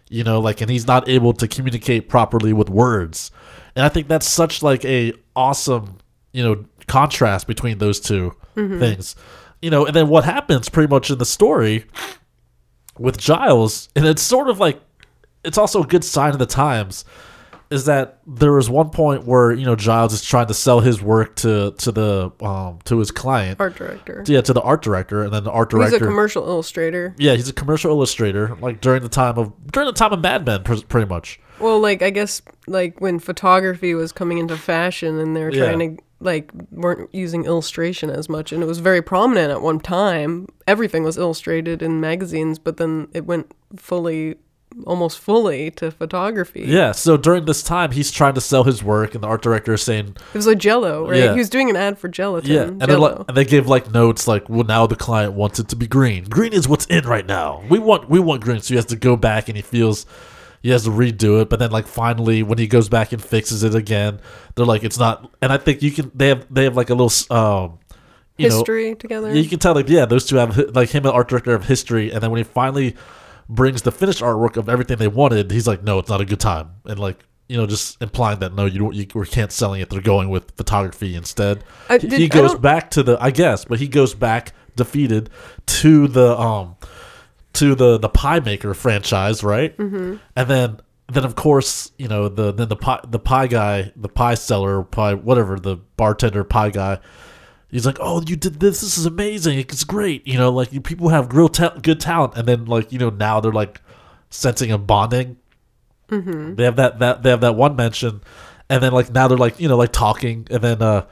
You 0.10 0.24
know, 0.24 0.39
like, 0.39 0.62
and 0.62 0.72
he's 0.72 0.88
not 0.88 1.10
able 1.10 1.34
to 1.34 1.48
communicate 1.48 2.08
properly 2.08 2.54
with 2.54 2.70
words, 2.70 3.32
and 3.76 3.84
I 3.86 3.89
think 3.89 4.08
that's 4.08 4.28
such 4.28 4.63
like 4.63 4.86
a 4.86 5.12
awesome 5.36 5.98
you 6.32 6.44
know 6.44 6.63
contrast 6.88 7.48
between 7.48 7.80
those 7.80 8.00
2 8.00 8.34
things. 8.56 9.15
You 9.62 9.69
know, 9.69 9.86
and 9.86 9.95
then 9.95 10.08
what 10.08 10.24
happens 10.24 10.69
pretty 10.69 10.89
much 10.89 11.10
in 11.10 11.17
the 11.17 11.26
story 11.26 11.86
with 12.98 13.17
Giles, 13.17 13.89
and 13.95 14.06
it's 14.06 14.22
sort 14.22 14.50
of 14.50 14.60
like 14.60 14.80
it's 15.43 15.58
also 15.58 15.84
a 15.84 15.88
good 15.88 16.04
sign 16.04 16.32
of 16.32 16.39
the 16.39 16.45
times 16.45 17.06
is 17.72 17.86
that 17.86 18.17
there 18.26 18.52
was 18.54 18.67
one 18.67 18.89
point 18.89 19.26
where 19.26 19.52
you 19.52 19.63
know 19.65 19.76
Giles 19.76 20.12
is 20.13 20.24
trying 20.24 20.48
to 20.48 20.54
sell 20.54 20.80
his 20.80 21.02
work 21.02 21.36
to 21.38 21.72
to 21.78 21.91
the 21.91 22.32
um 22.41 22.80
to 22.86 22.98
his 22.98 23.12
client, 23.12 23.60
Art 23.60 23.76
director. 23.76 24.24
yeah, 24.28 24.41
to 24.41 24.54
the 24.54 24.62
art 24.62 24.82
director, 24.82 25.24
and 25.24 25.32
then 25.34 25.43
the 25.43 25.52
art 25.52 25.69
director 25.69 25.95
He's 25.98 26.02
a 26.02 26.06
commercial 26.06 26.48
illustrator. 26.48 27.13
yeah, 27.17 27.36
he's 27.36 27.50
a 27.50 27.54
commercial 27.54 27.91
illustrator, 27.91 28.56
like 28.62 28.82
during 28.82 29.04
the 29.04 29.10
time 29.10 29.38
of 29.38 29.54
during 29.72 29.88
the 29.88 29.93
time 29.93 30.13
of 30.13 30.19
Mad 30.22 30.45
Men, 30.45 30.63
pr- 30.63 30.76
pretty 30.88 31.08
much. 31.08 31.39
Well, 31.60 31.80
like 31.80 32.02
I 32.02 32.10
guess 32.10 32.41
like 32.67 33.00
when 33.02 33.19
photography 33.19 33.93
was 33.95 34.12
coming 34.12 34.38
into 34.38 34.58
fashion 34.58 35.19
and 35.19 35.36
they 35.36 35.43
were 35.43 35.52
Yeah. 35.52 35.65
trying 35.65 35.98
to 35.98 36.04
like 36.22 36.52
weren't 36.72 37.10
using 37.13 37.45
illustration 37.45 38.10
as 38.10 38.28
much 38.28 38.52
and 38.52 38.62
it 38.62 38.65
was 38.65 38.80
very 38.80 39.02
prominent 39.02 39.52
at 39.52 39.62
one 39.62 39.80
time. 39.80 40.48
Everything 40.67 41.04
was 41.04 41.17
illustrated 41.17 41.82
in 41.82 42.02
magazines, 42.02 42.60
but 42.60 42.78
then 42.78 43.08
it 43.13 43.26
went 43.26 43.54
fully 43.78 44.36
almost 44.86 45.17
fully 45.17 45.72
to 45.72 45.89
photography. 45.89 46.63
Yeah, 46.67 46.91
so 46.91 47.17
during 47.17 47.45
this 47.45 47.63
time, 47.63 47.91
he's 47.91 48.12
trying 48.12 48.36
to 48.36 48.41
sell 48.41 48.63
his 48.65 48.84
work, 48.84 49.15
and 49.15 49.24
the 49.24 49.28
art 49.28 49.41
director 49.41 49.74
is 49.74 49.82
saying, 49.82 50.15
It 50.34 50.38
was 50.38 50.45
like 50.45 50.60
Jello, 50.60 51.10
right? 51.10 51.17
Yeah. 51.17 51.32
He 51.34 51.39
was 51.39 51.50
doing 51.50 51.72
an 51.72 51.76
ad 51.76 51.98
for 51.98 52.08
gelatin. 52.08 52.52
Yeah, 52.52 52.62
and, 52.63 52.82
Jello. 52.86 53.00
like, 53.17 53.26
and 53.30 53.36
they 53.38 53.45
give 53.45 53.67
like 53.67 53.91
notes 53.91 54.28
like, 54.28 54.48
well, 54.48 54.63
now 54.63 54.86
the 54.86 54.95
client 54.95 55.34
wants 55.34 55.58
it 55.60 55.69
to 55.69 55.76
be 55.76 55.88
green. 55.88 56.26
Green 56.26 56.54
is 56.54 56.67
what's 56.67 56.86
in 56.86 57.06
right 57.08 57.26
now. 57.26 57.63
We 57.67 57.80
want 57.80 58.10
we 58.10 58.19
want 58.19 58.43
green, 58.43 58.62
so 58.62 58.69
he 58.69 58.76
has 58.76 58.86
to 58.86 58.95
go 58.95 59.15
back 59.15 59.48
and 59.50 59.56
he 59.58 59.63
feels 59.63 60.06
he 60.62 60.69
has 60.69 60.84
to 60.84 60.89
redo 60.89 61.41
it. 61.41 61.50
But 61.50 61.60
then 61.60 61.72
like 61.72 61.88
finally, 61.88 62.43
when 62.43 62.58
he 62.58 62.67
goes 62.67 62.89
back 62.89 63.12
and 63.12 63.24
fixes 63.24 63.63
it 63.63 63.76
again, 63.76 64.19
they're 64.56 64.65
like, 64.65 64.84
it's 64.84 65.00
not. 65.00 65.32
And 65.41 65.52
I 65.52 65.58
think 65.58 65.82
you 65.82 65.91
can 65.91 66.12
they 66.13 66.30
have 66.30 66.45
they 66.54 66.63
have 66.65 66.76
like 66.78 66.89
a 66.89 66.95
little 66.95 67.36
um, 67.36 67.80
you 68.38 68.50
know, 68.50 68.58
History 68.58 68.95
together. 68.95 69.28
yeah, 69.30 69.41
you 69.41 69.50
can 69.50 69.60
tell 69.60 69.74
like 69.76 69.89
yeah, 69.89 70.06
those 70.06 70.26
two 70.26 70.38
have 70.38 70.58
like 70.76 70.89
him 70.89 71.06
and 71.06 71.13
art 71.13 71.28
director 71.30 71.52
have 71.52 71.65
history, 71.65 72.12
and 72.12 72.22
then 72.22 72.32
when 72.32 72.38
he 72.38 72.43
finally 72.43 72.95
brings 73.50 73.82
the 73.82 73.91
finished 73.91 74.22
artwork 74.22 74.58
of 74.58 74.69
everything 74.69 74.98
they 74.98 75.08
wanted, 75.08 75.52
he's 75.52 75.67
like, 75.67 75.84
no, 75.84 76.00
it's 76.00 76.10
not 76.10 76.22
a 76.22 76.26
good 76.26 76.39
time, 76.39 76.69
and 76.86 77.00
like 77.00 77.17
you 77.50 77.58
know, 77.58 77.65
just 77.65 78.00
implying 78.02 78.39
that 78.39 78.54
no, 78.54 78.65
you 78.65 78.91
you 78.93 79.08
we 79.15 79.26
can't 79.26 79.52
selling 79.52 79.82
it. 79.82 79.89
They're 79.89 80.02
going 80.02 80.30
with 80.30 80.52
photography 80.56 81.15
instead. 81.15 81.63
I 81.89 81.98
He- 81.98 82.08
did- 82.08 82.19
he 82.19 82.28
goes 82.30 82.56
back 82.56 82.91
to 82.91 83.04
the 83.04 83.17
I 83.19 83.32
guess, 83.32 83.65
but 83.65 83.80
he 83.80 83.88
goes 83.88 84.13
back 84.13 84.54
defeated 84.76 85.30
to 85.65 86.08
the 86.08 86.39
um 86.39 86.76
to 87.60 87.76
the 87.76 87.98
the 87.98 88.10
pie 88.10 88.39
maker 88.39 88.74
franchise, 88.74 89.43
right? 89.43 89.76
Mm-hmm. 89.78 90.15
And 90.36 90.50
then 90.50 90.80
then 91.12 91.26
of 91.26 91.36
course 91.36 91.91
you 91.98 92.08
know 92.08 92.30
the 92.30 92.54
then 92.54 92.69
the 92.69 92.76
pie 92.78 93.02
the 93.08 93.19
pie 93.19 93.48
guy, 93.48 93.91
the 93.95 94.08
pie 94.08 94.36
seller, 94.36 94.84
pie 94.84 95.13
whatever 95.13 95.60
the 95.60 95.76
bartender 95.98 96.43
pie 96.43 96.69
guy. 96.69 97.00
He's 97.69 97.86
like, 97.86 97.98
"Oh, 98.00 98.24
you 98.26 98.36
did 98.36 98.60
this. 98.60 98.82
This 98.82 98.98
is 98.98 99.06
amazing. 99.06 99.60
It's 99.60 99.84
great. 99.84 100.26
You 100.26 100.38
know, 100.38 100.50
like 100.52 100.74
you 100.74 100.82
people 100.82 101.10
have 101.10 101.34
real 101.34 101.50
ta- 101.50 101.78
good 101.82 102.00
talent." 102.00 102.36
And 102.36 102.48
then, 102.48 102.65
like 102.65 102.91
you 102.91 102.98
know, 102.98 103.12
now 103.12 103.39
they're 103.39 103.52
like 103.52 103.82
sensing 104.30 104.72
a 104.72 104.78
bonding. 104.78 105.38
Mm-hmm. 106.08 106.56
They 106.56 106.63
have 106.63 106.78
that 106.78 106.98
that 107.00 107.22
they 107.22 107.30
have 107.30 107.41
that 107.41 107.56
one 107.56 107.76
mention, 107.76 108.22
and 108.69 108.82
then 108.82 108.91
like 108.91 109.12
now 109.12 109.28
they're 109.28 109.38
like 109.38 109.60
you 109.60 109.67
know 109.67 109.78
like 109.78 109.91
talking, 109.91 110.48
and 110.50 110.63
then 110.63 110.82
uh, 110.82 111.06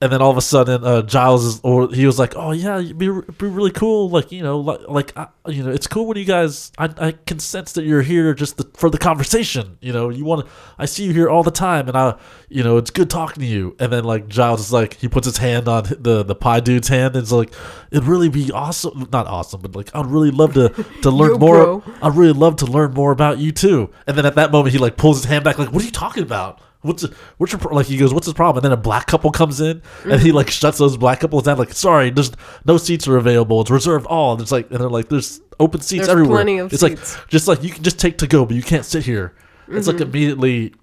and 0.00 0.12
then 0.12 0.22
all 0.22 0.30
of 0.30 0.36
a 0.36 0.42
sudden 0.42 0.84
uh, 0.84 1.02
Giles 1.02 1.44
is 1.44 1.60
or 1.64 1.88
he 1.92 2.06
was 2.06 2.18
like, 2.20 2.34
"Oh 2.36 2.52
yeah, 2.52 2.78
it'd 2.78 2.98
be, 2.98 3.06
it'd 3.08 3.36
be 3.38 3.46
really 3.48 3.72
cool. 3.72 4.08
Like 4.08 4.30
you 4.30 4.42
know, 4.42 4.60
like 4.60 4.80
like 4.88 5.12
uh, 5.16 5.26
you 5.48 5.64
know, 5.64 5.70
it's 5.72 5.88
cool 5.88 6.06
when 6.06 6.16
you 6.16 6.24
guys. 6.24 6.70
I, 6.78 6.88
I 6.98 7.12
can 7.12 7.40
sense 7.40 7.72
that 7.72 7.82
you're 7.84 8.02
here 8.02 8.32
just 8.32 8.58
to, 8.58 8.68
for 8.74 8.90
the 8.90 8.98
conversation. 8.98 9.76
You 9.80 9.92
know, 9.92 10.08
you 10.08 10.24
want. 10.24 10.46
I 10.78 10.86
see 10.86 11.04
you 11.04 11.12
here 11.12 11.28
all 11.28 11.42
the 11.42 11.50
time, 11.50 11.88
and 11.88 11.96
I, 11.96 12.16
you 12.48 12.62
know, 12.62 12.76
it's 12.76 12.90
good 12.90 13.10
talking 13.10 13.40
to 13.40 13.46
you. 13.46 13.74
And 13.80 13.92
then 13.92 14.04
like 14.04 14.28
Giles 14.28 14.60
is 14.60 14.72
like, 14.72 14.94
he 14.94 15.08
puts 15.08 15.26
his 15.26 15.38
hand 15.38 15.66
on 15.66 15.84
the 15.98 16.22
the 16.22 16.36
pie 16.36 16.60
dude's 16.60 16.86
hand, 16.86 17.16
and 17.16 17.22
it's 17.24 17.32
like, 17.32 17.52
it'd 17.90 18.04
really 18.04 18.28
be 18.28 18.52
awesome. 18.52 19.08
Not 19.12 19.26
awesome, 19.26 19.60
but 19.62 19.74
like 19.74 19.90
I'd 19.96 20.06
really 20.06 20.30
love 20.30 20.54
to 20.54 20.68
to 21.02 21.10
learn 21.20 21.32
Yo, 21.32 21.38
more. 21.38 21.80
bro. 21.80 21.82
I'd 22.02 22.14
really 22.14 22.32
love 22.34 22.54
to 22.56 22.66
learn 22.66 22.92
more 22.94 23.10
about 23.10 23.38
you 23.38 23.50
too. 23.50 23.90
And 24.06 24.16
then 24.16 24.26
at 24.26 24.36
that 24.36 24.52
moment, 24.52 24.72
he 24.72 24.78
like 24.78 24.96
pulls 24.96 25.16
his 25.16 25.24
hand 25.24 25.42
back, 25.44 25.58
like, 25.58 25.72
"What 25.72 25.82
are 25.82 25.86
you 25.86 25.90
talking 25.90 26.22
about? 26.22 26.60
What's 26.82 27.04
what's 27.38 27.52
your 27.52 27.58
pro-" 27.60 27.74
like?" 27.74 27.86
He 27.86 27.96
goes, 27.96 28.14
"What's 28.14 28.26
his 28.26 28.34
problem?" 28.34 28.64
And 28.64 28.72
then 28.72 28.78
a 28.78 28.80
black 28.80 29.06
couple 29.06 29.30
comes 29.30 29.60
in, 29.60 29.82
and 30.04 30.20
he 30.20 30.28
mm-hmm. 30.28 30.36
like 30.36 30.50
shuts 30.50 30.78
those 30.78 30.96
black 30.96 31.20
couples 31.20 31.44
down, 31.44 31.58
like, 31.58 31.72
"Sorry, 31.72 32.10
there's 32.10 32.30
no 32.64 32.76
seats 32.76 33.08
are 33.08 33.16
available. 33.16 33.60
It's 33.60 33.70
reserved 33.70 34.06
all." 34.06 34.32
And 34.32 34.40
it's 34.40 34.52
like, 34.52 34.70
and 34.70 34.80
they're 34.80 34.88
like, 34.88 35.08
"There's 35.08 35.40
open 35.58 35.80
seats 35.80 36.06
There's 36.06 36.08
everywhere." 36.08 36.36
plenty 36.36 36.58
of 36.58 36.72
it's 36.72 36.82
seats. 36.82 37.16
like 37.16 37.28
just 37.28 37.48
like 37.48 37.62
you 37.62 37.70
can 37.70 37.82
just 37.82 37.98
take 37.98 38.18
to 38.18 38.26
go, 38.26 38.44
but 38.46 38.54
you 38.54 38.62
can't 38.62 38.84
sit 38.84 39.04
here. 39.04 39.34
It's 39.70 39.86
like 39.86 39.96
mm-hmm. 39.96 40.04
immediately, 40.04 40.74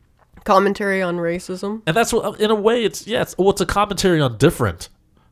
Commentary 0.43 1.01
on 1.01 1.17
racism. 1.17 1.81
and 1.87 1.95
that's 1.95 2.13
what 2.13 2.39
in 2.39 2.51
a 2.51 2.55
way 2.55 2.83
it's 2.83 3.07
yeah, 3.07 3.21
it's 3.21 3.37
well, 3.37 3.49
it's 3.49 3.61
a 3.61 3.65
commentary 3.65 4.21
on 4.21 4.37
different, 4.37 4.89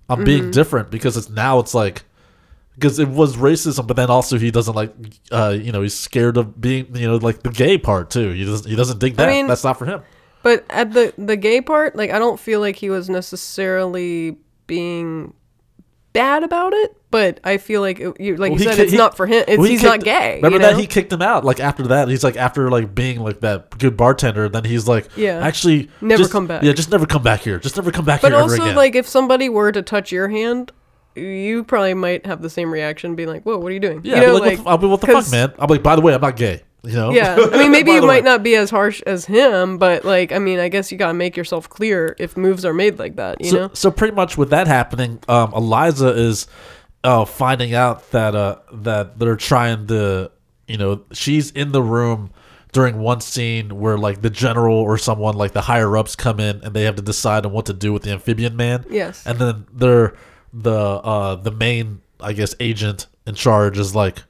on 0.09 0.23
being 0.23 0.43
mm-hmm. 0.43 0.51
different 0.51 0.89
because 0.89 1.17
it's 1.17 1.29
now 1.29 1.59
it's 1.59 1.73
like 1.73 2.03
because 2.75 2.99
it 2.99 3.07
was 3.07 3.35
racism, 3.35 3.85
but 3.85 3.95
then 3.95 4.09
also 4.09 4.37
he 4.37 4.51
doesn't 4.51 4.73
like, 4.73 4.93
uh, 5.31 5.55
you 5.57 5.71
know, 5.71 5.81
he's 5.81 5.93
scared 5.93 6.37
of 6.37 6.59
being, 6.59 6.95
you 6.95 7.07
know, 7.07 7.17
like 7.17 7.43
the 7.43 7.49
gay 7.49 7.77
part 7.77 8.09
too. 8.09 8.31
He 8.31 8.45
doesn't, 8.45 8.67
he 8.67 8.75
doesn't 8.75 8.99
dig 8.99 9.15
that. 9.17 9.29
mean- 9.29 9.47
That's 9.47 9.63
not 9.63 9.77
for 9.77 9.85
him. 9.85 10.01
But 10.43 10.65
at 10.69 10.91
the 10.93 11.13
the 11.17 11.35
gay 11.37 11.61
part, 11.61 11.95
like 11.95 12.11
I 12.11 12.19
don't 12.19 12.39
feel 12.39 12.59
like 12.59 12.75
he 12.75 12.89
was 12.89 13.09
necessarily 13.09 14.37
being 14.67 15.33
bad 16.11 16.43
about 16.43 16.73
it, 16.73 16.95
but 17.09 17.39
I 17.43 17.57
feel 17.57 17.81
like 17.81 17.99
it, 17.99 18.19
you 18.19 18.35
like 18.35 18.51
Well, 18.51 18.59
you 18.59 18.65
said 18.67 18.75
ki- 18.75 18.81
it's 18.83 18.91
he- 18.91 18.97
not 18.97 19.17
for 19.17 19.25
him. 19.25 19.43
It's, 19.47 19.57
well, 19.57 19.65
he 19.65 19.71
he's 19.71 19.83
not 19.83 20.03
gay. 20.03 20.35
Remember 20.43 20.57
you 20.57 20.71
that 20.73 20.79
he 20.79 20.85
kicked 20.85 21.11
him 21.11 21.21
out. 21.23 21.43
Like 21.43 21.59
after 21.59 21.83
that, 21.87 22.07
he's 22.07 22.23
like 22.23 22.35
after 22.37 22.69
like 22.69 22.93
being 22.93 23.21
like 23.21 23.39
that 23.39 23.77
good 23.79 23.97
bartender. 23.97 24.47
Then 24.49 24.63
he's 24.65 24.87
like, 24.87 25.07
Yeah. 25.15 25.39
actually, 25.39 25.89
Never 26.01 26.19
just- 26.23 26.31
come 26.31 26.45
back. 26.45 26.61
Yeah, 26.61 26.73
just 26.73 26.91
never 26.91 27.05
come 27.07 27.23
back 27.23 27.39
here. 27.41 27.57
Just 27.57 27.77
never 27.77 27.91
come 27.91 28.05
back 28.05 28.21
But 28.21 28.31
here 28.33 28.39
ever 28.41 28.51
also, 28.51 28.73
like, 28.75 28.95
if 28.95 29.07
somebody 29.07 29.49
were 29.49 29.71
to 29.71 29.81
touch 29.81 30.11
your 30.11 30.27
hand, 30.27 30.71
you 31.15 31.63
probably 31.63 31.93
might 31.93 32.25
have 32.25 32.41
the 32.41 32.49
same 32.49 32.71
reaction, 32.71 33.15
being 33.15 33.29
like, 33.29 33.43
"Whoa, 33.43 33.57
what 33.57 33.69
are 33.71 33.73
you 33.73 33.79
doing?" 33.79 34.01
yeah, 34.03 34.17
you 34.17 34.21
I'll 34.23 34.27
be 34.27 34.39
like, 34.39 34.57
what, 34.59 34.63
the- 34.63 34.69
I'll 34.69 34.77
be, 34.77 34.87
what 34.87 35.01
the 35.01 35.07
fuck, 35.07 35.31
man? 35.31 35.53
I'm 35.59 35.69
like, 35.69 35.81
by 35.83 35.95
the 35.95 36.01
way, 36.01 36.13
I'm 36.13 36.21
not 36.21 36.35
gay. 36.35 36.61
You 36.83 36.93
know? 36.93 37.11
Yeah, 37.11 37.37
I 37.51 37.57
mean, 37.57 37.71
maybe 37.71 37.91
you 37.91 38.01
might 38.01 38.07
way. 38.07 38.21
not 38.21 38.43
be 38.43 38.55
as 38.55 38.69
harsh 38.69 39.01
as 39.03 39.25
him, 39.25 39.77
but 39.77 40.03
like, 40.03 40.31
I 40.31 40.39
mean, 40.39 40.59
I 40.59 40.67
guess 40.67 40.91
you 40.91 40.97
gotta 40.97 41.13
make 41.13 41.37
yourself 41.37 41.69
clear 41.69 42.15
if 42.19 42.35
moves 42.35 42.65
are 42.65 42.73
made 42.73 42.99
like 42.99 43.15
that. 43.15 43.39
You 43.41 43.49
so, 43.49 43.57
know? 43.57 43.69
so 43.73 43.89
pretty 43.89 44.13
much 44.13 44.37
with 44.37 44.49
that 44.49 44.67
happening, 44.67 45.19
um, 45.29 45.53
Eliza 45.53 46.09
is 46.09 46.47
uh, 47.03 47.25
finding 47.25 47.73
out 47.73 48.11
that 48.11 48.35
uh, 48.35 48.59
that 48.73 49.17
they're 49.17 49.37
trying 49.37 49.87
to, 49.87 50.31
you 50.67 50.77
know, 50.77 51.03
she's 51.13 51.51
in 51.51 51.71
the 51.71 51.81
room 51.81 52.31
during 52.73 52.99
one 52.99 53.21
scene 53.21 53.79
where 53.79 53.97
like 53.97 54.21
the 54.21 54.29
general 54.29 54.75
or 54.75 54.97
someone 54.97 55.35
like 55.35 55.53
the 55.53 55.61
higher 55.61 55.95
ups 55.95 56.15
come 56.15 56.39
in 56.39 56.59
and 56.63 56.73
they 56.73 56.83
have 56.83 56.95
to 56.95 57.01
decide 57.01 57.45
on 57.45 57.53
what 57.53 57.67
to 57.67 57.73
do 57.73 57.93
with 57.93 58.03
the 58.03 58.11
amphibian 58.11 58.57
man. 58.57 58.83
Yes. 58.89 59.25
And 59.25 59.39
then 59.39 59.67
they're 59.71 60.15
the 60.51 60.71
uh 60.71 61.35
the 61.35 61.51
main 61.51 62.01
I 62.19 62.33
guess 62.33 62.55
agent 62.59 63.07
in 63.25 63.35
charge 63.35 63.77
is 63.77 63.95
like, 63.95 64.23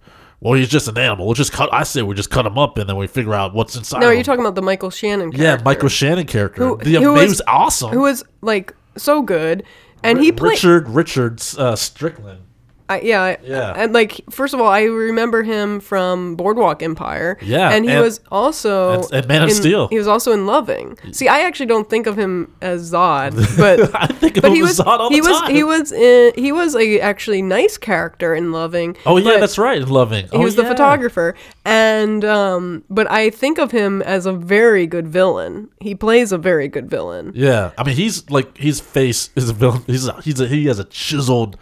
well, 0.44 0.54
he's 0.54 0.68
just 0.70 0.88
an 0.88 0.98
animal. 0.98 1.26
We'll 1.26 1.34
just 1.36 1.52
cut. 1.52 1.74
I 1.74 1.84
say 1.84 2.02
we 2.02 2.14
just 2.16 2.30
cut 2.30 2.46
him 2.46 2.58
up 2.58 2.78
and 2.78 2.88
then 2.90 2.98
we 2.98 3.08
figure 3.08 3.34
out 3.34 3.54
what's 3.54 3.76
inside. 3.76 4.00
No, 4.02 4.10
you're 4.10 4.24
talking 4.24 4.42
about 4.42 4.56
the 4.56 4.62
Michael 4.62 4.90
Shannon 4.90 5.32
Yeah. 5.32 5.62
Michael 5.64 5.90
Shannon 5.90 6.26
character. 6.28 6.64
Who- 6.68 6.78
the 6.78 6.96
who 7.02 7.14
was- 7.14 7.30
was 7.30 7.42
awesome. 7.48 7.92
who 7.92 8.02
was 8.02 8.24
like 8.42 8.74
so 8.98 9.22
good, 9.22 9.64
and 10.04 10.20
he 10.20 10.32
played. 10.32 10.52
Richard 10.52 10.90
Richards 10.90 11.58
uh, 11.58 11.76
Strickland. 11.76 12.42
I, 12.90 13.00
yeah, 13.02 13.22
I- 13.22 13.38
Yeah. 13.44 13.74
And 13.76 13.94
like, 13.94 14.22
first 14.30 14.54
of 14.54 14.60
all, 14.62 14.68
I 14.68 14.84
remember 14.84 15.44
him 15.44 15.80
from 15.80 16.36
Boardwalk 16.36 16.84
Empire. 16.84 17.38
Yeah, 17.42 17.70
and 17.72 17.86
he 17.86 17.92
and- 17.92 18.02
was 18.02 18.20
also 18.32 19.08
Man 19.28 19.42
of 19.44 19.50
in- 19.50 19.56
Steel. 19.56 19.88
He 19.88 19.98
was 19.98 20.08
also 20.08 20.32
in 20.32 20.46
Loving. 20.46 20.98
See, 21.12 21.28
I 21.28 21.42
actually 21.42 21.68
don't 21.68 21.90
think 21.90 22.08
of 22.08 22.18
him 22.18 22.54
as 22.62 22.92
Zod, 22.92 23.32
but 23.58 23.90
I 23.96 24.08
think 24.08 24.38
of 24.38 24.42
but 24.42 24.52
him 24.52 24.56
he 24.56 24.62
as 24.62 24.68
was 24.78 24.80
Zod 24.80 25.00
all 25.00 25.10
he 25.10 25.22
the 25.22 25.30
was 25.30 25.40
time. 25.40 25.56
he 25.56 25.64
was 25.64 25.92
in, 25.92 26.34
he 26.36 26.52
was 26.52 26.76
a 26.76 27.00
actually 27.00 27.42
nice 27.42 27.78
character 27.78 28.36
in 28.36 28.52
Loving. 28.52 28.98
Oh 29.06 29.18
yeah, 29.18 29.40
that's 29.40 29.58
right. 29.58 29.82
Loving. 29.82 30.28
He 30.32 30.38
was 30.38 30.56
the 30.56 30.66
photographer, 30.66 31.36
and 31.66 32.24
um, 32.26 32.84
but 32.90 33.10
I 33.10 33.30
think 33.30 33.58
of 33.60 33.72
him 33.72 34.02
as 34.02 34.26
a 34.26 34.34
very 34.34 34.86
good 34.88 35.08
villain. 35.08 35.70
He 35.80 35.96
plays 35.96 36.32
a 36.32 36.38
very 36.38 36.68
good 36.68 36.90
villain. 36.90 37.32
Yeah, 37.36 37.72
I 37.78 37.84
mean 37.84 37.96
he's 37.96 38.30
like 38.30 38.58
his 38.58 38.80
face 38.80 39.30
is 39.36 39.50
a 39.50 39.54
villain. 39.54 39.84
He's 39.88 40.08
a, 40.08 40.22
he's 40.22 40.40
a, 40.40 40.48
he 40.48 40.66
has 40.68 40.80
a 40.80 40.86
chiseled. 40.86 41.58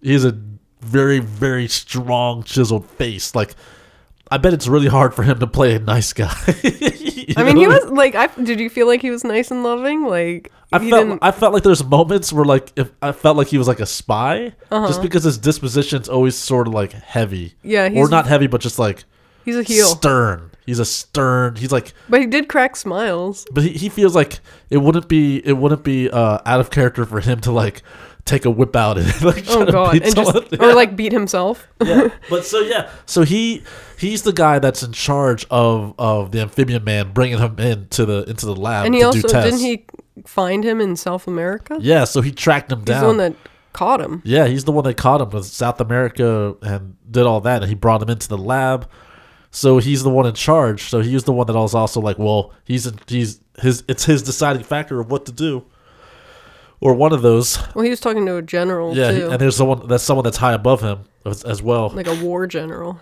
He's 0.00 0.24
a 0.24 0.32
very 0.84 1.18
very 1.18 1.66
strong 1.68 2.42
chiseled 2.44 2.86
face. 2.90 3.34
Like 3.34 3.54
I 4.30 4.38
bet 4.38 4.52
it's 4.54 4.66
really 4.68 4.88
hard 4.88 5.14
for 5.14 5.22
him 5.22 5.38
to 5.40 5.46
play 5.46 5.74
a 5.74 5.78
nice 5.78 6.12
guy. 6.12 6.32
I 7.36 7.42
mean, 7.44 7.56
he 7.56 7.66
was 7.66 7.84
like, 7.90 8.14
I 8.14 8.26
did 8.42 8.58
you 8.60 8.70
feel 8.70 8.86
like 8.86 9.02
he 9.02 9.10
was 9.10 9.24
nice 9.24 9.50
and 9.50 9.62
loving? 9.62 10.04
Like 10.06 10.50
I 10.72 10.78
felt 10.78 10.90
didn't- 11.06 11.18
I 11.22 11.30
felt 11.30 11.52
like 11.54 11.62
there's 11.62 11.84
moments 11.84 12.32
where 12.32 12.44
like 12.44 12.72
if 12.76 12.90
I 13.02 13.12
felt 13.12 13.36
like 13.36 13.48
he 13.48 13.58
was 13.58 13.68
like 13.68 13.80
a 13.80 13.86
spy, 13.86 14.52
Uh-huh. 14.70 14.86
just 14.86 15.02
because 15.02 15.24
his 15.24 15.38
disposition's 15.38 16.08
always 16.08 16.36
sort 16.36 16.66
of 16.68 16.74
like 16.74 16.92
heavy. 16.92 17.54
Yeah, 17.62 17.90
or 17.94 18.08
not 18.08 18.26
heavy, 18.26 18.46
but 18.46 18.60
just 18.60 18.78
like 18.78 19.04
he's 19.44 19.56
a 19.56 19.62
heel, 19.62 19.86
stern. 19.86 20.50
He's 20.66 20.78
a 20.78 20.84
stern. 20.86 21.56
He's 21.56 21.70
like 21.70 21.92
but 22.08 22.20
he 22.20 22.26
did 22.26 22.48
crack 22.48 22.76
smiles. 22.76 23.46
but 23.52 23.62
he, 23.62 23.70
he 23.70 23.88
feels 23.90 24.14
like 24.16 24.40
it 24.70 24.78
wouldn't 24.78 25.08
be 25.08 25.46
it 25.46 25.52
wouldn't 25.58 25.84
be 25.84 26.10
uh, 26.10 26.38
out 26.46 26.60
of 26.60 26.70
character 26.70 27.04
for 27.04 27.20
him 27.20 27.40
to 27.42 27.52
like 27.52 27.82
take 28.24 28.44
a 28.44 28.50
whip 28.50 28.74
out 28.74 28.96
and 28.98 29.22
like 29.22 29.44
Oh 29.48 29.64
god, 29.70 29.94
and 30.02 30.14
just 30.16 30.32
someone. 30.32 30.60
or 30.60 30.74
like 30.82 30.96
beat 30.96 31.12
himself. 31.12 31.66
yeah. 31.82 32.08
But 32.30 32.44
so 32.44 32.60
yeah, 32.60 32.90
so 33.06 33.22
he 33.22 33.62
he's 33.98 34.22
the 34.22 34.32
guy 34.32 34.58
that's 34.58 34.82
in 34.82 34.92
charge 34.92 35.46
of 35.50 35.94
of 35.98 36.32
the 36.32 36.40
amphibian 36.40 36.84
man, 36.84 37.12
bringing 37.12 37.38
him 37.38 37.58
into 37.58 38.06
the 38.06 38.24
into 38.24 38.46
the 38.46 38.56
lab 38.56 38.86
And 38.86 38.94
he 38.94 39.00
to 39.00 39.06
also 39.06 39.20
do 39.22 39.28
tests. 39.28 39.50
didn't 39.50 39.64
he 39.66 39.84
find 40.26 40.64
him 40.64 40.80
in 40.80 40.96
South 40.96 41.26
America? 41.26 41.76
Yeah, 41.80 42.04
so 42.04 42.20
he 42.20 42.30
tracked 42.32 42.70
him 42.72 42.80
He's 42.80 42.86
down. 42.86 42.94
He's 42.96 43.02
the 43.02 43.06
one 43.08 43.16
that 43.18 43.36
caught 43.72 44.00
him. 44.00 44.22
yeah, 44.24 44.46
he's 44.46 44.64
the 44.64 44.72
one 44.72 44.84
that 44.84 44.96
caught 44.96 45.20
him 45.20 45.30
with 45.30 45.44
South 45.46 45.80
America 45.80 46.54
and 46.62 46.96
did 47.10 47.26
all 47.26 47.40
that, 47.42 47.62
and 47.62 47.68
he 47.68 47.74
brought 47.74 48.00
him 48.02 48.08
into 48.08 48.28
the 48.28 48.38
lab. 48.38 48.88
So 49.50 49.78
he's 49.78 50.02
the 50.02 50.10
one 50.10 50.26
in 50.26 50.34
charge. 50.34 50.82
So 50.84 51.00
he 51.00 51.14
was 51.14 51.24
the 51.24 51.32
one 51.32 51.46
that 51.46 51.54
was 51.54 51.74
also 51.74 52.00
like, 52.00 52.18
well, 52.18 52.52
he's 52.64 52.90
he's 53.06 53.40
his 53.60 53.84
it's 53.88 54.04
his 54.04 54.22
deciding 54.22 54.62
factor 54.64 54.98
of 55.00 55.10
what 55.10 55.26
to 55.26 55.32
do, 55.32 55.64
or 56.80 56.94
one 56.94 57.12
of 57.12 57.22
those. 57.22 57.58
Well, 57.74 57.84
he 57.84 57.90
was 57.90 58.00
talking 58.00 58.26
to 58.26 58.36
a 58.36 58.42
general 58.42 58.96
Yeah, 58.96 59.12
he- 59.12 59.22
and 59.22 59.38
there's 59.40 59.56
someone 59.56 59.86
that's 59.88 60.04
someone 60.04 60.24
that's 60.24 60.36
high 60.38 60.52
above 60.52 60.80
him 60.82 61.00
as, 61.24 61.42
as 61.44 61.62
well. 61.62 61.88
like 61.90 62.06
a 62.06 62.14
war 62.24 62.46
general. 62.46 63.00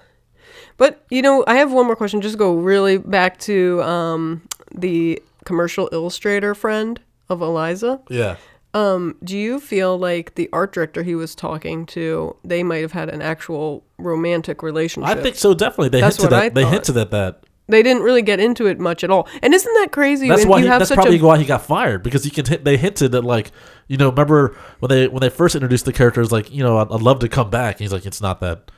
But 0.77 1.05
you 1.11 1.23
know, 1.23 1.45
I 1.47 1.57
have 1.57 1.73
one 1.73 1.87
more 1.87 1.97
question. 1.97 2.21
Just 2.21 2.39
go 2.39 2.55
really 2.55 2.99
back 2.99 3.39
to 3.41 3.83
um, 3.83 4.43
the 4.75 5.23
commercial 5.45 5.89
illustrator 5.93 6.55
friend 6.55 7.01
of 7.29 7.41
Eliza. 7.43 8.01
yeah, 8.09 8.37
Um, 8.75 9.17
do 9.25 9.37
you 9.37 9.59
feel 9.61 9.99
like 9.99 10.35
the 10.35 10.49
art 10.53 10.73
director 10.73 11.03
he 11.03 11.15
was 11.15 11.35
talking 11.35 11.85
to, 11.87 12.37
they 12.45 12.63
might 12.63 12.83
have 12.83 12.93
had 12.93 13.09
an 13.09 13.21
actual 13.23 13.85
romantic 13.99 14.63
relationship? 14.63 15.17
I 15.17 15.21
think 15.21 15.37
so. 15.37 15.53
Definitely, 15.55 15.91
they 15.91 16.01
That's 16.01 16.17
hinted 16.17 16.33
at 16.33 16.55
they 16.55 16.65
hinted 16.65 16.97
at 16.97 17.11
that. 17.11 17.45
They 17.73 17.83
didn't 17.83 18.05
really 18.05 18.23
get 18.23 18.39
into 18.39 18.67
it 18.67 18.79
much 18.79 19.03
at 19.03 19.11
all. 19.11 19.27
And 19.43 19.53
isn't 19.53 19.75
that 19.75 19.91
crazy? 19.91 20.29
That's 20.29 20.47
why. 20.47 20.59
you 20.59 20.65
He, 20.65 20.69
have 20.71 20.79
that's 20.79 20.91
such 20.91 20.97
probably 20.97 21.19
a 21.19 21.25
why 21.25 21.39
he 21.39 21.45
got 21.45 21.63
fired 21.63 22.05
because 22.05 22.23
he 22.23 22.31
can. 22.31 22.47
Hit, 22.47 22.65
they 22.65 22.77
hinted 22.77 23.11
that 23.13 23.23
like 23.25 23.51
you 23.89 23.97
know 23.97 24.11
remember 24.11 24.57
when 24.79 24.89
they 24.91 25.09
when 25.09 25.21
they 25.21 25.31
first 25.31 25.57
introduced 25.57 25.85
the 25.85 25.93
characters 25.93 26.31
like 26.31 26.53
you 26.53 26.63
know 26.63 26.79
I'd, 26.79 26.93
I'd 26.93 27.03
love 27.03 27.19
to 27.21 27.29
come 27.29 27.51
back. 27.51 27.77
And 27.77 27.81
he's 27.81 27.93
like 27.93 28.07
it's 28.07 28.21
not 28.21 28.39
that. 28.41 28.71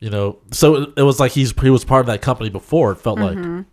You 0.00 0.10
know, 0.10 0.40
so 0.50 0.74
it, 0.82 0.90
it 0.96 1.02
was 1.02 1.20
like 1.20 1.30
he's 1.32 1.52
he 1.60 1.70
was 1.70 1.84
part 1.84 2.00
of 2.00 2.06
that 2.06 2.20
company 2.22 2.50
before. 2.50 2.92
It 2.92 2.96
felt 2.96 3.18
Mm-hmm. 3.18 3.56
like 3.56 3.64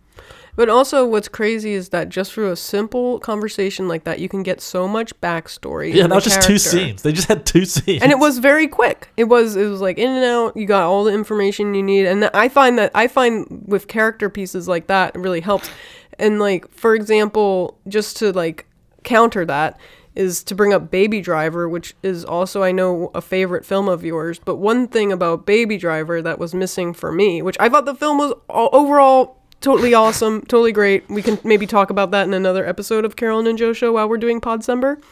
But 0.60 0.68
also, 0.68 1.06
what's 1.06 1.26
crazy 1.26 1.72
is 1.72 1.88
that 1.88 2.10
just 2.10 2.34
through 2.34 2.50
a 2.50 2.56
simple 2.56 3.18
conversation 3.18 3.88
like 3.88 4.04
that, 4.04 4.18
you 4.18 4.28
can 4.28 4.42
get 4.42 4.60
so 4.60 4.86
much 4.86 5.18
backstory. 5.22 5.94
yeah, 5.94 6.06
that 6.06 6.14
was 6.14 6.24
just 6.24 6.42
two 6.42 6.58
scenes. 6.58 7.00
They 7.00 7.12
just 7.12 7.28
had 7.28 7.46
two 7.46 7.64
scenes, 7.64 8.02
and 8.02 8.12
it 8.12 8.18
was 8.18 8.36
very 8.36 8.68
quick. 8.68 9.08
It 9.16 9.24
was 9.24 9.56
it 9.56 9.64
was 9.68 9.80
like 9.80 9.96
in 9.96 10.10
and 10.10 10.22
out. 10.22 10.54
You 10.58 10.66
got 10.66 10.82
all 10.82 11.04
the 11.04 11.14
information 11.14 11.72
you 11.72 11.82
need, 11.82 12.04
and 12.04 12.26
I 12.34 12.50
find 12.50 12.78
that 12.78 12.90
I 12.94 13.08
find 13.08 13.64
with 13.66 13.88
character 13.88 14.28
pieces 14.28 14.68
like 14.68 14.86
that, 14.88 15.16
it 15.16 15.20
really 15.20 15.40
helps. 15.40 15.70
And 16.18 16.38
like 16.38 16.70
for 16.70 16.94
example, 16.94 17.78
just 17.88 18.18
to 18.18 18.30
like 18.30 18.66
counter 19.02 19.46
that 19.46 19.80
is 20.14 20.42
to 20.42 20.54
bring 20.54 20.74
up 20.74 20.90
Baby 20.90 21.22
Driver, 21.22 21.70
which 21.70 21.96
is 22.02 22.22
also 22.22 22.62
I 22.62 22.70
know 22.70 23.10
a 23.14 23.22
favorite 23.22 23.64
film 23.64 23.88
of 23.88 24.04
yours. 24.04 24.38
But 24.38 24.56
one 24.56 24.88
thing 24.88 25.10
about 25.10 25.46
Baby 25.46 25.78
Driver 25.78 26.20
that 26.20 26.38
was 26.38 26.52
missing 26.52 26.92
for 26.92 27.10
me, 27.10 27.40
which 27.40 27.56
I 27.58 27.70
thought 27.70 27.86
the 27.86 27.94
film 27.94 28.18
was 28.18 28.34
all, 28.50 28.68
overall 28.74 29.39
totally 29.60 29.94
awesome, 29.94 30.40
totally 30.42 30.72
great. 30.72 31.08
We 31.08 31.22
can 31.22 31.38
maybe 31.44 31.66
talk 31.66 31.90
about 31.90 32.10
that 32.12 32.26
in 32.26 32.34
another 32.34 32.66
episode 32.66 33.04
of 33.04 33.16
Carolyn 33.16 33.46
and 33.46 33.58
Joe 33.58 33.72
show 33.72 33.92
while 33.92 34.08
we're 34.08 34.18
doing 34.18 34.40
Podcember. 34.40 35.02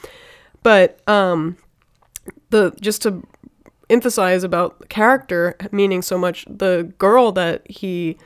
But 0.63 1.01
um 1.09 1.57
the 2.51 2.73
just 2.81 3.03
to 3.03 3.23
emphasize 3.91 4.45
about 4.45 4.89
character 4.89 5.57
meaning 5.73 6.03
so 6.03 6.19
much 6.19 6.45
the 6.49 6.93
girl 6.99 7.33
that 7.33 7.69
he 7.71 8.17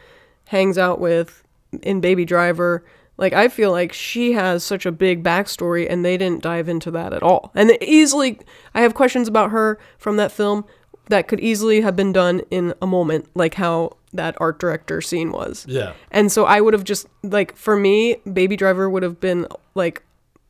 hangs 0.49 0.77
out 0.77 0.99
with 0.99 1.45
in 1.83 2.01
baby 2.01 2.25
driver 2.25 2.85
like 3.17 3.33
i 3.33 3.49
feel 3.49 3.71
like 3.71 3.93
she 3.93 4.33
has 4.33 4.65
such 4.65 4.85
a 4.85 4.93
big 4.93 5.23
backstory 5.23 5.87
and 5.89 6.05
they 6.05 6.17
didn't 6.17 6.43
dive 6.43 6.69
into 6.69 6.91
that 6.91 7.13
at 7.13 7.23
all 7.23 7.53
and 7.55 7.77
easily 7.81 8.41
i 8.75 8.81
have 8.81 8.95
questions 8.95 9.29
about 9.29 9.51
her 9.51 9.79
from 9.99 10.17
that 10.17 10.33
film 10.33 10.65
that 11.09 11.29
could 11.29 11.41
easily 11.41 11.81
have 11.81 11.97
been 11.97 12.13
done 12.13 12.41
in 12.51 12.75
a 12.81 12.87
moment 12.87 13.29
like 13.35 13.55
how 13.55 13.97
that 14.13 14.37
art 14.41 14.59
director 14.59 15.01
scene 15.01 15.33
was 15.33 15.65
yeah. 15.69 15.95
and 16.11 16.31
so 16.31 16.45
I 16.45 16.61
would 16.61 16.75
have 16.75 16.85
just 16.85 17.07
like 17.23 17.57
for 17.57 17.77
me, 17.77 18.17
Baby 18.31 18.57
Driver 18.57 18.89
would 18.91 19.03
have 19.03 19.21
been 19.21 19.47
like, 19.75 20.03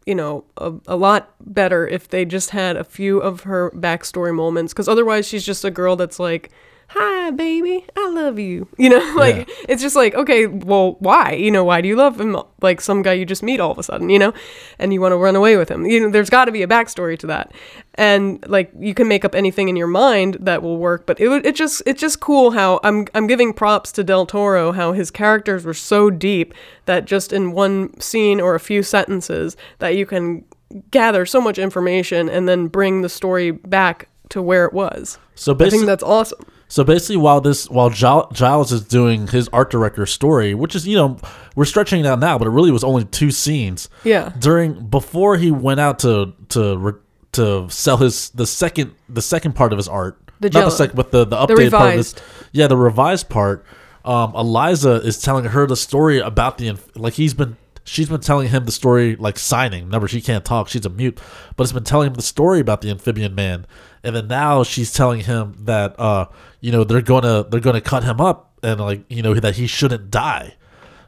you 0.06 0.14
know, 0.14 0.44
a, 0.56 0.72
a 0.86 0.96
lot 0.96 1.34
better 1.40 1.86
if 1.86 2.08
they 2.08 2.24
just 2.24 2.50
had 2.50 2.76
a 2.76 2.84
few 2.84 3.18
of 3.18 3.42
her 3.42 3.70
backstory 3.72 4.34
moments. 4.34 4.72
Because 4.72 4.88
otherwise, 4.88 5.26
she's 5.26 5.44
just 5.44 5.64
a 5.64 5.70
girl 5.70 5.96
that's 5.96 6.18
like, 6.18 6.50
"Hi, 6.94 7.30
baby, 7.30 7.84
I 7.96 8.08
love 8.10 8.38
you." 8.38 8.68
You 8.78 8.90
know, 8.90 9.14
like 9.16 9.36
Yeah. 9.48 9.54
it's 9.68 9.82
just 9.82 9.96
like, 9.96 10.14
okay, 10.14 10.46
well, 10.46 10.96
why? 11.00 11.32
You 11.32 11.50
know, 11.50 11.64
why 11.64 11.80
do 11.80 11.88
you 11.88 11.96
love 11.96 12.20
him? 12.20 12.36
Like 12.60 12.80
some 12.80 13.02
guy 13.02 13.14
you 13.14 13.24
just 13.24 13.42
meet 13.42 13.60
all 13.60 13.70
of 13.72 13.78
a 13.78 13.82
sudden, 13.82 14.10
you 14.10 14.18
know, 14.18 14.32
and 14.78 14.92
you 14.92 15.00
want 15.00 15.12
to 15.12 15.16
run 15.16 15.36
away 15.36 15.56
with 15.56 15.68
him. 15.70 15.84
You 15.86 16.00
know, 16.00 16.10
there's 16.10 16.30
got 16.30 16.44
to 16.46 16.52
be 16.52 16.62
a 16.62 16.66
backstory 16.68 17.18
to 17.18 17.26
that. 17.28 17.52
And 17.94 18.44
like 18.48 18.70
you 18.78 18.94
can 18.94 19.08
make 19.08 19.24
up 19.24 19.34
anything 19.34 19.68
in 19.68 19.76
your 19.76 19.86
mind 19.86 20.36
that 20.40 20.62
will 20.62 20.78
work, 20.78 21.06
but 21.06 21.20
it 21.20 21.28
would- 21.28 21.44
it 21.46 21.54
just 21.56 21.82
it's 21.86 22.00
just 22.00 22.20
cool 22.20 22.52
how 22.52 22.80
I'm 22.84 23.06
I'm 23.14 23.26
giving 23.26 23.52
props 23.52 23.92
to 23.92 24.04
Del 24.04 24.26
Toro 24.26 24.72
how 24.72 24.92
his 24.92 25.10
characters 25.10 25.64
were 25.64 25.74
so 25.74 26.08
deep 26.10 26.54
that 26.86 27.04
just 27.04 27.32
in 27.32 27.52
one 27.52 27.98
scene 28.00 28.40
or 28.40 28.54
a 28.54 28.60
few 28.60 28.82
sentences 28.82 29.56
that 29.78 29.96
you 29.96 30.06
can 30.06 30.44
gather 30.90 31.26
so 31.26 31.40
much 31.40 31.58
information 31.58 32.28
and 32.30 32.48
then 32.48 32.66
bring 32.66 33.02
the 33.02 33.08
story 33.08 33.50
back 33.50 34.08
to 34.30 34.40
where 34.40 34.64
it 34.64 34.72
was. 34.72 35.18
So 35.34 35.54
I 35.58 35.68
think 35.68 35.84
that's 35.84 36.02
awesome. 36.02 36.38
So 36.72 36.84
basically, 36.84 37.18
while 37.18 37.42
this 37.42 37.68
while 37.68 37.90
Giles 37.90 38.72
is 38.72 38.80
doing 38.80 39.28
his 39.28 39.46
art 39.48 39.70
director 39.70 40.06
story, 40.06 40.54
which 40.54 40.74
is 40.74 40.88
you 40.88 40.96
know 40.96 41.18
we're 41.54 41.66
stretching 41.66 42.00
it 42.00 42.06
out 42.06 42.18
now, 42.18 42.38
but 42.38 42.48
it 42.48 42.50
really 42.50 42.70
was 42.70 42.82
only 42.82 43.04
two 43.04 43.30
scenes. 43.30 43.90
Yeah. 44.04 44.32
During 44.38 44.86
before 44.86 45.36
he 45.36 45.50
went 45.50 45.80
out 45.80 45.98
to 45.98 46.32
to 46.48 46.78
re, 46.78 46.92
to 47.32 47.68
sell 47.68 47.98
his 47.98 48.30
the 48.30 48.46
second 48.46 48.94
the 49.06 49.20
second 49.20 49.52
part 49.52 49.74
of 49.74 49.76
his 49.76 49.86
art, 49.86 50.18
The 50.40 50.48
not 50.48 50.64
the 50.64 50.70
second, 50.70 50.96
but 50.96 51.10
the 51.10 51.26
the 51.26 51.36
updated 51.36 51.72
part 51.72 51.90
of 51.90 51.96
his 51.98 52.14
yeah 52.52 52.68
the 52.68 52.78
revised 52.78 53.28
part. 53.28 53.66
Um, 54.06 54.34
Eliza 54.34 54.92
is 54.92 55.20
telling 55.20 55.44
her 55.44 55.66
the 55.66 55.76
story 55.76 56.20
about 56.20 56.56
the 56.56 56.78
like 56.94 57.12
he's 57.12 57.34
been 57.34 57.58
she's 57.84 58.08
been 58.08 58.20
telling 58.20 58.48
him 58.48 58.64
the 58.64 58.72
story 58.72 59.16
like 59.16 59.38
signing. 59.38 59.84
Remember, 59.84 60.08
she 60.08 60.20
can't 60.20 60.44
talk; 60.44 60.68
she's 60.68 60.86
a 60.86 60.90
mute, 60.90 61.20
but 61.56 61.64
it's 61.64 61.72
been 61.72 61.84
telling 61.84 62.08
him 62.08 62.14
the 62.14 62.22
story 62.22 62.60
about 62.60 62.80
the 62.80 62.90
amphibian 62.90 63.34
man. 63.34 63.66
And 64.04 64.16
then 64.16 64.28
now 64.28 64.62
she's 64.64 64.92
telling 64.92 65.20
him 65.20 65.54
that 65.60 65.98
uh, 65.98 66.26
you 66.60 66.72
know 66.72 66.84
they're 66.84 67.02
gonna 67.02 67.44
they're 67.44 67.60
gonna 67.60 67.80
cut 67.80 68.04
him 68.04 68.20
up 68.20 68.52
and 68.62 68.80
like 68.80 69.04
you 69.08 69.22
know 69.22 69.34
that 69.34 69.56
he 69.56 69.66
shouldn't 69.66 70.10
die. 70.10 70.54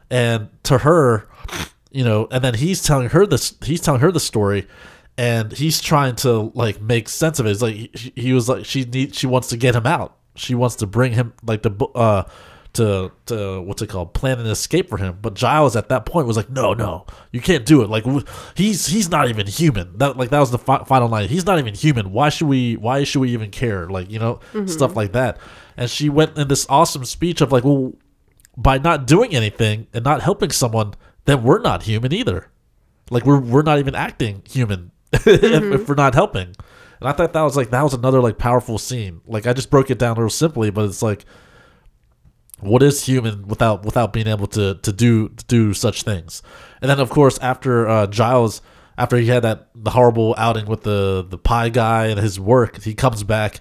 And 0.09 0.49
to 0.63 0.79
her, 0.79 1.27
you 1.91 2.03
know, 2.03 2.27
and 2.31 2.43
then 2.43 2.53
he's 2.53 2.83
telling 2.83 3.09
her 3.09 3.25
this 3.25 3.55
he's 3.63 3.81
telling 3.81 4.01
her 4.01 4.11
the 4.11 4.19
story, 4.19 4.67
and 5.17 5.51
he's 5.51 5.81
trying 5.81 6.15
to 6.17 6.51
like 6.53 6.81
make 6.81 7.09
sense 7.09 7.39
of 7.39 7.45
it. 7.45 7.51
It's 7.51 7.61
like 7.61 7.75
he, 7.75 8.13
he 8.15 8.33
was 8.33 8.47
like 8.47 8.65
she 8.65 8.85
need 8.85 9.15
she 9.15 9.27
wants 9.27 9.47
to 9.49 9.57
get 9.57 9.75
him 9.75 9.85
out. 9.85 10.17
She 10.35 10.55
wants 10.55 10.75
to 10.77 10.87
bring 10.87 11.13
him 11.13 11.33
like 11.43 11.63
the 11.63 11.71
uh 11.95 12.23
to 12.75 13.11
to 13.25 13.61
what's 13.61 13.81
it 13.81 13.87
called 13.87 14.13
plan 14.13 14.39
an 14.39 14.45
escape 14.45 14.89
for 14.89 14.97
him. 14.97 15.17
But 15.21 15.33
Giles 15.33 15.75
at 15.75 15.89
that 15.89 16.05
point 16.05 16.27
was 16.27 16.37
like, 16.37 16.49
no, 16.49 16.73
no, 16.73 17.05
you 17.31 17.41
can't 17.41 17.65
do 17.65 17.81
it. 17.81 17.89
Like 17.89 18.05
he's 18.55 18.85
he's 18.85 19.09
not 19.09 19.29
even 19.29 19.47
human. 19.47 19.97
That 19.97 20.17
like 20.17 20.29
that 20.29 20.39
was 20.39 20.51
the 20.51 20.57
fi- 20.57 20.83
final 20.83 21.09
line. 21.09 21.27
He's 21.27 21.45
not 21.45 21.59
even 21.59 21.73
human. 21.73 22.11
Why 22.11 22.29
should 22.29 22.47
we 22.47 22.75
why 22.75 23.03
should 23.03 23.19
we 23.19 23.31
even 23.31 23.51
care? 23.51 23.89
Like 23.89 24.09
you 24.09 24.19
know 24.19 24.39
mm-hmm. 24.53 24.67
stuff 24.67 24.95
like 24.95 25.13
that. 25.13 25.37
And 25.77 25.89
she 25.89 26.09
went 26.09 26.37
in 26.37 26.47
this 26.47 26.65
awesome 26.69 27.03
speech 27.05 27.41
of 27.41 27.51
like, 27.51 27.63
well, 27.63 27.93
by 28.55 28.77
not 28.77 29.07
doing 29.07 29.35
anything 29.35 29.87
and 29.93 30.05
not 30.05 30.21
helping 30.21 30.51
someone, 30.51 30.93
then 31.25 31.43
we're 31.43 31.59
not 31.59 31.83
human 31.83 32.13
either. 32.13 32.49
Like 33.09 33.25
we're 33.25 33.39
we're 33.39 33.63
not 33.63 33.79
even 33.79 33.95
acting 33.95 34.43
human 34.49 34.91
if, 35.11 35.23
mm-hmm. 35.25 35.73
if 35.73 35.89
we're 35.89 35.95
not 35.95 36.13
helping. 36.13 36.55
And 36.99 37.09
I 37.09 37.11
thought 37.11 37.33
that 37.33 37.41
was 37.41 37.57
like 37.57 37.69
that 37.71 37.83
was 37.83 37.93
another 37.93 38.21
like 38.21 38.37
powerful 38.37 38.77
scene. 38.77 39.21
Like 39.25 39.47
I 39.47 39.53
just 39.53 39.69
broke 39.69 39.89
it 39.89 39.99
down 39.99 40.17
real 40.17 40.29
simply, 40.29 40.69
but 40.69 40.85
it's 40.85 41.01
like 41.01 41.25
what 42.59 42.81
is 42.81 43.05
human 43.05 43.47
without 43.47 43.83
without 43.83 44.13
being 44.13 44.27
able 44.27 44.47
to 44.47 44.75
to 44.75 44.91
do 44.91 45.29
to 45.29 45.45
do 45.45 45.73
such 45.73 46.03
things. 46.03 46.41
And 46.81 46.89
then 46.89 46.99
of 46.99 47.09
course 47.09 47.37
after 47.39 47.87
uh, 47.87 48.07
Giles 48.07 48.61
after 48.97 49.17
he 49.17 49.27
had 49.27 49.43
that 49.43 49.69
the 49.75 49.91
horrible 49.91 50.35
outing 50.37 50.65
with 50.65 50.83
the 50.83 51.25
the 51.27 51.37
pie 51.37 51.69
guy 51.69 52.07
and 52.07 52.19
his 52.19 52.39
work, 52.39 52.81
he 52.81 52.93
comes 52.93 53.23
back 53.23 53.59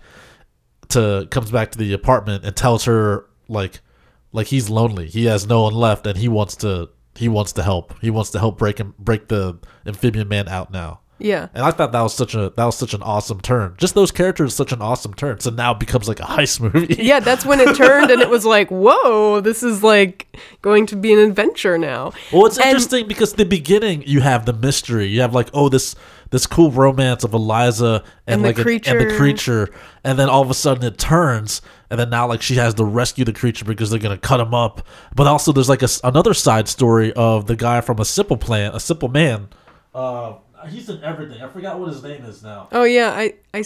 to 0.90 1.26
comes 1.30 1.50
back 1.50 1.72
to 1.72 1.78
the 1.78 1.92
apartment 1.92 2.44
and 2.44 2.56
tells 2.56 2.84
her 2.84 3.26
like 3.48 3.80
like 4.32 4.48
he's 4.48 4.70
lonely. 4.70 5.08
He 5.08 5.26
has 5.26 5.46
no 5.46 5.62
one 5.62 5.74
left 5.74 6.06
and 6.06 6.16
he 6.16 6.28
wants 6.28 6.56
to 6.56 6.90
he 7.16 7.28
wants 7.28 7.52
to 7.52 7.62
help. 7.62 7.94
He 8.00 8.10
wants 8.10 8.30
to 8.30 8.38
help 8.38 8.58
break 8.58 8.78
him 8.78 8.94
break 8.98 9.28
the 9.28 9.58
amphibian 9.86 10.28
man 10.28 10.48
out 10.48 10.70
now. 10.70 11.00
Yeah. 11.24 11.48
And 11.54 11.64
I 11.64 11.70
thought 11.70 11.92
that 11.92 12.02
was 12.02 12.12
such 12.14 12.34
a 12.34 12.52
that 12.54 12.64
was 12.66 12.76
such 12.76 12.92
an 12.92 13.02
awesome 13.02 13.40
turn. 13.40 13.74
Just 13.78 13.94
those 13.94 14.10
characters, 14.10 14.54
such 14.54 14.72
an 14.72 14.82
awesome 14.82 15.14
turn. 15.14 15.40
So 15.40 15.48
now 15.50 15.72
it 15.72 15.80
becomes 15.80 16.06
like 16.06 16.20
a 16.20 16.24
heist 16.24 16.60
movie. 16.60 16.94
Yeah, 17.02 17.20
that's 17.20 17.46
when 17.46 17.60
it 17.60 17.74
turned 17.76 18.10
and 18.10 18.20
it 18.20 18.28
was 18.28 18.44
like, 18.44 18.68
whoa, 18.70 19.40
this 19.40 19.62
is 19.62 19.82
like 19.82 20.26
going 20.60 20.84
to 20.86 20.96
be 20.96 21.12
an 21.14 21.18
adventure 21.18 21.78
now. 21.78 22.12
Well, 22.30 22.44
it's 22.46 22.58
And- 22.58 22.66
interesting 22.66 23.08
because 23.08 23.32
the 23.34 23.44
beginning 23.46 24.02
you 24.06 24.20
have 24.20 24.44
the 24.44 24.52
mystery. 24.52 25.06
You 25.06 25.22
have 25.22 25.34
like 25.34 25.48
oh 25.54 25.68
this 25.70 25.96
this 26.30 26.46
cool 26.46 26.70
romance 26.72 27.24
of 27.24 27.32
Eliza 27.32 28.02
and, 28.26 28.44
And 28.44 28.44
the 28.44 28.48
like 28.48 28.84
a- 28.84 28.90
and 28.90 29.00
the 29.00 29.16
creature. 29.16 29.70
and 30.04 30.18
then 30.18 30.28
all 30.28 30.42
of 30.42 30.50
a 30.50 30.54
sudden 30.54 30.84
it 30.84 30.98
turns, 30.98 31.62
and 31.90 31.98
then 32.00 32.10
now 32.10 32.26
like 32.26 32.42
she 32.42 32.56
has 32.56 32.74
to 32.74 32.84
rescue 32.84 33.24
the 33.24 33.32
creature 33.32 33.64
because 33.64 33.88
they're 33.88 33.98
gonna 34.00 34.18
cut 34.18 34.40
him 34.40 34.52
up. 34.52 34.82
But 35.14 35.26
also 35.26 35.52
there's 35.52 35.68
like 35.70 35.82
a 35.82 35.88
another 36.02 36.34
side 36.34 36.68
story 36.68 37.12
of 37.14 37.46
the 37.46 37.56
guy 37.56 37.80
from 37.80 37.98
a 37.98 38.04
simple 38.04 38.36
plan, 38.36 38.74
a 38.74 38.80
simple 38.80 39.08
man. 39.08 39.48
Uh, 39.94 40.34
he's 40.68 40.88
in 40.88 41.02
everything. 41.02 41.42
I 41.42 41.48
forgot 41.48 41.78
what 41.78 41.88
his 41.88 42.02
name 42.02 42.24
is 42.24 42.42
now. 42.42 42.68
Oh 42.72 42.84
yeah, 42.84 43.10
I 43.10 43.34
I 43.52 43.64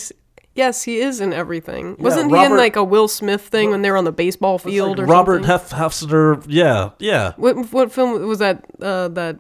yes, 0.55 0.83
he 0.83 1.01
is 1.01 1.21
in 1.21 1.33
everything. 1.33 1.97
Wasn't 1.99 2.35
he 2.35 2.45
in 2.45 2.57
like 2.57 2.77
a 2.77 2.85
Will 2.85 3.09
Smith 3.09 3.43
thing 3.43 3.71
when 3.71 3.83
they 3.83 3.91
were 3.91 3.97
on 3.97 4.05
the 4.05 4.13
baseball 4.13 4.59
field 4.59 4.99
like 4.99 5.07
or 5.07 5.11
Robert 5.11 5.45
something? 5.45 5.79
Hef 5.79 6.01
Hefner. 6.01 6.45
Yeah, 6.49 6.91
yeah. 6.99 7.33
what 7.37 7.73
what 7.73 7.93
film 7.93 8.27
was 8.27 8.39
that? 8.41 8.65
Uh, 8.81 9.09
that 9.09 9.39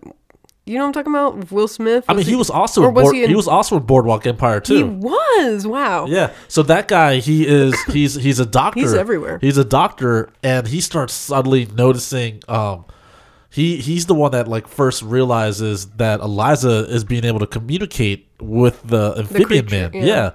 you 0.68 0.74
know 0.74 0.82
what 0.82 0.88
I'm 0.88 0.92
talking 0.92 1.12
about? 1.12 1.50
Will 1.50 1.66
Smith. 1.68 2.04
I 2.08 2.14
mean, 2.14 2.26
he 2.26 2.36
was 2.36 2.50
also 2.50 2.86
in 2.86 2.94
was 2.94 3.04
Board, 3.04 3.14
he 3.14 3.20
he, 3.22 3.30
in- 3.30 3.36
was 3.36 3.48
also 3.48 3.76
in 3.76 3.84
Boardwalk 3.84 4.26
Empire 4.26 4.60
too. 4.60 4.76
He 4.76 4.82
was. 4.82 5.66
Wow. 5.66 6.06
Yeah. 6.06 6.32
So 6.48 6.62
that 6.64 6.88
guy, 6.88 7.16
he 7.16 7.46
is 7.46 7.74
he's 7.84 8.14
he's 8.14 8.38
a 8.38 8.46
doctor. 8.46 8.80
He's 8.80 8.92
everywhere. 8.92 9.38
He's 9.40 9.56
a 9.56 9.64
doctor, 9.64 10.30
and 10.42 10.68
he 10.68 10.80
starts 10.80 11.14
suddenly 11.14 11.66
noticing. 11.66 12.42
Um, 12.48 12.84
he 13.50 13.76
he's 13.78 14.06
the 14.06 14.14
one 14.14 14.32
that 14.32 14.46
like 14.48 14.68
first 14.68 15.02
realizes 15.02 15.86
that 15.96 16.20
Eliza 16.20 16.86
is 16.88 17.04
being 17.04 17.24
able 17.24 17.38
to 17.40 17.46
communicate 17.46 18.28
with 18.40 18.82
the 18.86 19.14
amphibian 19.18 19.66
creature, 19.66 19.90
man. 19.90 20.06
yeah. 20.06 20.14
Yeah. 20.14 20.30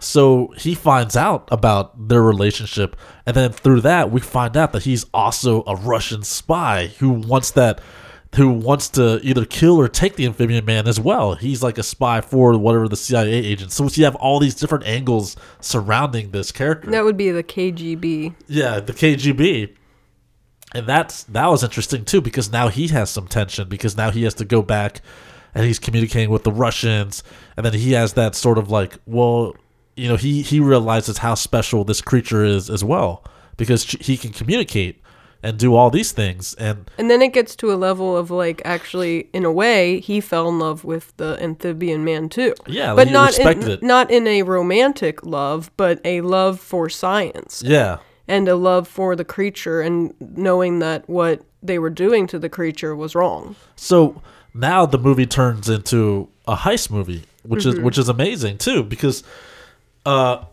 So 0.00 0.54
he 0.56 0.76
finds 0.76 1.16
out 1.16 1.48
about 1.50 2.08
their 2.08 2.22
relationship, 2.22 2.94
and 3.26 3.34
then 3.34 3.50
through 3.50 3.80
that, 3.80 4.12
we 4.12 4.20
find 4.20 4.56
out 4.56 4.72
that 4.72 4.84
he's 4.84 5.04
also 5.12 5.64
a 5.66 5.74
Russian 5.74 6.22
spy 6.22 6.92
who 7.00 7.10
wants 7.10 7.50
that, 7.52 7.80
who 8.36 8.48
wants 8.48 8.88
to 8.90 9.18
either 9.24 9.44
kill 9.44 9.76
or 9.76 9.88
take 9.88 10.14
the 10.14 10.24
amphibian 10.26 10.64
man 10.64 10.86
as 10.86 11.00
well. 11.00 11.34
He's 11.34 11.64
like 11.64 11.78
a 11.78 11.82
spy 11.82 12.20
for 12.20 12.56
whatever 12.56 12.86
the 12.86 12.96
CIA 12.96 13.32
agent. 13.32 13.72
So 13.72 13.88
you 13.90 14.04
have 14.04 14.14
all 14.16 14.38
these 14.38 14.54
different 14.54 14.86
angles 14.86 15.34
surrounding 15.60 16.30
this 16.30 16.52
character. 16.52 16.90
That 16.92 17.04
would 17.04 17.16
be 17.16 17.32
the 17.32 17.42
KGB. 17.42 18.34
Yeah, 18.46 18.78
the 18.78 18.92
KGB. 18.92 19.74
And 20.74 20.86
that's 20.86 21.24
that 21.24 21.46
was 21.46 21.64
interesting 21.64 22.04
too 22.04 22.20
because 22.20 22.52
now 22.52 22.68
he 22.68 22.88
has 22.88 23.10
some 23.10 23.26
tension 23.26 23.68
because 23.68 23.96
now 23.96 24.10
he 24.10 24.24
has 24.24 24.34
to 24.34 24.44
go 24.44 24.62
back 24.62 25.00
and 25.54 25.64
he's 25.64 25.78
communicating 25.78 26.30
with 26.30 26.44
the 26.44 26.52
Russians 26.52 27.22
and 27.56 27.64
then 27.64 27.72
he 27.72 27.92
has 27.92 28.12
that 28.14 28.34
sort 28.34 28.58
of 28.58 28.70
like 28.70 28.98
well 29.06 29.56
you 29.96 30.08
know 30.08 30.16
he 30.16 30.42
he 30.42 30.60
realizes 30.60 31.18
how 31.18 31.34
special 31.34 31.84
this 31.84 32.02
creature 32.02 32.44
is 32.44 32.68
as 32.68 32.84
well 32.84 33.24
because 33.56 33.84
he 33.84 34.18
can 34.18 34.30
communicate 34.32 35.00
and 35.42 35.58
do 35.58 35.74
all 35.74 35.88
these 35.88 36.12
things 36.12 36.52
and 36.54 36.90
And 36.98 37.08
then 37.10 37.22
it 37.22 37.32
gets 37.32 37.56
to 37.56 37.72
a 37.72 37.76
level 37.76 38.16
of 38.16 38.30
like 38.30 38.60
actually, 38.64 39.28
in 39.32 39.44
a 39.44 39.52
way, 39.52 40.00
he 40.00 40.20
fell 40.20 40.48
in 40.48 40.58
love 40.58 40.84
with 40.84 41.16
the 41.16 41.40
amphibian 41.40 42.04
man 42.04 42.28
too. 42.28 42.54
Yeah, 42.66 42.94
but 42.94 43.10
not 43.10 43.38
in, 43.38 43.70
it. 43.70 43.82
not 43.82 44.10
in 44.10 44.26
a 44.26 44.42
romantic 44.42 45.24
love, 45.24 45.70
but 45.76 46.00
a 46.04 46.22
love 46.22 46.58
for 46.60 46.88
science 46.88 47.62
yeah 47.64 47.98
and 48.28 48.46
a 48.48 48.54
love 48.54 48.86
for 48.86 49.16
the 49.16 49.24
creature, 49.24 49.80
and 49.80 50.14
knowing 50.20 50.78
that 50.80 51.08
what 51.08 51.42
they 51.62 51.78
were 51.78 51.90
doing 51.90 52.26
to 52.28 52.38
the 52.38 52.48
creature 52.48 52.94
was 52.94 53.14
wrong. 53.14 53.56
So 53.76 54.22
now 54.54 54.86
the 54.86 54.98
movie 54.98 55.26
turns 55.26 55.68
into 55.68 56.28
a 56.46 56.56
heist 56.56 56.90
movie, 56.90 57.24
which 57.42 57.66
is 57.66 57.78
which 57.80 57.98
is 57.98 58.08
amazing 58.08 58.58
too 58.58 58.82
because 58.82 59.22
uh 60.06 60.44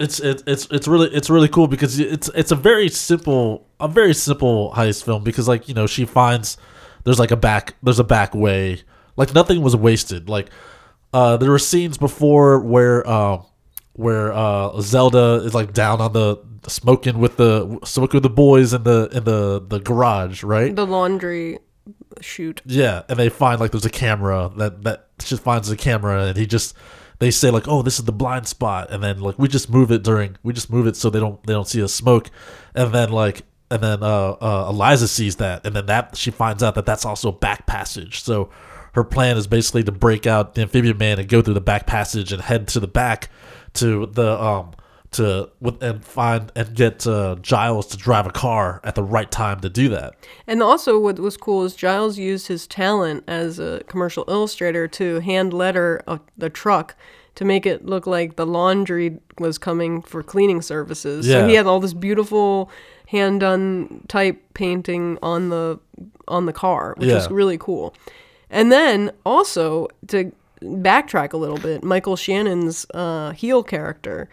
it's 0.00 0.20
it, 0.20 0.42
it's 0.46 0.66
it's 0.70 0.88
really 0.88 1.08
it's 1.14 1.30
really 1.30 1.48
cool 1.48 1.68
because 1.68 1.98
it's 1.98 2.28
it's 2.34 2.50
a 2.50 2.56
very 2.56 2.88
simple 2.88 3.66
a 3.78 3.88
very 3.88 4.14
simple 4.14 4.72
heist 4.72 5.04
film 5.04 5.22
because 5.22 5.46
like 5.46 5.68
you 5.68 5.74
know 5.74 5.86
she 5.86 6.04
finds 6.04 6.56
there's 7.04 7.18
like 7.18 7.30
a 7.30 7.36
back 7.36 7.74
there's 7.82 7.98
a 7.98 8.04
back 8.04 8.34
way. 8.34 8.82
Like 9.16 9.34
nothing 9.34 9.62
was 9.62 9.76
wasted. 9.76 10.28
Like 10.28 10.50
uh 11.12 11.36
there 11.36 11.50
were 11.50 11.58
scenes 11.58 11.98
before 11.98 12.58
where 12.60 13.06
uh 13.06 13.42
where 13.92 14.32
uh 14.32 14.80
Zelda 14.80 15.42
is 15.44 15.54
like 15.54 15.72
down 15.72 16.00
on 16.00 16.12
the 16.12 16.38
smoking 16.68 17.18
with 17.18 17.36
the 17.36 17.78
smoking 17.84 18.18
with 18.18 18.22
the 18.22 18.30
boys 18.30 18.72
in 18.72 18.82
the 18.84 19.08
in 19.12 19.24
the 19.24 19.64
the 19.66 19.80
garage 19.80 20.42
right 20.42 20.74
The 20.74 20.86
laundry 20.86 21.58
chute. 22.20 22.62
yeah, 22.64 23.02
and 23.08 23.18
they 23.18 23.28
find 23.28 23.60
like 23.60 23.70
there's 23.72 23.84
a 23.84 23.90
camera 23.90 24.50
that 24.56 24.82
that 24.84 25.18
just 25.18 25.42
finds 25.42 25.68
the 25.68 25.76
camera, 25.76 26.26
and 26.26 26.36
he 26.36 26.46
just 26.46 26.74
they 27.18 27.30
say 27.30 27.50
like, 27.50 27.68
oh, 27.68 27.82
this 27.82 27.98
is 27.98 28.04
the 28.04 28.12
blind 28.12 28.46
spot, 28.48 28.90
and 28.90 29.02
then 29.02 29.20
like 29.20 29.38
we 29.38 29.48
just 29.48 29.70
move 29.70 29.90
it 29.90 30.02
during 30.02 30.36
we 30.42 30.52
just 30.52 30.70
move 30.70 30.86
it 30.86 30.96
so 30.96 31.10
they 31.10 31.20
don't 31.20 31.44
they 31.46 31.52
don't 31.52 31.68
see 31.68 31.82
us 31.82 31.92
smoke, 31.92 32.30
and 32.74 32.92
then 32.92 33.10
like 33.10 33.42
and 33.70 33.82
then 33.82 34.02
uh, 34.02 34.32
uh 34.40 34.66
Eliza 34.70 35.08
sees 35.08 35.36
that, 35.36 35.66
and 35.66 35.74
then 35.74 35.86
that 35.86 36.16
she 36.16 36.30
finds 36.30 36.62
out 36.62 36.74
that 36.74 36.86
that's 36.86 37.04
also 37.04 37.28
a 37.28 37.32
back 37.32 37.66
passage. 37.66 38.22
So 38.22 38.50
her 38.92 39.04
plan 39.04 39.36
is 39.36 39.46
basically 39.46 39.82
to 39.84 39.92
break 39.92 40.26
out 40.26 40.54
the 40.54 40.62
amphibian 40.62 40.96
man 40.98 41.18
and 41.18 41.28
go 41.28 41.42
through 41.42 41.54
the 41.54 41.60
back 41.60 41.86
passage 41.86 42.32
and 42.32 42.40
head 42.40 42.68
to 42.68 42.80
the 42.80 42.86
back 42.86 43.28
to 43.74 44.06
the 44.06 44.40
um 44.40 44.72
to 45.14 45.50
with 45.60 45.82
and 45.82 46.04
find 46.04 46.52
and 46.54 46.74
get 46.74 47.06
uh, 47.06 47.36
Giles 47.42 47.86
to 47.88 47.96
drive 47.96 48.26
a 48.26 48.30
car 48.30 48.80
at 48.84 48.94
the 48.94 49.02
right 49.02 49.30
time 49.30 49.60
to 49.60 49.68
do 49.68 49.88
that. 49.90 50.14
And 50.46 50.62
also, 50.62 50.98
what 50.98 51.18
was 51.18 51.36
cool 51.36 51.64
is 51.64 51.74
Giles 51.74 52.18
used 52.18 52.48
his 52.48 52.66
talent 52.66 53.24
as 53.26 53.58
a 53.58 53.82
commercial 53.88 54.24
illustrator 54.28 54.86
to 54.88 55.20
hand 55.20 55.52
letter 55.52 56.02
a, 56.06 56.20
the 56.36 56.50
truck 56.50 56.94
to 57.34 57.44
make 57.44 57.66
it 57.66 57.84
look 57.84 58.06
like 58.06 58.36
the 58.36 58.46
laundry 58.46 59.18
was 59.38 59.58
coming 59.58 60.02
for 60.02 60.22
cleaning 60.22 60.62
services. 60.62 61.26
So 61.26 61.48
he 61.48 61.54
had 61.54 61.66
all 61.66 61.80
this 61.80 61.94
beautiful 61.94 62.70
hand 63.08 63.40
done 63.40 64.04
type 64.08 64.40
painting 64.54 65.18
on 65.22 65.48
the 65.48 65.78
on 66.28 66.46
the 66.46 66.52
car, 66.52 66.94
which 66.96 67.10
was 67.10 67.30
really 67.30 67.58
cool. 67.58 67.94
And 68.50 68.70
then 68.70 69.10
also 69.26 69.88
to 70.08 70.32
backtrack 70.62 71.32
a 71.32 71.36
little 71.36 71.58
bit, 71.58 71.82
Michael 71.82 72.16
Shannon's 72.16 72.86
uh, 72.94 73.32
heel 73.32 73.62
character. 73.62 74.28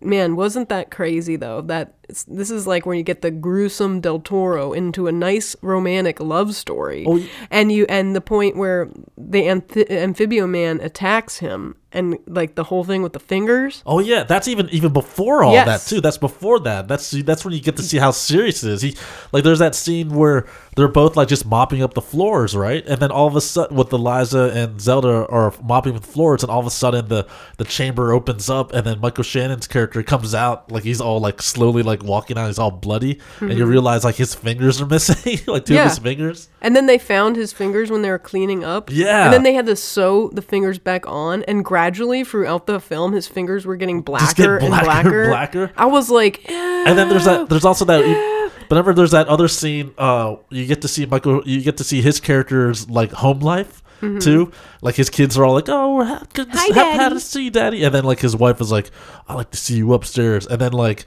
Man, 0.00 0.36
wasn't 0.36 0.68
that 0.68 0.90
crazy 0.90 1.36
though? 1.36 1.60
That 1.62 1.94
this 2.26 2.50
is 2.50 2.66
like 2.66 2.86
when 2.86 2.96
you 2.96 3.02
get 3.02 3.22
the 3.22 3.30
gruesome 3.30 4.00
Del 4.00 4.20
Toro 4.20 4.72
into 4.72 5.06
a 5.06 5.12
nice 5.12 5.54
romantic 5.62 6.20
love 6.20 6.54
story, 6.54 7.04
Oh, 7.06 7.22
and 7.50 7.70
you 7.70 7.86
and 7.88 8.16
the 8.16 8.20
point 8.20 8.56
where 8.56 8.88
the 9.16 9.46
amphi- 9.48 9.84
amphibio 9.84 10.48
man 10.48 10.80
attacks 10.80 11.38
him, 11.38 11.76
and 11.92 12.18
like 12.26 12.54
the 12.54 12.64
whole 12.64 12.84
thing 12.84 13.02
with 13.02 13.12
the 13.12 13.20
fingers. 13.20 13.82
Oh 13.86 13.98
yeah, 13.98 14.22
that's 14.24 14.48
even 14.48 14.68
even 14.70 14.92
before 14.92 15.42
all 15.44 15.52
Yes. 15.52 15.66
that 15.88 15.94
too. 15.94 16.00
That's 16.00 16.18
before 16.18 16.60
that. 16.60 16.88
That's 16.88 17.10
that's 17.10 17.44
when 17.44 17.54
you 17.54 17.60
get 17.60 17.76
to 17.76 17.82
see 17.82 17.98
how 17.98 18.10
serious 18.10 18.62
it 18.64 18.72
is. 18.72 18.82
He 18.82 18.96
like 19.32 19.44
there's 19.44 19.58
that 19.60 19.74
scene 19.74 20.10
where 20.10 20.46
they're 20.76 20.88
both 20.88 21.16
like 21.16 21.28
just 21.28 21.44
mopping 21.46 21.82
up 21.82 21.94
the 21.94 22.02
floors, 22.02 22.54
right? 22.56 22.84
And 22.86 23.00
then 23.00 23.10
all 23.10 23.26
of 23.26 23.36
a 23.36 23.40
sudden, 23.40 23.76
with 23.76 23.92
Eliza 23.92 24.52
and 24.54 24.80
Zelda 24.80 25.26
are 25.28 25.52
mopping 25.62 25.94
the 25.94 26.00
floors, 26.00 26.42
and 26.42 26.50
all 26.50 26.60
of 26.60 26.66
a 26.66 26.70
sudden 26.70 27.08
the 27.08 27.26
the 27.58 27.64
chamber 27.64 28.12
opens 28.12 28.48
up, 28.50 28.72
and 28.72 28.86
then 28.86 29.00
Michael 29.00 29.24
Shannon's 29.24 29.66
character 29.66 30.02
comes 30.02 30.34
out 30.34 30.70
like 30.70 30.84
he's 30.84 31.00
all 31.00 31.20
like 31.20 31.40
slowly 31.42 31.82
like 31.82 31.97
like 31.98 32.08
walking 32.08 32.38
out, 32.38 32.46
he's 32.46 32.58
all 32.58 32.70
bloody, 32.70 33.20
and 33.40 33.52
you 33.52 33.66
realize 33.66 34.04
like 34.04 34.14
his 34.16 34.34
fingers 34.34 34.80
are 34.80 34.86
missing, 34.94 35.38
like 35.46 35.64
two 35.64 35.72
Mm-hmm. 35.72 35.74
Yeah. 35.74 35.82
of 35.84 35.88
his 35.90 35.98
fingers. 35.98 36.48
And 36.60 36.74
then 36.74 36.86
they 36.86 36.98
found 36.98 37.36
his 37.36 37.52
fingers 37.52 37.90
when 37.90 38.02
they 38.02 38.10
were 38.10 38.18
cleaning 38.18 38.64
up. 38.64 38.90
Yeah. 38.90 39.24
And 39.24 39.32
then 39.32 39.42
they 39.42 39.54
had 39.54 39.66
to 39.66 39.76
sew 39.76 40.28
the 40.30 40.42
fingers 40.42 40.78
back 40.78 41.06
on, 41.06 41.42
and 41.44 41.64
gradually 41.64 42.24
throughout 42.24 42.66
the 42.66 42.80
film, 42.80 43.12
his 43.12 43.26
fingers 43.28 43.64
were 43.66 43.76
getting 43.76 44.02
blacker, 44.02 44.58
get 44.58 44.62
and 44.68 44.70
blacker, 44.82 45.28
blacker. 45.28 45.28
blacker. 45.28 45.72
I 45.76 45.86
was 45.86 46.10
like, 46.10 46.48
And 46.50 46.98
then 46.98 47.08
there's 47.08 47.24
that. 47.26 47.48
There's 47.48 47.64
also 47.64 47.84
that. 47.86 48.06
You, 48.06 48.50
whenever 48.68 48.92
there's 48.92 49.12
that 49.12 49.28
other 49.28 49.48
scene, 49.48 49.92
uh, 49.98 50.36
you 50.50 50.66
get 50.66 50.82
to 50.82 50.88
see 50.88 51.06
Michael. 51.06 51.42
You 51.46 51.60
get 51.62 51.76
to 51.78 51.84
see 51.84 52.00
his 52.02 52.20
character's 52.20 52.88
like 52.90 53.12
home 53.12 53.40
life 53.40 53.82
too. 54.20 54.52
Like 54.80 54.94
his 54.94 55.10
kids 55.10 55.36
are 55.38 55.44
all 55.44 55.54
like, 55.54 55.68
"Oh, 55.68 56.02
good 56.32 56.50
to, 56.52 56.56
Mm-hmm. 56.56 56.74
Hi, 56.74 56.80
ha- 56.80 56.90
how 56.92 56.98
Daddy." 57.08 57.14
to 57.16 57.20
see 57.20 57.44
you, 57.44 57.50
Daddy," 57.50 57.82
and 57.84 57.94
then 57.94 58.04
like 58.04 58.20
his 58.20 58.36
wife 58.36 58.60
is 58.60 58.70
like, 58.70 58.90
"I 59.28 59.34
like 59.34 59.50
to 59.50 59.56
see 59.58 59.76
you 59.76 59.92
upstairs," 59.92 60.46
and 60.46 60.60
then 60.60 60.72
like 60.72 61.04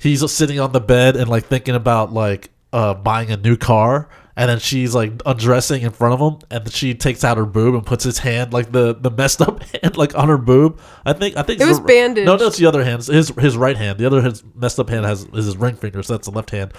he's 0.00 0.28
sitting 0.32 0.58
on 0.58 0.72
the 0.72 0.80
bed 0.80 1.16
and 1.16 1.28
like 1.28 1.44
thinking 1.46 1.74
about 1.74 2.12
like 2.12 2.50
uh 2.72 2.94
buying 2.94 3.30
a 3.30 3.36
new 3.36 3.56
car. 3.56 4.08
And 4.36 4.48
then 4.48 4.58
she's 4.58 4.94
like 4.94 5.12
undressing 5.26 5.82
in 5.82 5.90
front 5.90 6.14
of 6.14 6.20
him, 6.20 6.38
and 6.50 6.72
she 6.72 6.94
takes 6.94 7.24
out 7.24 7.36
her 7.36 7.44
boob 7.44 7.74
and 7.74 7.84
puts 7.84 8.04
his 8.04 8.18
hand, 8.20 8.54
like 8.54 8.72
the, 8.72 8.94
the 8.94 9.10
messed 9.10 9.42
up 9.42 9.62
hand, 9.82 9.98
like 9.98 10.16
on 10.16 10.28
her 10.28 10.38
boob. 10.38 10.80
I 11.04 11.12
think 11.12 11.36
I 11.36 11.42
think 11.42 11.60
It 11.60 11.66
was 11.66 11.78
the- 11.78 11.84
bandaged. 11.86 12.24
No, 12.24 12.36
no, 12.36 12.46
it's 12.46 12.56
the 12.56 12.64
other 12.64 12.82
hand. 12.82 13.02
His 13.04 13.28
his 13.36 13.56
right 13.58 13.76
hand. 13.76 13.98
The 13.98 14.06
other 14.06 14.22
his 14.22 14.42
messed 14.54 14.78
up 14.80 14.88
hand 14.88 15.04
has 15.04 15.24
is 15.34 15.44
his 15.44 15.58
ring 15.58 15.74
finger, 15.76 16.02
so 16.02 16.14
that's 16.14 16.26
the 16.26 16.32
left 16.32 16.50
hand. 16.50 16.72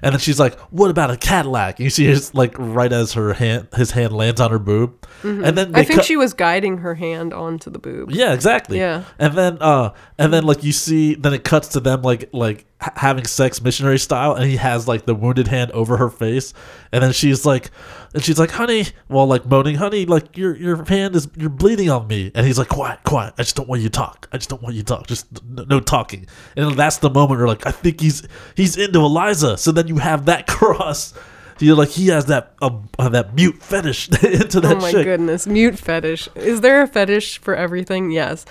And 0.00 0.12
then 0.12 0.20
she's 0.20 0.38
like, 0.38 0.56
"What 0.70 0.92
about 0.92 1.10
a 1.10 1.16
Cadillac?" 1.16 1.80
And 1.80 1.84
you 1.84 1.90
see 1.90 2.04
his 2.04 2.34
like 2.34 2.54
right 2.56 2.92
as 2.92 3.14
her 3.14 3.32
hand 3.32 3.66
his 3.74 3.90
hand 3.90 4.12
lands 4.12 4.40
on 4.40 4.52
her 4.52 4.60
boob, 4.60 5.04
and 5.24 5.42
then 5.58 5.68
Mm-hmm. 5.68 5.76
I 5.76 5.82
think 5.82 6.00
cut- 6.00 6.04
she 6.04 6.16
was 6.16 6.34
guiding 6.34 6.76
her 6.78 6.94
hand 6.94 7.32
onto 7.34 7.68
the 7.68 7.80
boob. 7.80 8.12
yeah, 8.12 8.32
exactly. 8.32 8.78
Yeah. 8.78 9.02
And 9.18 9.34
then 9.34 9.58
uh 9.60 9.92
and 10.18 10.32
then 10.32 10.44
like 10.44 10.62
you 10.62 10.72
see 10.72 11.14
then 11.16 11.34
it 11.34 11.42
cuts 11.42 11.68
to 11.68 11.80
them 11.80 12.02
like 12.02 12.28
like 12.32 12.66
having 12.80 13.24
sex 13.24 13.60
missionary 13.60 13.98
style 13.98 14.34
and 14.34 14.44
he 14.44 14.56
has 14.56 14.86
like 14.86 15.04
the 15.04 15.14
wounded 15.14 15.48
hand 15.48 15.70
over 15.72 15.96
her 15.96 16.08
face 16.08 16.54
and 16.92 17.02
then 17.02 17.12
she's 17.12 17.44
like 17.44 17.70
and 18.14 18.24
she's 18.24 18.38
like, 18.38 18.50
"Honey," 18.52 18.86
well 19.08 19.26
like 19.26 19.44
moaning, 19.46 19.76
"Honey, 19.76 20.06
like 20.06 20.36
your 20.36 20.56
your 20.56 20.82
hand 20.84 21.14
is 21.14 21.28
you're 21.36 21.50
bleeding 21.50 21.90
on 21.90 22.06
me." 22.06 22.32
And 22.34 22.46
he's 22.46 22.58
like, 22.58 22.68
"Quiet, 22.68 23.00
quiet. 23.04 23.34
I 23.38 23.42
just 23.42 23.56
don't 23.56 23.68
want 23.68 23.82
you 23.82 23.88
to 23.88 23.92
talk. 23.92 24.28
I 24.32 24.38
just 24.38 24.48
don't 24.48 24.62
want 24.62 24.74
you 24.74 24.82
to 24.82 24.86
talk. 24.86 25.06
Just 25.06 25.26
no, 25.44 25.64
no 25.64 25.80
talking." 25.80 26.26
And 26.56 26.72
that's 26.72 26.98
the 26.98 27.10
moment 27.10 27.38
where 27.38 27.48
like 27.48 27.66
I 27.66 27.70
think 27.70 28.00
he's 28.00 28.26
he's 28.54 28.76
into 28.76 29.00
Eliza. 29.00 29.58
So 29.58 29.72
then 29.72 29.88
you 29.88 29.98
have 29.98 30.24
that 30.26 30.46
cross 30.48 31.12
You're 31.60 31.76
like 31.76 31.88
he 31.90 32.08
has 32.08 32.26
that 32.26 32.54
um, 32.62 32.88
uh, 32.98 33.08
that 33.08 33.34
mute 33.34 33.62
fetish 33.62 34.08
into 34.22 34.60
that 34.60 34.68
shit. 34.68 34.76
Oh 34.76 34.80
my 34.80 34.92
chick. 34.92 35.04
goodness, 35.04 35.46
mute 35.46 35.78
fetish. 35.78 36.28
Is 36.34 36.60
there 36.60 36.82
a 36.82 36.86
fetish 36.86 37.38
for 37.38 37.54
everything? 37.54 38.10
Yes. 38.10 38.44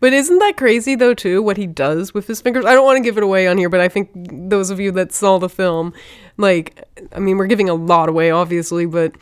But 0.00 0.12
isn't 0.12 0.38
that 0.38 0.56
crazy 0.56 0.94
though 0.94 1.14
too 1.14 1.42
what 1.42 1.56
he 1.56 1.66
does 1.66 2.14
with 2.14 2.26
his 2.26 2.40
fingers? 2.40 2.64
I 2.64 2.74
don't 2.74 2.84
want 2.84 2.98
to 2.98 3.02
give 3.02 3.16
it 3.16 3.24
away 3.24 3.46
on 3.48 3.58
here, 3.58 3.68
but 3.68 3.80
I 3.80 3.88
think 3.88 4.10
those 4.14 4.70
of 4.70 4.78
you 4.78 4.92
that 4.92 5.12
saw 5.12 5.38
the 5.38 5.48
film, 5.48 5.92
like 6.36 6.88
I 7.14 7.18
mean, 7.18 7.36
we're 7.36 7.46
giving 7.46 7.68
a 7.68 7.74
lot 7.74 8.08
away 8.08 8.30
obviously, 8.30 8.86
but 8.86 9.12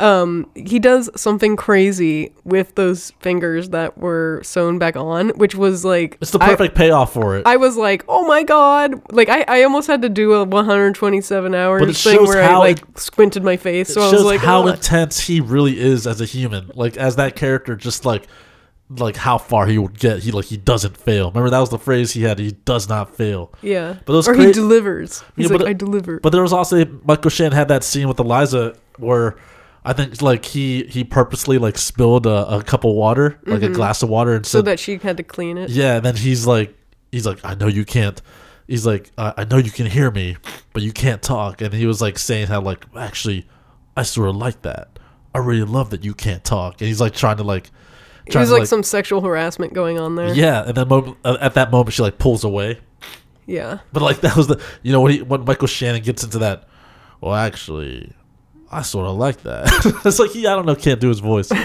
um 0.00 0.48
he 0.54 0.78
does 0.78 1.10
something 1.16 1.56
crazy 1.56 2.32
with 2.44 2.74
those 2.76 3.10
fingers 3.20 3.70
that 3.70 3.98
were 3.98 4.40
sewn 4.44 4.78
back 4.78 4.96
on, 4.96 5.30
which 5.30 5.54
was 5.56 5.84
like 5.84 6.16
It's 6.20 6.30
the 6.30 6.38
I- 6.42 6.48
perfect 6.50 6.74
payoff 6.76 7.12
for 7.12 7.36
it. 7.36 7.42
I 7.46 7.56
was 7.56 7.76
like, 7.76 8.04
oh 8.08 8.26
my 8.26 8.42
god! 8.44 9.00
Like 9.12 9.28
I, 9.28 9.44
I 9.48 9.62
almost 9.64 9.88
had 9.88 10.02
to 10.02 10.08
do 10.08 10.34
a 10.34 10.44
127 10.44 11.54
hours 11.54 11.80
But 11.80 11.96
thing 11.96 12.18
shows 12.18 12.28
where 12.28 12.42
I 12.42 12.56
like 12.56 12.80
it- 12.80 12.98
squinted 12.98 13.42
my 13.42 13.56
face. 13.56 13.92
So 13.92 14.02
it 14.02 14.08
I 14.08 14.12
was 14.12 14.24
like, 14.24 14.40
how 14.40 14.66
intense 14.68 15.18
he 15.20 15.40
really 15.40 15.78
is 15.78 16.06
as 16.06 16.20
a 16.20 16.24
human. 16.24 16.70
Like 16.74 16.96
as 16.96 17.16
that 17.16 17.34
character, 17.36 17.74
just 17.74 18.04
like 18.04 18.26
like 18.90 19.16
how 19.16 19.36
far 19.36 19.66
he 19.66 19.76
would 19.78 19.98
get. 19.98 20.20
He 20.20 20.30
like 20.30 20.46
he 20.46 20.56
doesn't 20.56 20.96
fail. 20.96 21.30
Remember 21.30 21.50
that 21.50 21.58
was 21.58 21.70
the 21.70 21.78
phrase 21.78 22.12
he 22.12 22.22
had. 22.22 22.38
He 22.38 22.52
does 22.52 22.88
not 22.88 23.14
fail. 23.16 23.52
yeah. 23.62 23.96
But 24.06 24.12
those 24.12 24.28
or 24.28 24.34
cra- 24.34 24.44
he 24.46 24.52
delivers. 24.52 25.22
He's 25.36 25.46
Yeah, 25.50 25.56
but 25.56 25.60
like, 25.62 25.66
it- 25.66 25.70
I 25.70 25.72
deliver. 25.74 26.20
But 26.20 26.30
there 26.30 26.42
was 26.42 26.52
also 26.52 26.84
Michael 27.04 27.30
Shannon 27.30 27.52
had 27.52 27.68
that 27.68 27.82
scene 27.84 28.06
with 28.08 28.18
Eliza 28.20 28.76
where 28.98 29.36
I 29.88 29.94
think 29.94 30.20
like 30.20 30.44
he 30.44 30.84
he 30.84 31.02
purposely 31.04 31.56
like 31.58 31.78
spilled 31.78 32.26
a, 32.26 32.56
a 32.58 32.62
cup 32.62 32.84
of 32.84 32.92
water, 32.94 33.38
like 33.46 33.62
a 33.62 33.68
glass 33.70 34.02
of 34.02 34.08
water, 34.10 34.32
and 34.34 34.42
Mm-hmm. 34.44 34.48
so 34.50 34.58
said, 34.58 34.64
that 34.66 34.78
she 34.78 34.98
had 34.98 35.16
to 35.16 35.22
clean 35.22 35.56
it. 35.56 35.70
Yeah, 35.70 35.96
and 35.96 36.04
then 36.04 36.14
he's 36.16 36.46
like, 36.46 36.76
he's 37.10 37.26
like, 37.26 37.38
I 37.44 37.54
know 37.54 37.66
you 37.68 37.84
can't. 37.84 38.20
He's 38.66 38.84
like, 38.84 39.10
I, 39.16 39.32
I 39.38 39.44
know 39.44 39.56
you 39.56 39.70
can 39.70 39.86
hear 39.86 40.10
me, 40.10 40.36
but 40.74 40.82
you 40.82 40.92
can't 40.92 41.22
talk. 41.22 41.62
And 41.62 41.72
he 41.72 41.86
was 41.86 42.02
like 42.02 42.18
saying 42.18 42.48
how 42.48 42.60
like, 42.60 42.84
actually, 42.94 43.46
I 43.96 44.02
sort 44.02 44.28
of 44.28 44.36
like 44.36 44.60
that. 44.62 44.98
I 45.34 45.38
really 45.38 45.64
love 45.64 45.88
that 45.90 46.04
you 46.04 46.12
can't 46.14 46.44
talk. 46.44 46.80
And 46.82 46.88
he's 46.88 47.00
like 47.00 47.14
trying 47.14 47.38
to 47.38 47.44
like, 47.44 47.70
trying 48.28 48.42
was 48.42 48.50
to, 48.50 48.56
like, 48.58 48.66
some 48.68 48.82
sexual 48.82 49.22
harassment 49.22 49.72
going 49.72 49.98
on 49.98 50.16
there. 50.16 50.34
yeah. 50.34 50.64
And 50.66 50.74
then 50.76 50.86
mo- 50.88 51.16
uh, 51.24 51.38
at 51.40 51.54
that 51.54 51.70
moment, 51.70 51.94
she 51.94 52.02
like 52.02 52.18
pulls 52.18 52.44
away. 52.44 52.78
Yeah. 53.46 53.78
But 53.94 54.02
like 54.02 54.20
that 54.26 54.36
was 54.36 54.48
the, 54.48 54.60
you 54.82 54.92
know, 54.92 55.00
when 55.00 55.12
he 55.12 55.22
when 55.22 55.46
Michael 55.46 55.66
Shannon 55.66 56.02
gets 56.02 56.22
into 56.22 56.38
that, 56.40 56.68
well, 57.22 57.34
actually, 57.34 58.12
I 58.70 58.82
sort 58.82 59.06
of 59.06 59.16
like 59.16 59.42
that. 59.42 59.66
it's 60.04 60.18
like 60.18 60.30
he, 60.30 60.46
I 60.46 60.54
don't 60.54 60.66
know, 60.66 60.74
can't 60.74 61.00
do 61.00 61.08
his 61.08 61.20
voice. 61.20 61.50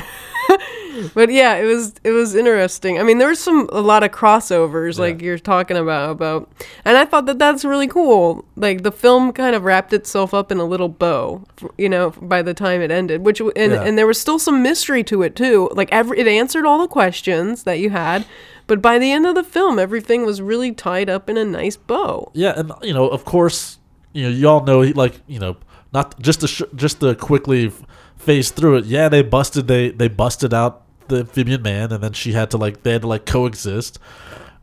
But 1.15 1.31
yeah, 1.31 1.55
it 1.55 1.65
was 1.65 1.95
it 2.03 2.11
was 2.11 2.35
interesting. 2.35 2.99
I 2.99 3.03
mean, 3.03 3.17
there 3.17 3.27
was 3.29 3.39
some 3.39 3.67
a 3.73 3.81
lot 3.81 4.03
of 4.03 4.11
crossovers 4.11 4.99
like 4.99 5.21
you're 5.23 5.39
talking 5.39 5.75
about 5.75 6.11
about, 6.11 6.51
and 6.85 6.95
I 6.97 7.03
thought 7.03 7.25
that 7.25 7.39
that's 7.39 7.65
really 7.65 7.87
cool. 7.87 8.45
Like 8.55 8.83
the 8.83 8.91
film 8.91 9.33
kind 9.33 9.55
of 9.55 9.63
wrapped 9.63 9.91
itself 9.91 10.35
up 10.35 10.51
in 10.51 10.59
a 10.59 10.63
little 10.63 10.89
bow, 10.89 11.43
you 11.79 11.89
know, 11.89 12.11
by 12.21 12.43
the 12.43 12.53
time 12.53 12.79
it 12.81 12.91
ended. 12.91 13.25
Which 13.25 13.39
and 13.41 13.51
Yeah. 13.55 13.81
and 13.83 13.97
there 13.97 14.05
was 14.05 14.21
still 14.21 14.37
some 14.37 14.61
mystery 14.61 15.03
to 15.05 15.23
it 15.23 15.35
too. 15.35 15.69
Like 15.73 15.89
every 15.91 16.19
it 16.19 16.27
answered 16.27 16.65
all 16.65 16.77
the 16.79 16.87
questions 16.87 17.63
that 17.63 17.79
you 17.79 17.89
had, 17.89 18.25
but 18.67 18.79
by 18.81 18.99
the 18.99 19.11
end 19.11 19.25
of 19.25 19.33
the 19.33 19.43
film, 19.43 19.79
everything 19.79 20.25
was 20.27 20.43
really 20.43 20.71
tied 20.73 21.09
up 21.09 21.27
in 21.27 21.37
a 21.37 21.43
nice 21.43 21.75
bow. 21.75 22.31
Yeah, 22.35 22.53
and 22.55 22.71
you 22.83 22.93
know, 22.93 23.07
of 23.07 23.25
course, 23.25 23.79
you 24.13 24.23
know, 24.23 24.29
you 24.29 24.47
all 24.47 24.63
know, 24.63 24.81
he, 24.81 24.93
like, 24.93 25.19
you 25.25 25.39
know, 25.39 25.57
not 25.93 26.19
just 26.19 26.41
to 26.41 26.47
sh- 26.47 26.61
just 26.75 26.99
to 27.01 27.15
quickly 27.15 27.71
phase 28.17 28.51
through 28.51 28.77
it. 28.77 28.85
Yeah, 28.85 29.09
they 29.09 29.21
busted 29.21 29.67
they 29.67 29.89
they 29.89 30.07
busted 30.07 30.53
out 30.53 30.83
the 31.07 31.19
amphibian 31.19 31.61
man, 31.61 31.91
and 31.91 32.03
then 32.03 32.13
she 32.13 32.31
had 32.33 32.51
to 32.51 32.57
like 32.57 32.83
they 32.83 32.93
had 32.93 33.01
to 33.01 33.07
like 33.07 33.25
coexist. 33.25 33.99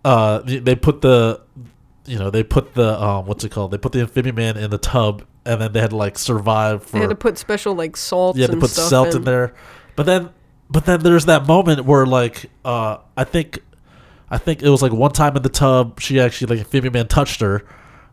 Uh, 0.04 0.40
they 0.44 0.74
put 0.74 1.02
the, 1.02 1.42
you 2.06 2.18
know, 2.18 2.30
they 2.30 2.42
put 2.42 2.72
the 2.74 3.00
um, 3.02 3.26
what's 3.26 3.44
it 3.44 3.50
called? 3.50 3.70
They 3.70 3.78
put 3.78 3.92
the 3.92 4.00
amphibian 4.00 4.34
man 4.34 4.56
in 4.56 4.70
the 4.70 4.78
tub, 4.78 5.24
and 5.44 5.60
then 5.60 5.72
they 5.72 5.80
had 5.80 5.90
to 5.90 5.96
like 5.96 6.16
survive 6.18 6.82
for 6.84 6.92
They 6.92 7.00
had 7.00 7.10
to 7.10 7.14
put 7.14 7.36
special 7.36 7.74
like 7.74 7.96
salt. 7.96 8.36
yeah, 8.36 8.46
they 8.46 8.56
put 8.56 8.70
salt 8.70 9.08
in. 9.08 9.16
in 9.16 9.24
there. 9.24 9.54
But 9.96 10.06
then, 10.06 10.30
but 10.70 10.86
then 10.86 11.00
there's 11.00 11.26
that 11.26 11.46
moment 11.46 11.84
where 11.84 12.06
like, 12.06 12.46
uh, 12.64 12.98
I 13.16 13.24
think, 13.24 13.58
I 14.30 14.38
think 14.38 14.62
it 14.62 14.70
was 14.70 14.80
like 14.80 14.92
one 14.92 15.12
time 15.12 15.36
in 15.36 15.42
the 15.42 15.50
tub, 15.50 16.00
she 16.00 16.18
actually 16.18 16.56
like 16.56 16.64
amphibian 16.64 16.94
man 16.94 17.06
touched 17.06 17.42
her, 17.42 17.66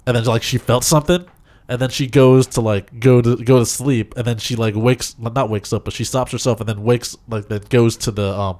and 0.06 0.18
then 0.18 0.26
like 0.26 0.44
she 0.44 0.58
felt 0.58 0.84
something, 0.84 1.26
and 1.70 1.80
then 1.80 1.90
she 1.90 2.08
goes 2.08 2.48
to 2.48 2.62
like 2.62 3.00
go 3.00 3.22
to 3.22 3.36
go 3.38 3.60
to 3.60 3.66
sleep, 3.66 4.16
and 4.18 4.26
then 4.26 4.38
she 4.38 4.56
like 4.56 4.76
wakes 4.76 5.16
not 5.20 5.50
wakes 5.50 5.74
up, 5.74 5.86
but 5.86 5.94
she 5.94 6.04
stops 6.04 6.32
herself 6.32 6.60
and 6.60 6.70
then 6.70 6.84
wakes 6.84 7.18
like 7.28 7.48
then 7.48 7.62
goes 7.70 7.98
to 7.98 8.12
the 8.12 8.34
um 8.38 8.60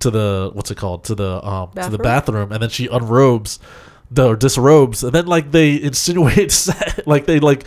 to 0.00 0.10
the 0.10 0.50
what's 0.52 0.70
it 0.70 0.76
called 0.76 1.04
to 1.04 1.14
the 1.14 1.44
um 1.46 1.68
to 1.70 1.88
the 1.90 1.98
Bathroom? 1.98 2.02
bathroom, 2.02 2.52
and 2.52 2.62
then 2.62 2.70
she 2.70 2.86
unrobes 2.88 3.58
the 4.10 4.26
or 4.28 4.36
disrobes, 4.36 5.02
and 5.04 5.12
then 5.12 5.26
like 5.26 5.52
they 5.52 5.80
insinuate 5.80 6.68
like 7.06 7.26
they 7.26 7.40
like 7.40 7.64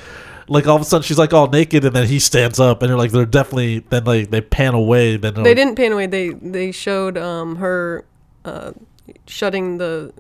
like 0.47 0.67
all 0.67 0.75
of 0.75 0.81
a 0.81 0.85
sudden 0.85 1.03
she's 1.03 1.17
like 1.17 1.33
all 1.33 1.47
naked, 1.47 1.85
and 1.85 1.95
then 1.95 2.07
he 2.07 2.19
stands 2.19 2.59
up, 2.59 2.81
and 2.81 2.89
they're 2.89 2.97
like 2.97 3.11
they're 3.11 3.25
definitely 3.25 3.79
then 3.79 4.03
like 4.03 4.29
they 4.29 4.41
pan 4.41 4.73
away, 4.73 5.17
then 5.17 5.33
They 5.33 5.41
like, 5.41 5.55
didn't 5.55 5.75
pan 5.75 5.91
away. 5.93 6.07
They 6.07 6.29
they 6.29 6.71
showed 6.71 7.17
um 7.17 7.55
her 7.55 8.05
uh 8.43 8.73
shutting 9.27 9.77
the, 9.77 10.11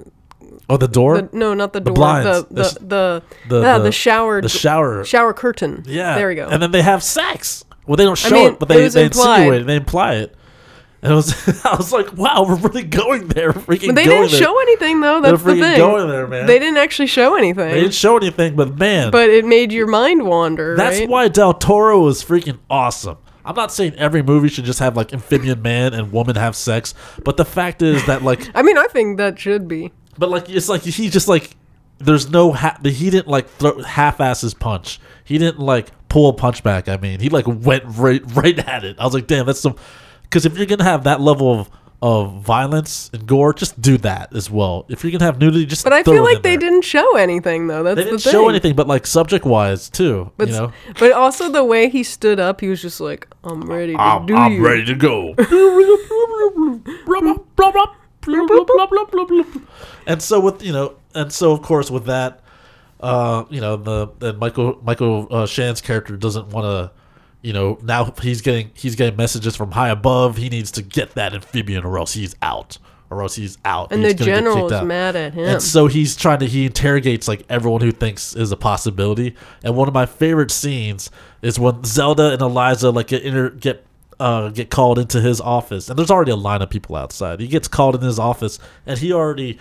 oh 0.69 0.77
the 0.77 0.87
door 0.87 1.21
the 1.21 1.29
no 1.33 1.53
not 1.53 1.73
the 1.73 1.79
door 1.79 1.93
blinds. 1.93 2.25
the 2.49 2.53
The 2.53 2.63
the 2.63 2.79
the 2.79 3.23
the, 3.49 3.61
yeah, 3.61 3.77
the, 3.77 3.83
the 3.85 3.91
shower 3.91 4.41
the 4.41 4.49
shower 4.49 5.03
shower 5.05 5.33
curtain. 5.33 5.83
yeah 5.85 6.15
there 6.15 6.27
we 6.29 6.35
go. 6.35 6.47
and 6.47 6.61
then 6.61 6.71
they 6.71 6.81
have 6.81 7.03
sex. 7.03 7.63
Well, 7.87 7.97
they 7.97 8.03
don't 8.03 8.17
show 8.17 8.31
mean, 8.31 8.53
it, 8.53 8.59
but 8.59 8.67
they 8.67 8.83
was 8.83 8.93
they 8.95 9.05
implied. 9.05 9.35
insinuate 9.41 9.61
it, 9.61 9.65
they 9.67 9.75
imply 9.75 10.13
it. 10.15 10.35
And 11.03 11.11
it 11.13 11.15
was 11.15 11.65
I 11.65 11.75
was 11.75 11.93
like, 11.93 12.17
wow, 12.17 12.45
we're 12.47 12.55
really 12.55 12.81
going 12.83 13.27
there, 13.27 13.51
freaking. 13.53 13.87
but 13.89 13.95
they 13.95 14.05
didn't 14.05 14.31
there. 14.31 14.39
show 14.41 14.59
anything 14.59 15.01
though. 15.01 15.21
They're 15.21 15.33
That's 15.33 15.43
the 15.43 15.55
thing. 15.59 15.77
going 15.77 16.07
there, 16.09 16.25
man. 16.25 16.47
They 16.47 16.57
didn't 16.57 16.77
actually 16.77 17.07
show 17.07 17.35
anything. 17.35 17.69
They 17.69 17.81
didn't 17.81 17.93
show 17.93 18.17
anything, 18.17 18.55
but 18.55 18.79
man, 18.79 19.11
but 19.11 19.29
it 19.29 19.45
made 19.45 19.71
your 19.71 19.85
mind 19.85 20.25
wander. 20.25 20.75
That's 20.75 20.99
right? 20.99 21.09
why 21.09 21.27
Del 21.27 21.53
Toro 21.53 22.07
is 22.07 22.23
freaking 22.23 22.57
awesome. 22.71 23.17
I'm 23.45 23.55
not 23.55 23.71
saying 23.71 23.93
every 23.97 24.23
movie 24.23 24.49
should 24.49 24.65
just 24.65 24.79
have 24.79 24.97
like 24.97 25.13
amphibian 25.13 25.61
man 25.61 25.93
and 25.93 26.11
woman 26.11 26.35
have 26.35 26.55
sex, 26.55 26.95
but 27.23 27.37
the 27.37 27.45
fact 27.45 27.83
is 27.83 28.03
that 28.07 28.23
like, 28.23 28.49
I 28.55 28.63
mean, 28.63 28.77
I 28.79 28.87
think 28.87 29.17
that 29.17 29.37
should 29.37 29.67
be. 29.67 29.91
But 30.17 30.29
like 30.29 30.49
it's 30.49 30.69
like 30.69 30.81
he 30.83 31.09
just 31.09 31.27
like 31.27 31.55
there's 31.99 32.29
no 32.29 32.51
ha- 32.51 32.77
he 32.83 33.09
didn't 33.09 33.27
like 33.27 33.47
throw 33.49 33.81
half-ass 33.81 34.41
his 34.41 34.53
punch. 34.53 34.99
He 35.23 35.37
didn't 35.37 35.59
like 35.59 35.87
pull 36.09 36.29
a 36.29 36.33
punch 36.33 36.63
back. 36.63 36.89
I 36.89 36.97
mean, 36.97 37.19
he 37.19 37.29
like 37.29 37.45
went 37.47 37.83
right 37.87 38.21
right 38.35 38.57
at 38.59 38.83
it. 38.83 38.97
I 38.99 39.05
was 39.05 39.13
like, 39.13 39.27
damn, 39.27 39.45
that's 39.45 39.59
some. 39.59 39.75
Because 40.23 40.45
if 40.45 40.57
you're 40.57 40.65
gonna 40.65 40.83
have 40.83 41.03
that 41.05 41.21
level 41.21 41.59
of 41.59 41.69
of 42.01 42.41
violence 42.41 43.09
and 43.13 43.25
gore, 43.25 43.53
just 43.53 43.81
do 43.81 43.97
that 43.99 44.35
as 44.35 44.51
well. 44.51 44.85
If 44.89 45.03
you're 45.03 45.11
gonna 45.11 45.23
have 45.23 45.39
nudity, 45.39 45.65
just 45.65 45.83
But 45.85 45.93
I 45.93 46.03
throw 46.03 46.15
feel 46.15 46.23
like 46.23 46.43
they 46.43 46.57
there. 46.57 46.69
didn't 46.69 46.83
show 46.83 47.15
anything 47.15 47.67
though. 47.67 47.83
That's 47.83 47.95
They 47.95 48.03
the 48.03 48.09
didn't 48.11 48.21
thing. 48.23 48.31
show 48.33 48.49
anything, 48.49 48.75
but 48.75 48.87
like 48.87 49.07
subject 49.07 49.45
wise 49.45 49.89
too. 49.89 50.31
But, 50.37 50.49
you 50.49 50.53
know, 50.55 50.73
but 50.99 51.13
also 51.13 51.49
the 51.49 51.63
way 51.63 51.89
he 51.89 52.03
stood 52.03 52.39
up, 52.39 52.59
he 52.61 52.67
was 52.67 52.81
just 52.81 52.99
like, 52.99 53.27
"I'm 53.45 53.61
ready 53.63 53.93
to 53.93 54.01
I'm, 54.01 54.25
do 54.25 54.35
I'm 54.35 54.53
you." 54.53 54.65
ready 54.65 54.83
to 54.85 54.95
go. 54.95 55.35
and 60.07 60.21
so 60.21 60.39
with 60.39 60.63
you 60.63 60.73
know, 60.73 60.95
and 61.13 61.31
so 61.31 61.51
of 61.51 61.61
course 61.61 61.89
with 61.91 62.05
that, 62.05 62.41
uh, 62.99 63.45
you 63.49 63.61
know, 63.61 63.75
the, 63.75 64.07
the 64.19 64.33
Michael 64.33 64.79
Michael 64.83 65.27
uh, 65.29 65.45
Shan's 65.45 65.81
character 65.81 66.17
doesn't 66.17 66.49
want 66.49 66.65
to, 66.65 66.91
you 67.41 67.53
know, 67.53 67.77
now 67.83 68.11
he's 68.21 68.41
getting 68.41 68.71
he's 68.73 68.95
getting 68.95 69.15
messages 69.15 69.55
from 69.55 69.71
high 69.71 69.89
above. 69.89 70.37
He 70.37 70.49
needs 70.49 70.71
to 70.71 70.81
get 70.81 71.11
that 71.15 71.33
amphibian, 71.33 71.83
or 71.85 71.97
else 71.99 72.13
he's 72.13 72.35
out, 72.41 72.77
or 73.09 73.21
else 73.21 73.35
he's 73.35 73.57
out. 73.65 73.91
And 73.91 74.03
He's 74.03 74.15
the 74.15 74.25
general 74.25 74.71
is 74.71 74.81
mad 74.81 75.15
at 75.15 75.33
him. 75.33 75.45
And 75.45 75.61
so 75.61 75.87
he's 75.87 76.15
trying 76.15 76.39
to 76.39 76.47
he 76.47 76.65
interrogates 76.65 77.27
like 77.27 77.43
everyone 77.49 77.81
who 77.81 77.91
thinks 77.91 78.35
is 78.35 78.51
a 78.51 78.57
possibility. 78.57 79.35
And 79.63 79.75
one 79.75 79.87
of 79.87 79.93
my 79.93 80.05
favorite 80.05 80.51
scenes 80.51 81.11
is 81.41 81.59
when 81.59 81.83
Zelda 81.83 82.31
and 82.31 82.41
Eliza 82.41 82.89
like 82.89 83.07
get 83.07 83.23
inter- 83.23 83.51
get 83.51 83.84
uh 84.19 84.49
get 84.49 84.69
called 84.69 84.99
into 84.99 85.21
his 85.21 85.41
office. 85.41 85.89
And 85.89 85.97
there's 85.97 86.11
already 86.11 86.31
a 86.31 86.35
line 86.35 86.61
of 86.61 86.69
people 86.69 86.95
outside. 86.95 87.39
He 87.39 87.47
gets 87.47 87.67
called 87.67 87.95
in 87.95 88.01
his 88.01 88.19
office 88.19 88.59
and 88.85 88.97
he 88.99 89.11
already 89.13 89.57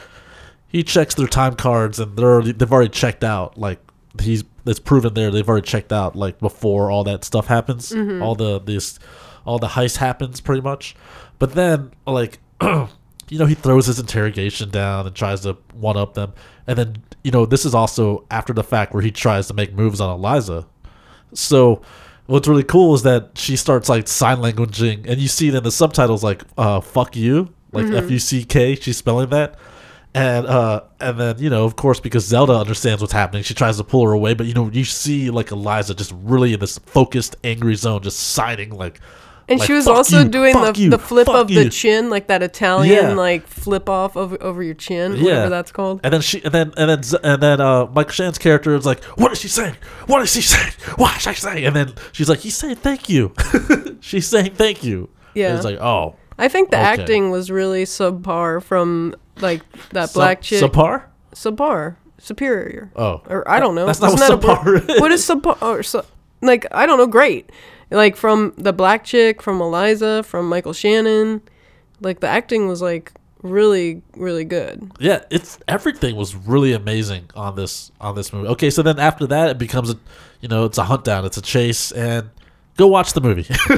he 0.68 0.82
checks 0.82 1.14
their 1.14 1.26
time 1.26 1.54
cards 1.54 1.98
and 2.00 2.16
they're 2.16 2.32
already, 2.32 2.52
they've 2.52 2.72
already 2.72 2.90
checked 2.90 3.24
out 3.24 3.56
like 3.58 3.78
he's 4.20 4.44
it's 4.66 4.80
proven 4.80 5.12
there 5.14 5.30
they've 5.30 5.48
already 5.48 5.66
checked 5.66 5.92
out 5.92 6.16
like 6.16 6.38
before 6.38 6.90
all 6.90 7.04
that 7.04 7.24
stuff 7.24 7.46
happens. 7.46 7.92
All 8.22 8.34
the 8.34 8.60
this 8.60 8.98
all 9.44 9.58
the 9.58 9.68
heist 9.68 9.96
happens 9.98 10.40
pretty 10.40 10.62
much. 10.62 10.94
But 11.38 11.54
then 11.54 11.92
like 12.06 12.38
you 12.62 13.38
know 13.38 13.46
he 13.46 13.54
throws 13.54 13.86
his 13.86 13.98
interrogation 13.98 14.70
down 14.70 15.06
and 15.06 15.14
tries 15.14 15.42
to 15.42 15.56
one 15.72 15.96
up 15.96 16.14
them. 16.14 16.32
And 16.66 16.78
then 16.78 16.96
you 17.22 17.30
know 17.30 17.44
this 17.46 17.64
is 17.64 17.74
also 17.74 18.24
after 18.30 18.52
the 18.52 18.64
fact 18.64 18.94
where 18.94 19.02
he 19.02 19.10
tries 19.10 19.48
to 19.48 19.54
make 19.54 19.74
moves 19.74 20.00
on 20.00 20.10
eliza. 20.10 20.66
So 21.34 21.82
what's 22.26 22.48
really 22.48 22.64
cool 22.64 22.94
is 22.94 23.02
that 23.02 23.30
she 23.34 23.56
starts 23.56 23.88
like 23.88 24.08
sign 24.08 24.38
languaging 24.38 25.08
and 25.08 25.20
you 25.20 25.28
see 25.28 25.48
it 25.48 25.54
in 25.54 25.62
the 25.62 25.70
subtitles 25.70 26.24
like 26.24 26.42
uh 26.56 26.80
fuck 26.80 27.16
you 27.16 27.52
like 27.72 27.86
f-u-c-k 27.86 28.76
she's 28.76 28.96
spelling 28.96 29.30
that. 29.30 29.56
And 30.14 30.46
uh 30.46 30.82
and 31.00 31.18
then 31.18 31.38
you 31.38 31.50
know 31.50 31.64
of 31.64 31.74
course 31.74 31.98
because 31.98 32.24
zelda 32.24 32.52
understands 32.52 33.02
what's 33.02 33.12
happening 33.12 33.42
she 33.42 33.52
tries 33.52 33.78
to 33.78 33.84
pull 33.84 34.06
her 34.06 34.12
away 34.12 34.34
but 34.34 34.46
you 34.46 34.54
know 34.54 34.70
you 34.70 34.84
see 34.84 35.28
like 35.30 35.50
eliza 35.50 35.92
just 35.92 36.12
really 36.22 36.52
in 36.54 36.60
this 36.60 36.78
focused 36.78 37.34
angry 37.42 37.74
zone 37.74 38.00
just 38.00 38.20
signing 38.20 38.70
like 38.70 39.00
and 39.48 39.60
like, 39.60 39.66
she 39.66 39.72
was 39.72 39.86
also 39.86 40.20
you, 40.22 40.28
doing 40.28 40.54
the, 40.54 40.72
you, 40.76 40.90
the 40.90 40.98
flip 40.98 41.28
of 41.28 41.50
you." 41.50 41.64
the 41.64 41.70
chin, 41.70 42.10
like 42.10 42.28
that 42.28 42.42
Italian 42.42 42.94
Yeah. 43.10 43.12
like 43.14 43.46
flip 43.46 43.88
off 43.88 44.16
over 44.16 44.36
over 44.42 44.62
your 44.62 44.74
chin, 44.74 45.16
Yeah. 45.16 45.22
whatever 45.24 45.50
that's 45.50 45.72
called. 45.72 46.00
And 46.02 46.12
then 46.14 46.20
she, 46.20 46.42
and 46.44 46.52
then, 46.54 46.72
and 46.76 46.90
then, 46.90 47.20
and 47.22 47.42
then, 47.42 47.60
uh, 47.60 47.86
Michael 47.86 48.12
Shan's 48.12 48.38
character 48.38 48.74
is 48.74 48.86
like, 48.86 49.02
"What 49.18 49.32
is 49.32 49.40
she 49.40 49.48
saying? 49.48 49.76
What 50.06 50.22
is 50.22 50.32
she 50.32 50.40
saying? 50.40 50.72
What 50.96 51.16
is 51.16 51.22
she 51.22 51.34
saying?" 51.34 51.64
And 51.64 51.76
then 51.76 51.92
she's 52.12 52.28
like, 52.28 52.40
"He's 52.40 52.56
saying 52.56 52.76
thank 52.76 53.08
you." 53.08 53.32
she's 54.00 54.26
saying 54.26 54.54
thank 54.54 54.82
you. 54.84 55.08
Yeah. 55.34 55.48
And 55.48 55.56
it's 55.56 55.64
like, 55.64 55.80
oh, 55.80 56.16
I 56.38 56.48
think 56.48 56.70
the 56.70 56.76
Okay. 56.78 56.84
acting 57.02 57.30
was 57.30 57.50
really 57.50 57.84
subpar 57.84 58.62
from 58.62 59.14
like 59.40 59.62
that 59.90 60.10
Sub- 60.10 60.14
black 60.14 60.42
chick. 60.42 60.62
Subpar. 60.62 61.02
subpar, 61.34 61.96
superior. 62.18 62.90
Oh, 62.96 63.20
or 63.28 63.48
I 63.50 63.58
don't 63.60 63.74
know. 63.74 63.86
That's 63.86 64.00
not 64.00 64.14
Isn't 64.14 64.30
what 64.30 64.40
that 64.42 64.48
a 64.48 64.54
subpar 64.64 64.90
is. 64.94 65.00
What 65.00 65.12
is 65.12 65.26
subpar? 65.28 65.60
Or 65.62 65.82
su- 65.82 66.02
like 66.40 66.66
I 66.72 66.86
don't 66.86 66.98
know. 66.98 67.06
Great. 67.06 67.50
Like 67.94 68.16
from 68.16 68.52
the 68.58 68.72
black 68.72 69.04
chick, 69.04 69.40
from 69.40 69.60
Eliza, 69.60 70.22
from 70.24 70.48
Michael 70.48 70.72
Shannon. 70.72 71.40
Like 72.00 72.20
the 72.20 72.28
acting 72.28 72.68
was 72.68 72.82
like 72.82 73.12
really, 73.42 74.02
really 74.16 74.44
good. 74.44 74.90
Yeah, 74.98 75.22
it's 75.30 75.58
everything 75.68 76.16
was 76.16 76.34
really 76.34 76.72
amazing 76.72 77.30
on 77.36 77.54
this 77.54 77.92
on 78.00 78.16
this 78.16 78.32
movie. 78.32 78.48
Okay, 78.48 78.70
so 78.70 78.82
then 78.82 78.98
after 78.98 79.26
that, 79.28 79.50
it 79.50 79.58
becomes 79.58 79.90
a, 79.90 79.98
you 80.40 80.48
know, 80.48 80.64
it's 80.64 80.78
a 80.78 80.84
hunt 80.84 81.04
down, 81.04 81.24
it's 81.24 81.36
a 81.36 81.42
chase, 81.42 81.92
and 81.92 82.30
go 82.76 82.86
watch 82.86 83.12
the 83.12 83.20
movie. 83.20 83.46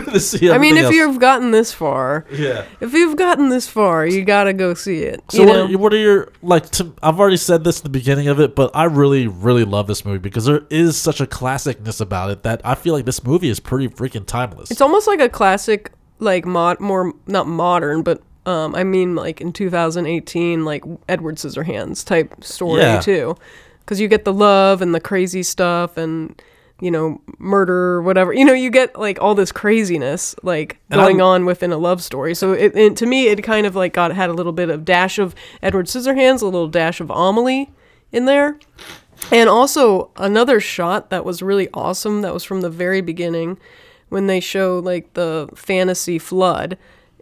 I 0.53 0.59
mean, 0.59 0.76
if 0.76 0.84
else. 0.84 0.94
you've 0.94 1.18
gotten 1.18 1.51
this 1.51 1.72
far, 1.72 2.26
yeah. 2.30 2.64
if 2.80 2.92
you've 2.92 3.16
gotten 3.16 3.49
this 3.49 3.68
far, 3.68 4.07
you 4.07 4.24
gotta 4.24 4.53
go 4.53 4.74
see 4.74 5.03
it. 5.03 5.22
So 5.30 5.44
what 5.44 5.57
are, 5.57 5.78
what 5.78 5.92
are 5.92 5.99
your 5.99 6.32
like? 6.42 6.70
To, 6.72 6.94
I've 7.03 7.20
already 7.20 7.36
said 7.36 7.64
this 7.64 7.80
in 7.80 7.84
the 7.84 7.90
beginning 7.90 8.28
of 8.28 8.40
it, 8.40 8.55
but 8.55 8.70
I 8.74 8.84
really, 8.84 9.26
really 9.26 9.64
love 9.64 9.86
this 9.86 10.05
movie 10.05 10.18
because 10.18 10.44
there 10.47 10.62
is 10.70 10.97
such 10.97 11.20
a 11.20 11.26
classicness 11.26 12.01
about 12.01 12.30
it 12.30 12.42
that 12.44 12.61
I 12.64 12.74
feel 12.74 12.94
like 12.94 13.05
this 13.05 13.22
movie 13.24 13.49
is 13.49 13.61
pretty 13.61 13.88
freaking 13.88 14.26
timeless. 14.26 14.70
It's 14.70 14.80
almost 14.80 15.07
like 15.07 15.20
a 15.20 15.28
classic, 15.28 15.92
like 16.18 16.44
mod, 16.44 16.80
more 16.80 17.12
not 17.26 17.47
modern, 17.47 18.03
but 18.03 18.22
um, 18.47 18.74
I 18.74 18.84
mean 18.84 19.14
like 19.14 19.40
in 19.40 19.53
2018, 19.53 20.64
like 20.64 20.84
Edward 21.09 21.36
Scissorhands 21.36 22.05
type 22.05 22.42
story 22.42 22.82
Yeah. 22.82 23.01
too, 23.01 23.36
because 23.80 24.01
you 24.01 24.09
get 24.09 24.24
the 24.24 24.32
love 24.32 24.80
and 24.82 24.94
the 24.94 25.01
crazy 25.01 25.42
stuff 25.42 25.97
and 25.97 26.40
you 26.80 26.90
know 26.90 27.20
murder, 27.38 28.02
whatever. 28.02 28.32
You 28.32 28.44
know, 28.44 28.52
you 28.52 28.70
get 28.70 28.98
like 28.98 29.18
all 29.20 29.34
this 29.34 29.52
craziness 29.52 30.34
like 30.42 30.78
And 30.90 30.98
going 31.00 31.20
I'm- 31.20 31.26
on 31.28 31.44
within 31.46 31.72
a 31.72 31.78
love 31.78 32.02
story. 32.02 32.34
So 32.34 32.52
it, 32.52 32.76
it 32.76 32.96
to 32.96 33.06
me, 33.06 33.28
it 33.28 33.42
kind 33.42 33.66
of 33.66 33.74
like 33.74 33.92
got 33.94 34.12
had 34.12 34.28
a 34.30 34.34
little 34.34 34.52
bit 34.52 34.68
of 34.70 34.84
dash 34.84 35.18
of 35.18 35.34
Edward 35.62 35.86
Scissorhands, 35.86 36.42
a 36.42 36.44
little 36.44 36.68
dash 36.68 37.00
of 37.00 37.10
Amelie 37.10 37.70
in 38.12 38.24
there. 38.26 38.58
And 39.32 39.48
also 39.48 40.10
another 40.16 40.60
shot 40.60 41.10
that 41.10 41.24
was 41.24 41.42
really 41.42 41.68
awesome 41.72 42.20
that 42.22 42.34
was 42.34 42.44
from 42.44 42.60
the 42.60 42.70
very 42.70 43.00
beginning 43.00 43.58
when 44.10 44.26
they 44.26 44.40
show 44.40 44.78
like 44.78 45.14
the 45.14 45.48
fantasy 45.54 46.18
flood. 46.18 46.76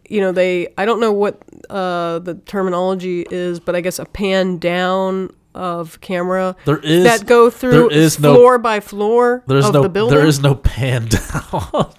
You 0.08 0.20
know, 0.20 0.32
they 0.32 0.68
I 0.76 0.84
don't 0.84 1.00
know 1.00 1.12
what 1.12 1.40
uh 1.70 2.18
the 2.18 2.34
terminology 2.46 3.24
is, 3.30 3.60
but 3.60 3.76
I 3.76 3.80
guess 3.80 3.98
a 4.00 4.04
pan 4.04 4.58
down 4.58 5.30
of 5.54 6.00
camera 6.00 6.56
There 6.64 6.78
is 6.78 7.04
that 7.04 7.26
go 7.26 7.48
through 7.50 7.90
is 7.90 8.18
no- 8.18 8.34
floor 8.34 8.58
by 8.58 8.80
floor 8.80 9.42
There's 9.46 9.66
of 9.66 9.74
no 9.74 9.82
the 9.82 9.88
building. 9.88 10.16
there 10.18 10.26
is 10.26 10.40
no 10.40 10.54
pan 10.54 11.06
down. 11.08 11.92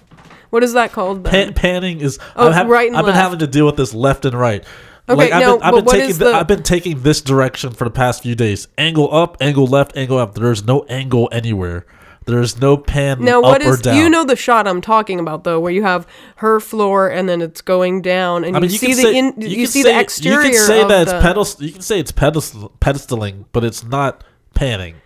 what 0.50 0.62
is 0.62 0.74
that 0.74 0.92
called 0.92 1.24
pan, 1.24 1.54
panning 1.54 2.00
is 2.00 2.18
Oh, 2.36 2.50
hav- 2.50 2.68
right 2.68 2.88
and 2.88 2.96
I've 2.96 3.04
been 3.06 3.14
having 3.14 3.38
to 3.40 3.46
deal 3.46 3.66
with 3.66 3.76
this 3.76 3.94
left 3.94 4.24
and 4.24 4.34
right. 4.38 4.64
Okay, 5.08 5.16
like 5.16 5.32
I've 5.32 5.40
no, 5.40 5.56
been, 5.58 5.62
I've 5.62 5.74
been 5.74 5.84
what 5.84 5.92
taking 5.92 6.10
is 6.10 6.18
thi- 6.18 6.24
the- 6.24 6.34
I've 6.34 6.48
been 6.48 6.62
taking 6.64 7.02
this 7.02 7.20
direction 7.20 7.70
for 7.70 7.84
the 7.84 7.90
past 7.92 8.22
few 8.24 8.34
days. 8.34 8.66
Angle 8.76 9.14
up, 9.14 9.36
angle 9.40 9.66
left, 9.66 9.96
angle 9.96 10.18
up. 10.18 10.34
There's 10.34 10.64
no 10.64 10.82
angle 10.88 11.28
anywhere. 11.30 11.86
There's 12.26 12.60
no 12.60 12.76
pan 12.76 13.22
Now, 13.22 13.38
up 13.38 13.44
what 13.44 13.62
is 13.62 13.86
you 13.86 14.10
know 14.10 14.24
the 14.24 14.34
shot 14.34 14.66
I'm 14.66 14.80
talking 14.80 15.20
about 15.20 15.44
though, 15.44 15.60
where 15.60 15.70
you 15.70 15.84
have 15.84 16.08
her 16.36 16.58
floor 16.58 17.08
and 17.08 17.28
then 17.28 17.40
it's 17.40 17.60
going 17.60 18.02
down, 18.02 18.42
and 18.44 18.56
I 18.56 18.60
mean, 18.60 18.70
you, 18.70 18.78
see 18.78 18.94
the 18.94 19.02
say, 19.02 19.16
in, 19.16 19.34
you, 19.40 19.48
you, 19.48 19.66
see 19.66 19.82
say, 19.82 19.92
the 19.92 20.00
exterior. 20.00 20.42
You 20.42 20.50
can 20.50 20.66
say 20.66 20.88
that 20.88 21.02
it's 21.02 21.12
the, 21.12 21.20
pedest. 21.20 21.60
You 21.60 21.72
can 21.72 21.82
say 21.82 22.00
it's 22.00 22.10
pedestal, 22.10 22.72
pedestaling, 22.80 23.44
but 23.52 23.62
it's 23.62 23.84
not 23.84 24.24
panning. 24.54 24.96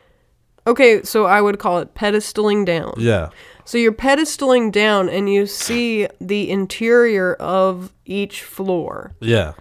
Okay, 0.67 1.03
so 1.03 1.27
I 1.27 1.43
would 1.43 1.59
call 1.59 1.79
it 1.79 1.95
pedestaling 1.95 2.65
down. 2.65 2.95
Yeah, 2.97 3.29
So 3.67 3.77
you're 3.77 3.93
pedestaling 3.93 4.73
down, 4.73 5.11
and 5.11 5.31
you 5.31 5.47
see 5.47 6.09
the 6.23 6.51
interior 6.51 7.35
of 7.35 7.93
each 8.07 8.43
floor, 8.43 9.13
yeah. 9.21 9.53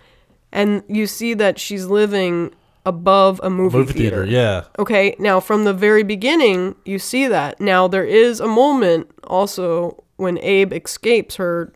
and 0.53 0.83
you 0.87 1.07
see 1.07 1.33
that 1.33 1.59
she's 1.59 1.85
living 1.87 2.53
above 2.89 3.39
a 3.43 3.49
movie, 3.49 3.77
Movie 3.77 3.93
theater. 3.93 4.25
Yeah, 4.25 4.63
Okay, 4.77 5.15
now 5.19 5.39
from 5.39 5.63
the 5.63 5.73
very 5.73 6.03
beginning, 6.03 6.75
you 6.83 6.99
see 6.99 7.27
that. 7.27 7.61
Now 7.61 7.87
there 7.87 8.03
is 8.05 8.39
a 8.39 8.47
moment 8.47 9.09
also 9.25 10.03
when 10.17 10.37
Abe 10.39 10.73
escapes 10.73 11.35
her 11.37 11.71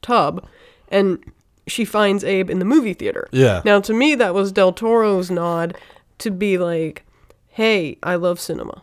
tub 0.00 0.46
and 0.88 1.18
she 1.66 1.84
finds 1.84 2.24
Abe 2.24 2.48
in 2.50 2.58
the 2.58 2.64
movie 2.64 2.94
theater. 2.94 3.28
yeah. 3.32 3.60
Now 3.64 3.80
to 3.80 3.92
me 3.92 4.14
that 4.14 4.32
was 4.34 4.52
Del 4.52 4.72
Toro's 4.72 5.30
nod 5.30 5.76
to 6.18 6.30
be 6.30 6.56
like, 6.58 7.04
"Hey, 7.48 7.98
I 8.02 8.14
love 8.16 8.38
cinema." 8.40 8.82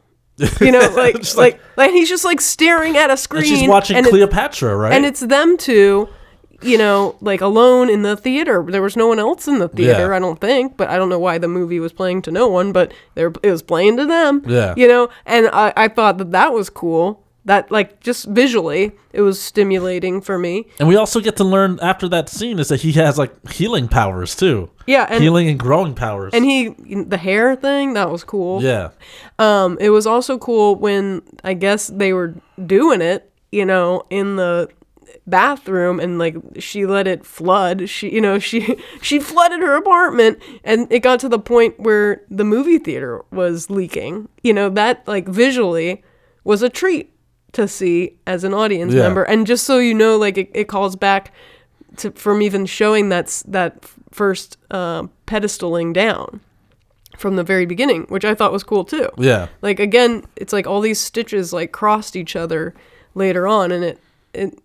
You 0.60 0.72
know, 0.72 0.80
like 0.98 1.16
Just 1.18 1.38
like, 1.38 1.60
like 1.78 1.92
he's 1.92 2.10
just 2.10 2.26
like 2.26 2.42
staring 2.42 2.98
at 2.98 3.10
a 3.12 3.18
screen 3.18 3.44
and 3.44 3.60
she's 3.60 3.70
watching 3.70 3.98
and 3.98 4.06
Cleopatra, 4.08 4.76
right? 4.76 4.94
and 4.94 5.06
it's 5.06 5.20
them 5.22 5.58
two 5.58 6.10
you 6.64 6.78
know 6.78 7.16
like 7.22 7.42
alone 7.42 7.90
in 7.90 8.02
the 8.04 8.16
theater 8.16 8.64
there 8.70 8.82
was 8.82 8.96
no 8.96 9.08
one 9.08 9.20
else 9.20 9.48
in 9.48 9.60
the 9.60 9.68
theater 9.70 10.10
Yeah. 10.10 10.16
i 10.16 10.20
don't 10.20 10.40
think 10.40 10.78
but 10.78 10.90
i 10.90 10.98
don't 10.98 11.10
know 11.10 11.20
why 11.20 11.38
the 11.38 11.48
movie 11.48 11.80
was 11.80 11.94
playing 11.94 12.22
to 12.24 12.32
no 12.32 12.48
one 12.48 12.72
but 12.72 12.94
there 13.16 13.32
it 13.44 13.50
was 13.52 13.64
playing 13.64 13.98
to 13.98 14.06
them 14.06 14.44
Yeah. 14.48 14.74
you 14.78 14.88
know 14.88 15.10
and 15.26 15.50
i, 15.54 15.74
I 15.76 15.88
thought 15.88 16.18
that 16.20 16.32
that 16.32 16.54
was 16.54 16.70
cool 16.70 17.24
that 17.46 17.72
like 17.72 18.00
just 18.02 18.28
visually 18.28 18.92
it 19.14 19.22
was 19.22 19.42
stimulating 19.42 20.22
for 20.22 20.38
me 20.38 20.68
and 20.80 20.88
we 20.88 20.96
also 20.96 21.20
get 21.20 21.38
to 21.38 21.44
learn 21.44 21.80
after 21.82 22.08
that 22.10 22.30
scene 22.30 22.60
is 22.60 22.68
that 22.70 22.82
he 22.82 22.92
has 22.92 23.18
like 23.18 23.34
healing 23.50 23.88
powers 23.88 24.36
too. 24.36 24.70
yeah 24.86 25.08
and 25.10 25.24
healing 25.24 25.50
and 25.50 25.58
growing 25.60 25.96
powers. 25.96 26.32
and 26.36 26.46
he 26.46 26.70
the 27.04 27.18
hair 27.18 27.56
thing 27.56 27.94
that 27.94 28.12
was 28.12 28.24
cool 28.24 28.62
yeah, 28.62 28.90
Um, 29.40 29.78
it 29.82 29.90
was 29.90 30.06
also 30.06 30.38
cool 30.38 30.76
when 30.76 31.24
I 31.44 31.56
guess 31.56 31.88
they 31.88 32.14
were 32.14 32.36
doing 32.64 33.02
it, 33.02 33.32
you 33.52 33.66
know, 33.66 34.04
in 34.12 34.36
the 34.36 34.70
bathroom 35.32 36.00
and 36.00 36.20
like 36.20 36.36
she 36.60 36.86
let 36.86 37.08
it 37.08 37.26
flood. 37.26 37.90
She, 37.90 38.14
you 38.14 38.22
know, 38.22 38.38
she 38.38 38.78
she 39.02 39.20
flooded 39.20 39.62
her 39.62 39.76
apartment 39.76 40.38
and 40.64 40.86
it 40.92 41.00
got 41.00 41.20
to 41.22 41.30
the 41.30 41.40
point 41.40 41.80
where 41.80 42.22
the 42.30 42.44
movie 42.44 42.78
theater 42.78 43.24
was 43.32 43.72
leaking. 43.72 44.30
You 44.44 44.54
know, 44.54 44.70
that 44.70 45.08
like 45.08 45.28
visually 45.28 46.04
was 46.44 46.62
a 46.62 46.70
treat 46.70 47.12
to 47.54 47.68
see 47.68 48.18
as 48.28 48.44
an 48.44 48.54
audience 48.54 48.94
Yeah. 48.94 49.02
member. 49.04 49.24
And 49.24 49.48
just 49.48 49.64
so 49.66 49.80
you 49.80 49.94
know, 49.96 50.18
like 50.18 50.38
it, 50.38 50.52
it 50.54 50.68
calls 50.68 50.96
back 50.96 51.34
to 51.98 52.12
from 52.12 52.42
even 52.44 52.66
showing 52.68 53.10
that's 53.10 53.42
that 53.44 53.84
first 54.12 54.58
uh, 54.70 55.04
pedestaling 55.26 55.94
down 55.94 56.42
from 57.18 57.36
the 57.36 57.44
very 57.44 57.66
beginning, 57.66 58.04
which 58.10 58.26
I 58.26 58.34
thought 58.34 58.52
was 58.52 58.64
cool 58.64 58.84
too. 58.86 59.10
yeah. 59.18 59.48
Like 59.62 59.80
again, 59.80 60.24
it's 60.36 60.54
like 60.54 60.66
all 60.68 60.82
these 60.82 61.00
stitches 61.00 61.52
like 61.54 61.72
crossed 61.72 62.16
each 62.16 62.36
other 62.36 62.74
later 63.14 63.48
on, 63.48 63.72
and 63.72 63.84
it 63.84 64.00
it. 64.34 64.58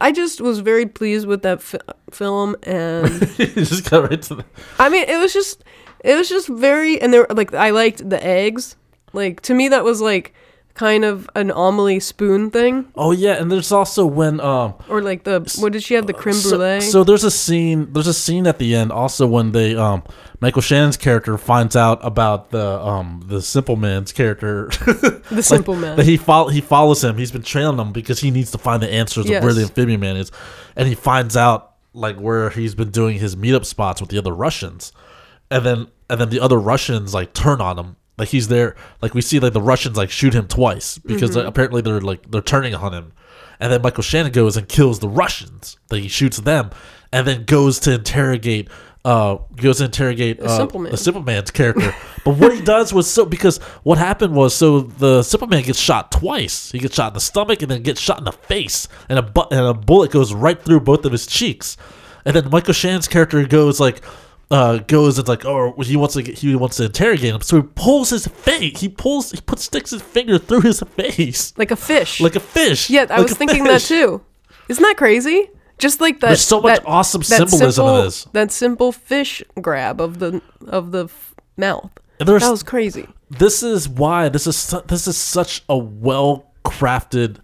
I 0.00 0.12
just 0.12 0.40
was 0.40 0.60
very 0.60 0.86
pleased 0.86 1.26
with 1.26 1.42
that 1.42 1.60
fi- 1.62 1.78
film, 2.10 2.56
and 2.62 3.08
just 3.36 3.90
got 3.90 4.08
right 4.10 4.22
to 4.22 4.36
the. 4.36 4.44
I 4.78 4.88
mean, 4.88 5.04
it 5.08 5.18
was 5.18 5.32
just, 5.32 5.64
it 6.04 6.14
was 6.14 6.28
just 6.28 6.48
very, 6.48 7.00
and 7.00 7.12
there, 7.12 7.26
like, 7.30 7.52
I 7.54 7.70
liked 7.70 8.08
the 8.08 8.22
eggs 8.24 8.76
Like 9.12 9.40
to 9.42 9.54
me, 9.54 9.68
that 9.68 9.84
was 9.84 10.00
like 10.00 10.34
kind 10.76 11.04
of 11.04 11.28
an 11.34 11.50
Amelie 11.50 12.00
spoon 12.00 12.50
thing, 12.50 12.92
Oh 12.94 13.10
yeah, 13.10 13.40
and 13.40 13.50
there's 13.50 13.72
also 13.72 14.06
when 14.06 14.40
um 14.40 14.74
or 14.88 15.02
like 15.02 15.24
the 15.24 15.40
what 15.58 15.72
did 15.72 15.82
she 15.82 15.94
have 15.94 16.06
the 16.06 16.12
creme 16.12 16.34
so, 16.34 16.50
brulee? 16.50 16.80
so 16.80 17.02
there's 17.02 17.24
a 17.24 17.30
scene 17.30 17.92
there's 17.92 18.06
a 18.06 18.14
scene 18.14 18.46
at 18.46 18.58
the 18.58 18.76
end 18.76 18.92
also 18.92 19.26
when 19.26 19.52
they 19.52 19.74
um 19.74 20.04
Michael 20.40 20.62
Shannon's 20.62 20.96
character 20.96 21.38
finds 21.38 21.76
out 21.76 21.98
about 22.02 22.50
the 22.50 22.78
um 22.80 23.22
the 23.26 23.40
simple 23.42 23.76
man's 23.76 24.12
character. 24.12 24.70
The 25.28 25.42
simple 25.42 25.74
man. 25.74 25.96
that 25.96 26.06
he 26.06 26.16
follow 26.16 26.50
he 26.50 26.60
follows 26.60 27.02
him. 27.02 27.16
He's 27.16 27.32
been 27.32 27.42
trailing 27.42 27.78
him 27.78 27.92
because 27.92 28.20
he 28.20 28.30
needs 28.30 28.52
to 28.52 28.58
find 28.58 28.80
the 28.80 28.88
answers 28.92 29.28
of 29.28 29.42
where 29.42 29.52
the 29.52 29.62
amphibian 29.62 29.98
man 29.98 30.16
is. 30.16 30.30
And 30.76 30.86
he 30.86 30.94
finds 30.94 31.36
out 31.36 31.72
like 31.92 32.16
where 32.16 32.50
he's 32.50 32.76
been 32.76 32.90
doing 32.90 33.18
his 33.18 33.34
meetup 33.34 33.64
spots 33.64 34.00
with 34.00 34.10
the 34.10 34.18
other 34.18 34.32
Russians. 34.32 34.92
And 35.50 35.66
then 35.66 35.88
and 36.08 36.20
then 36.20 36.28
the 36.28 36.38
other 36.38 36.58
Russians 36.58 37.12
like 37.12 37.32
turn 37.32 37.60
on 37.60 37.76
him 37.78 37.96
like 38.18 38.28
he's 38.28 38.48
there 38.48 38.76
like 39.02 39.14
we 39.14 39.20
see 39.20 39.38
like 39.40 39.52
the 39.52 39.60
Russians 39.62 39.96
like 39.96 40.10
shoot 40.10 40.34
him 40.34 40.46
twice 40.48 40.98
because 40.98 41.30
Mm-hmm. 41.30 41.38
like, 41.40 41.46
apparently 41.48 41.82
they're 41.82 42.00
like 42.00 42.30
they're 42.30 42.40
turning 42.42 42.74
on 42.74 42.92
him 42.94 43.12
and 43.60 43.72
then 43.72 43.82
Michael 43.82 44.02
Shannon 44.02 44.32
goes 44.32 44.56
and 44.56 44.68
kills 44.68 44.98
the 45.00 45.08
Russians 45.08 45.78
like 45.90 46.02
he 46.02 46.08
shoots 46.08 46.38
them 46.38 46.70
and 47.12 47.26
then 47.26 47.44
goes 47.44 47.78
to 47.80 47.92
interrogate 47.94 48.68
uh 49.04 49.36
goes 49.56 49.78
to 49.78 49.84
interrogate 49.84 50.40
uh, 50.40 50.56
Simple 50.56 50.80
Man. 50.80 50.90
the 50.90 50.96
simple 50.98 51.22
man's 51.22 51.50
character 51.52 51.94
but 52.24 52.36
what 52.38 52.52
he 52.54 52.60
does 52.60 52.92
was 52.92 53.08
so 53.08 53.24
because 53.24 53.58
what 53.84 53.98
happened 53.98 54.34
was 54.34 54.52
so 54.54 54.80
the 54.80 55.22
simple 55.22 55.46
man 55.46 55.62
gets 55.62 55.78
shot 55.78 56.10
twice 56.10 56.72
he 56.72 56.78
gets 56.80 56.96
shot 56.96 57.08
in 57.08 57.14
the 57.14 57.20
stomach 57.20 57.62
and 57.62 57.70
then 57.70 57.82
gets 57.82 58.00
shot 58.00 58.18
in 58.18 58.24
the 58.24 58.32
face 58.32 58.88
and 59.08 59.18
a 59.18 59.22
bu- 59.22 59.46
and 59.52 59.60
a 59.60 59.72
bullet 59.74 60.10
goes 60.10 60.34
right 60.34 60.60
through 60.60 60.80
both 60.80 61.04
of 61.04 61.12
his 61.12 61.24
cheeks 61.26 61.76
and 62.24 62.34
then 62.34 62.50
Michael 62.50 62.74
Shannon's 62.74 63.06
character 63.06 63.46
goes 63.46 63.78
like 63.78 64.02
uh, 64.50 64.78
goes 64.78 65.18
and 65.18 65.26
like, 65.26 65.44
oh, 65.44 65.72
he 65.82 65.96
wants 65.96 66.14
to 66.14 66.22
get, 66.22 66.38
he 66.38 66.54
wants 66.54 66.76
to 66.76 66.84
interrogate 66.84 67.34
him, 67.34 67.40
so 67.40 67.56
he 67.56 67.62
pulls 67.74 68.10
his 68.10 68.26
face. 68.26 68.80
He 68.80 68.88
pulls, 68.88 69.32
he 69.32 69.40
puts 69.40 69.64
sticks 69.64 69.90
his 69.90 70.02
finger 70.02 70.38
through 70.38 70.60
his 70.62 70.80
face 70.96 71.52
like 71.56 71.70
a 71.70 71.76
fish. 71.76 72.20
like 72.20 72.36
a 72.36 72.40
fish. 72.40 72.88
yeah, 72.90 73.06
I 73.10 73.18
like 73.18 73.28
was 73.28 73.34
thinking 73.36 73.64
that 73.64 73.80
too. 73.80 74.22
Isn't 74.68 74.82
that 74.82 74.96
crazy? 74.96 75.50
Just 75.78 76.00
like 76.00 76.20
that. 76.20 76.28
There's 76.28 76.42
so 76.42 76.60
much 76.60 76.78
that- 76.78 76.86
awesome 76.86 77.20
that 77.22 77.26
symbolism 77.48 77.72
simple, 77.72 77.98
in 77.98 78.04
this. 78.04 78.24
That 78.32 78.52
simple 78.52 78.92
fish 78.92 79.42
grab 79.60 80.00
of 80.00 80.18
the 80.20 80.40
of 80.66 80.92
the 80.92 81.04
f- 81.04 81.34
mouth. 81.56 81.90
That 82.18 82.28
was 82.50 82.62
crazy. 82.62 83.08
this 83.28 83.62
is 83.62 83.88
why 83.88 84.28
this 84.30 84.46
is 84.46 84.56
su- 84.56 84.82
this 84.86 85.06
is 85.06 85.16
such 85.18 85.62
a 85.68 85.76
well 85.76 86.50
crafted 86.64 87.38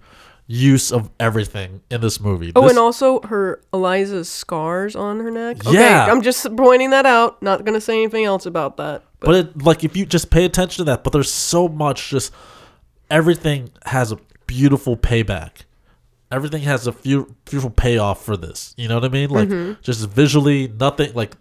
use 0.55 0.93
of 0.93 1.09
everything 1.19 1.81
in 1.91 2.03
this 2.03 2.21
movie. 2.21 2.53
Oh, 2.55 2.61
This- 2.63 2.71
and 2.73 2.79
also 2.79 3.21
her 3.23 3.61
Eliza's 3.73 4.29
scars 4.29 4.95
on 4.95 5.19
her 5.21 5.31
neck. 5.31 5.67
Okay, 5.67 5.79
Yeah. 5.79 6.07
I'm 6.11 6.21
just 6.21 6.55
pointing 6.57 6.91
that 6.91 7.07
out. 7.07 7.43
Not 7.43 7.65
gonna 7.65 7.81
say 7.81 7.95
anything 8.03 8.27
else 8.27 8.45
about 8.45 8.77
that. 8.77 9.03
But, 9.21 9.27
but 9.27 9.35
it, 9.37 9.63
like 9.63 9.83
if 9.83 9.97
you 9.97 10.05
just 10.05 10.31
pay 10.31 10.45
attention 10.45 10.85
to 10.85 10.91
that, 10.91 11.05
but 11.05 11.13
there's 11.15 11.33
so 11.33 11.69
much 11.69 12.11
just 12.11 12.33
everything 13.11 13.71
has 13.87 14.13
a 14.13 14.19
beautiful 14.47 14.97
payback. 14.97 15.63
Everything 16.31 16.63
has 16.63 16.87
a 16.87 16.93
few 16.93 17.35
beautiful 17.45 17.71
payoff 17.71 18.23
for 18.25 18.37
this. 18.37 18.75
You 18.77 18.89
know 18.89 18.97
what 18.97 19.05
I 19.05 19.09
mean? 19.09 19.31
Like 19.31 19.49
Mm-hmm. 19.49 19.81
just 19.83 20.09
visually, 20.11 20.69
nothing 20.69 21.13
like 21.15 21.35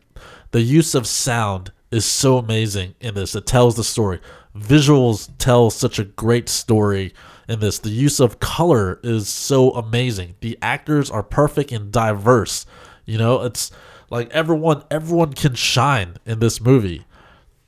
the 0.51 0.61
use 0.61 0.95
of 0.95 1.05
sound 1.07 1.71
is 1.91 2.05
so 2.05 2.37
amazing 2.37 2.95
in 3.01 3.13
this. 3.15 3.35
It 3.35 3.45
tells 3.45 3.75
the 3.75 3.83
story. 3.83 4.19
Visuals 4.57 5.29
tell 5.37 5.69
such 5.69 5.99
a 5.99 6.03
great 6.05 6.47
story 6.49 7.13
in 7.51 7.59
this. 7.59 7.79
The 7.79 7.89
use 7.89 8.19
of 8.19 8.39
color 8.39 8.99
is 9.03 9.27
so 9.27 9.71
amazing. 9.71 10.35
The 10.39 10.57
actors 10.61 11.11
are 11.11 11.23
perfect 11.23 11.71
and 11.71 11.91
diverse. 11.91 12.65
You 13.05 13.17
know, 13.17 13.41
it's 13.43 13.71
like 14.09 14.29
everyone 14.31 14.83
everyone 14.89 15.33
can 15.33 15.53
shine 15.55 16.17
in 16.25 16.39
this 16.39 16.61
movie. 16.61 17.05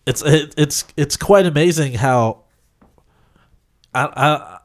It's 0.06 0.22
it, 0.24 0.54
it's 0.58 0.86
it's 0.98 1.18
quite 1.18 1.46
amazing 1.46 1.94
how 1.94 2.44
I, 3.94 4.10
I 4.16 4.60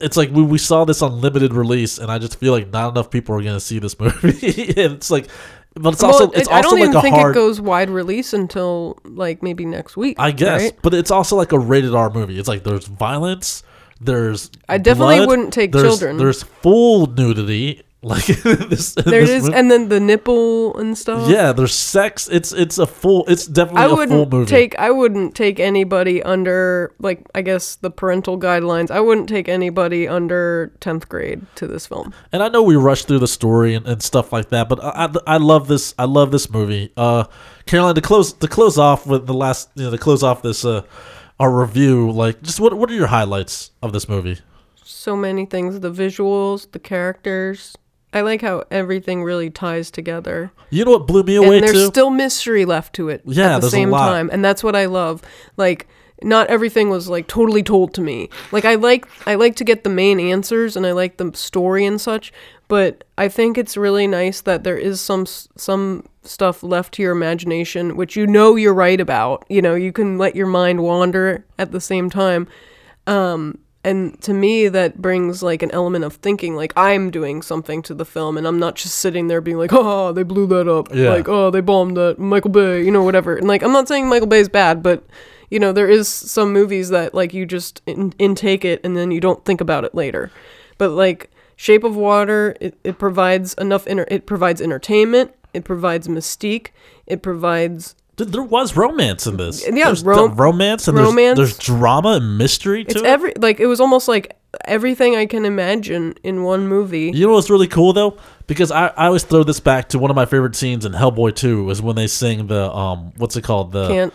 it's 0.00 0.16
like 0.16 0.30
we, 0.30 0.42
we 0.42 0.58
saw 0.58 0.84
this 0.84 1.02
on 1.02 1.20
limited 1.20 1.52
release 1.52 1.98
and 1.98 2.10
I 2.10 2.18
just 2.18 2.36
feel 2.38 2.52
like 2.52 2.70
not 2.70 2.90
enough 2.92 3.10
people 3.10 3.34
are 3.36 3.42
gonna 3.42 3.60
see 3.60 3.78
this 3.78 3.98
movie. 4.00 4.68
and 4.80 4.94
it's 4.94 5.10
like 5.10 5.26
but 5.74 5.92
it's 5.94 6.02
also 6.02 6.30
it's 6.30 6.48
it- 6.48 6.52
I 6.52 6.56
also 6.56 6.70
don't 6.70 6.80
like 6.80 6.88
even 6.88 6.96
a 6.96 7.02
think 7.02 7.16
hard 7.16 7.30
it 7.36 7.38
goes 7.38 7.60
wide 7.60 7.90
release 7.90 8.32
until 8.32 8.98
like 9.04 9.42
maybe 9.42 9.64
next 9.64 9.96
week. 9.96 10.16
I 10.18 10.30
guess, 10.32 10.62
right? 10.62 10.78
but 10.82 10.94
it's 10.94 11.10
also 11.10 11.36
like 11.36 11.52
a 11.52 11.58
rated 11.58 11.94
R 11.94 12.10
movie. 12.10 12.38
It's 12.38 12.48
like 12.48 12.64
there's 12.64 12.86
violence, 12.86 13.62
there's 14.00 14.50
I 14.68 14.78
definitely 14.78 15.16
blood, 15.18 15.28
wouldn't 15.28 15.52
take 15.52 15.72
there's- 15.72 15.86
children. 15.86 16.16
There's 16.16 16.42
full 16.42 17.06
nudity, 17.06 17.82
like 18.02 18.24
this. 18.24 18.94
There 18.94 19.20
this 19.20 19.28
is, 19.30 19.42
movie. 19.44 19.56
and 19.58 19.70
then 19.70 19.90
the 19.90 20.00
nipple 20.00 20.74
and 20.78 20.96
stuff. 20.96 21.28
yeah, 21.28 21.52
there's 21.52 21.74
sex. 21.74 22.30
It's 22.32 22.50
it's 22.50 22.78
a 22.78 22.86
full. 22.86 23.26
It's 23.28 23.44
definitely 23.46 23.82
I 23.82 23.84
a 23.84 23.88
full 23.88 23.96
wouldn't 23.98 24.32
movie. 24.32 24.46
take 24.48 24.78
I 24.78 24.90
wouldn't 24.90 25.34
take 25.34 25.60
anybody 25.60 26.22
under 26.22 26.94
like 26.98 27.26
I 27.34 27.42
guess 27.42 27.74
the 27.76 27.90
parental 27.90 28.38
guidelines. 28.38 28.90
I 28.90 29.00
wouldn't 29.00 29.28
take 29.28 29.50
anybody 29.50 30.08
under 30.08 30.72
10th 30.80 31.08
grade 31.08 31.42
to 31.56 31.66
this 31.66 31.86
film. 31.86 32.14
and 32.32 32.42
I 32.42 32.48
know 32.48 32.62
we 32.62 32.74
rushed 32.76 33.06
through 33.06 33.18
the 33.18 33.28
story 33.28 33.74
and, 33.74 33.86
and 33.86 34.02
stuff 34.02 34.32
like 34.32 34.48
that, 34.48 34.70
but 34.70 34.82
I, 34.82 35.04
I, 35.04 35.34
I 35.34 35.36
love 35.36 35.68
this. 35.68 35.94
I 35.98 36.04
love 36.06 36.30
this 36.30 36.48
movie. 36.50 36.90
Uh, 36.96 37.24
Carolyn, 37.66 37.94
to 37.96 38.00
close 38.00 38.32
to 38.32 38.48
close 38.48 38.78
off 38.78 39.06
with 39.06 39.26
the 39.26 39.34
last, 39.34 39.68
you 39.74 39.84
know, 39.84 39.90
to 39.90 39.98
close 39.98 40.22
off 40.22 40.40
this 40.40 40.64
uh, 40.64 40.84
our 41.40 41.50
review. 41.50 42.10
Like, 42.12 42.40
just 42.42 42.60
what 42.60 42.74
what 42.74 42.88
are 42.90 42.94
your 42.94 43.08
highlights 43.08 43.72
of 43.82 43.92
this 43.92 44.08
movie? 44.08 44.38
So 44.84 45.16
many 45.16 45.46
things, 45.46 45.80
the 45.80 45.90
visuals, 45.90 46.70
the 46.70 46.78
characters. 46.78 47.74
I 48.12 48.20
like 48.22 48.42
how 48.42 48.64
everything 48.70 49.22
really 49.24 49.50
ties 49.50 49.90
together. 49.90 50.50
You 50.70 50.84
know 50.84 50.90
what 50.92 51.06
blew 51.06 51.22
me 51.22 51.36
away 51.36 51.58
and 51.58 51.66
there's 51.66 51.72
too? 51.74 51.86
still 51.86 52.10
mystery 52.10 52.64
left 52.64 52.94
to 52.96 53.08
it 53.08 53.22
Yeah, 53.24 53.56
at 53.56 53.60
the 53.62 53.70
same 53.70 53.90
time 53.90 54.30
and 54.32 54.44
that's 54.44 54.62
what 54.62 54.76
i 54.76 54.86
love 54.86 55.20
like 55.56 55.88
not 56.22 56.46
everything 56.48 56.90
was 56.90 57.08
like 57.08 57.26
totally 57.26 57.62
told 57.64 57.92
to 57.94 58.00
me 58.00 58.28
like 58.52 58.64
i 58.64 58.76
like 58.76 59.04
i 59.26 59.34
like 59.34 59.56
to 59.56 59.64
get 59.64 59.82
the 59.82 59.90
main 59.90 60.20
answers 60.20 60.76
and 60.76 60.86
i 60.86 60.92
like 60.92 61.16
the 61.16 61.32
story 61.34 61.84
and 61.84 62.00
such 62.00 62.32
but 62.68 63.02
i 63.18 63.28
think 63.28 63.58
it's 63.58 63.76
really 63.76 64.06
nice 64.06 64.42
that 64.42 64.62
there 64.62 64.78
is 64.78 65.00
some 65.00 65.26
some 65.26 66.04
stuff 66.22 66.62
left 66.62 66.94
to 66.94 67.02
your 67.02 67.12
imagination 67.12 67.96
which 67.96 68.16
you 68.16 68.26
know 68.26 68.56
you're 68.56 68.74
right 68.74 69.00
about. 69.00 69.44
You 69.48 69.62
know 69.62 69.74
you 69.74 69.92
can 69.92 70.18
let 70.18 70.36
your 70.36 70.46
mind 70.46 70.82
wander 70.82 71.44
at 71.58 71.72
the 71.72 71.80
same 71.80 72.10
time. 72.10 72.46
Um 73.06 73.58
and 73.82 74.20
to 74.20 74.34
me 74.34 74.68
that 74.68 75.00
brings 75.00 75.42
like 75.42 75.62
an 75.62 75.70
element 75.70 76.04
of 76.04 76.16
thinking 76.16 76.54
like 76.54 76.70
i'm 76.76 77.10
doing 77.10 77.40
something 77.40 77.80
to 77.80 77.94
the 77.94 78.04
film 78.04 78.36
and 78.36 78.46
i'm 78.46 78.58
not 78.58 78.74
just 78.74 78.96
sitting 78.96 79.28
there 79.28 79.40
being 79.40 79.56
like 79.56 79.70
oh 79.74 80.12
they 80.12 80.22
blew 80.22 80.46
that 80.46 80.68
up. 80.68 80.94
Yeah. 80.94 81.08
like 81.10 81.28
oh 81.28 81.50
they 81.50 81.62
bombed 81.62 81.96
that 81.96 82.18
michael 82.18 82.50
bay 82.50 82.84
you 82.84 82.90
know 82.90 83.02
whatever. 83.02 83.36
And 83.36 83.48
like 83.48 83.62
i'm 83.62 83.72
not 83.72 83.88
saying 83.88 84.06
michael 84.08 84.26
bay 84.26 84.40
is 84.40 84.48
bad 84.50 84.82
but 84.82 85.04
you 85.48 85.58
know 85.58 85.72
there 85.72 85.88
is 85.88 86.08
some 86.08 86.52
movies 86.52 86.90
that 86.90 87.14
like 87.14 87.32
you 87.32 87.46
just 87.46 87.80
in- 87.86 88.12
intake 88.18 88.64
it 88.64 88.80
and 88.84 88.96
then 88.96 89.10
you 89.10 89.20
don't 89.20 89.44
think 89.44 89.60
about 89.60 89.84
it 89.84 89.94
later. 89.94 90.30
But 90.76 90.90
like 90.90 91.30
shape 91.56 91.82
of 91.84 91.96
water 91.96 92.56
it, 92.60 92.78
it 92.84 92.98
provides 92.98 93.54
enough 93.54 93.86
inter- 93.86 94.06
it 94.08 94.26
provides 94.26 94.60
entertainment 94.60 95.34
it 95.54 95.64
provides 95.64 96.08
mystique 96.08 96.68
it 97.06 97.22
provides 97.22 97.94
Dude, 98.16 98.32
there 98.32 98.42
was 98.42 98.76
romance 98.76 99.26
in 99.26 99.38
this. 99.38 99.66
Yeah, 99.66 99.86
there's 99.86 100.04
ro- 100.04 100.28
the 100.28 100.34
romance 100.34 100.88
and 100.88 100.98
romance. 100.98 101.38
There's, 101.38 101.56
there's 101.56 101.58
drama 101.58 102.10
and 102.16 102.36
mystery 102.36 102.84
to 102.84 102.90
it's 102.90 103.00
it. 103.00 103.06
every 103.06 103.32
like 103.38 103.60
it 103.60 103.66
was 103.66 103.80
almost 103.80 104.08
like 104.08 104.36
everything 104.66 105.16
i 105.16 105.24
can 105.24 105.44
imagine 105.44 106.12
in 106.24 106.42
one 106.42 106.66
movie 106.66 107.12
you 107.14 107.26
know 107.26 107.32
what's 107.32 107.48
really 107.48 107.68
cool 107.68 107.92
though? 107.94 108.18
Because 108.46 108.70
I, 108.72 108.88
I 108.88 109.06
always 109.06 109.22
throw 109.22 109.42
this 109.44 109.60
back 109.60 109.90
to 109.90 109.98
one 109.98 110.10
of 110.10 110.16
my 110.16 110.26
favorite 110.26 110.54
scenes 110.56 110.84
in 110.84 110.92
Hellboy 110.92 111.34
2 111.36 111.70
is 111.70 111.80
when 111.80 111.96
they 111.96 112.08
sing 112.08 112.48
the 112.48 112.70
um 112.70 113.12
what's 113.16 113.36
it 113.36 113.42
called 113.42 113.72
the 113.72 113.88
can't 113.88 114.14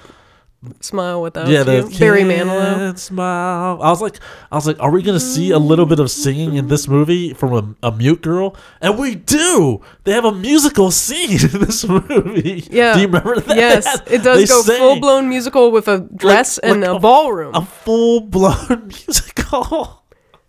smile 0.82 1.22
without 1.22 1.48
yeah 1.48 1.64
you. 1.64 1.90
Barry 2.00 2.24
Manilow. 2.24 2.98
Smile. 2.98 3.80
I 3.82 3.90
was 3.90 4.02
like 4.02 4.20
I 4.52 4.56
was 4.56 4.68
like, 4.68 4.80
are 4.80 4.92
we 4.92 5.02
gonna 5.04 5.20
see 5.20 5.52
a 5.52 5.60
little 5.60 5.86
bit 5.86 6.00
of 6.00 6.10
singing 6.12 6.56
in 6.56 6.68
this 6.68 6.88
movie 6.88 7.34
from 7.34 7.78
a, 7.84 7.88
a 7.88 7.92
mute 7.92 8.22
girl? 8.22 8.56
And 8.82 8.98
we 8.98 9.16
do. 9.16 9.82
They 10.04 10.12
have 10.12 10.26
a 10.26 10.32
musical 10.32 10.92
scene 10.92 11.32
in 11.32 11.60
this 11.62 11.88
movie. 11.88 12.68
Yeah. 12.70 12.94
Do 12.96 13.02
you 13.02 13.08
remember 13.08 13.40
that? 13.42 13.56
Yes, 13.58 14.02
it 14.08 14.24
does 14.24 14.48
go 14.50 14.64
full 14.64 15.00
blown 15.00 15.30
musical 15.30 15.72
with 15.72 15.88
a 15.88 16.00
dress 16.16 16.58
and 16.60 16.82
like 16.82 16.90
a, 16.90 16.96
a- 16.96 17.00
ballroom. 17.00 17.56
a 17.56 17.66
full 17.66 18.22
blown 18.22 18.88
musical. 19.08 20.04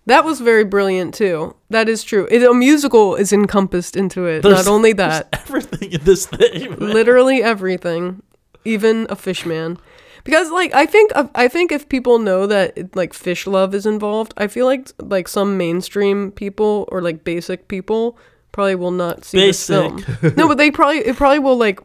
that 0.06 0.24
was 0.24 0.40
very 0.40 0.64
brilliant 0.64 1.14
too. 1.14 1.54
That 1.70 1.88
is 1.88 2.04
true. 2.04 2.28
It, 2.30 2.42
a 2.42 2.54
musical 2.54 3.16
is 3.16 3.32
encompassed 3.32 3.96
into 3.96 4.26
it. 4.26 4.42
There's- 4.42 4.64
Not 4.66 4.72
only 4.72 4.92
that, 4.94 5.28
everything 5.32 5.92
in 5.92 6.04
this 6.04 6.26
thing. 6.26 6.70
man. 6.70 6.78
literally 6.78 7.42
everything, 7.42 8.22
even 8.64 9.06
a 9.10 9.16
fish 9.16 9.44
man. 9.46 9.78
Because 10.26 10.50
like 10.50 10.74
I 10.74 10.84
think 10.84 11.12
I 11.34 11.48
think 11.48 11.72
if 11.72 11.88
people 11.88 12.18
know 12.18 12.46
that 12.46 12.94
like 12.94 13.14
fish 13.14 13.46
love 13.46 13.74
is 13.74 13.86
involved, 13.86 14.34
I 14.36 14.48
feel 14.48 14.66
like 14.66 14.90
like 14.98 15.28
some 15.28 15.56
mainstream 15.56 16.32
people 16.32 16.86
or 16.92 17.00
like 17.00 17.24
basic 17.24 17.68
people 17.68 18.18
probably 18.52 18.74
will 18.74 18.90
not 18.90 19.24
see 19.24 19.38
this 19.38 19.66
film. 19.66 20.04
No, 20.36 20.48
but 20.48 20.58
they 20.58 20.70
probably 20.70 20.98
it 20.98 21.16
probably 21.16 21.38
will 21.38 21.56
like 21.56 21.80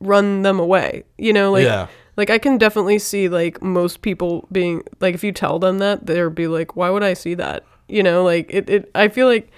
run 0.00 0.42
them 0.42 0.58
away. 0.58 1.04
You 1.16 1.32
know, 1.32 1.52
like 1.52 1.64
Yeah. 1.64 1.86
like 2.16 2.28
I 2.30 2.38
can 2.38 2.58
definitely 2.58 2.98
see 2.98 3.28
like 3.28 3.62
most 3.62 4.02
people 4.02 4.48
being 4.50 4.82
like 5.00 5.14
if 5.14 5.22
you 5.22 5.32
tell 5.32 5.58
them 5.58 5.78
that 5.78 6.06
they'll 6.06 6.28
be 6.30 6.48
like, 6.48 6.74
why 6.76 6.90
would 6.90 7.02
I 7.04 7.14
see 7.14 7.34
that? 7.34 7.64
You 7.88 8.02
know, 8.02 8.24
like 8.24 8.52
it. 8.52 8.68
it 8.68 8.90
I 8.94 9.08
feel 9.08 9.28
like 9.28 9.50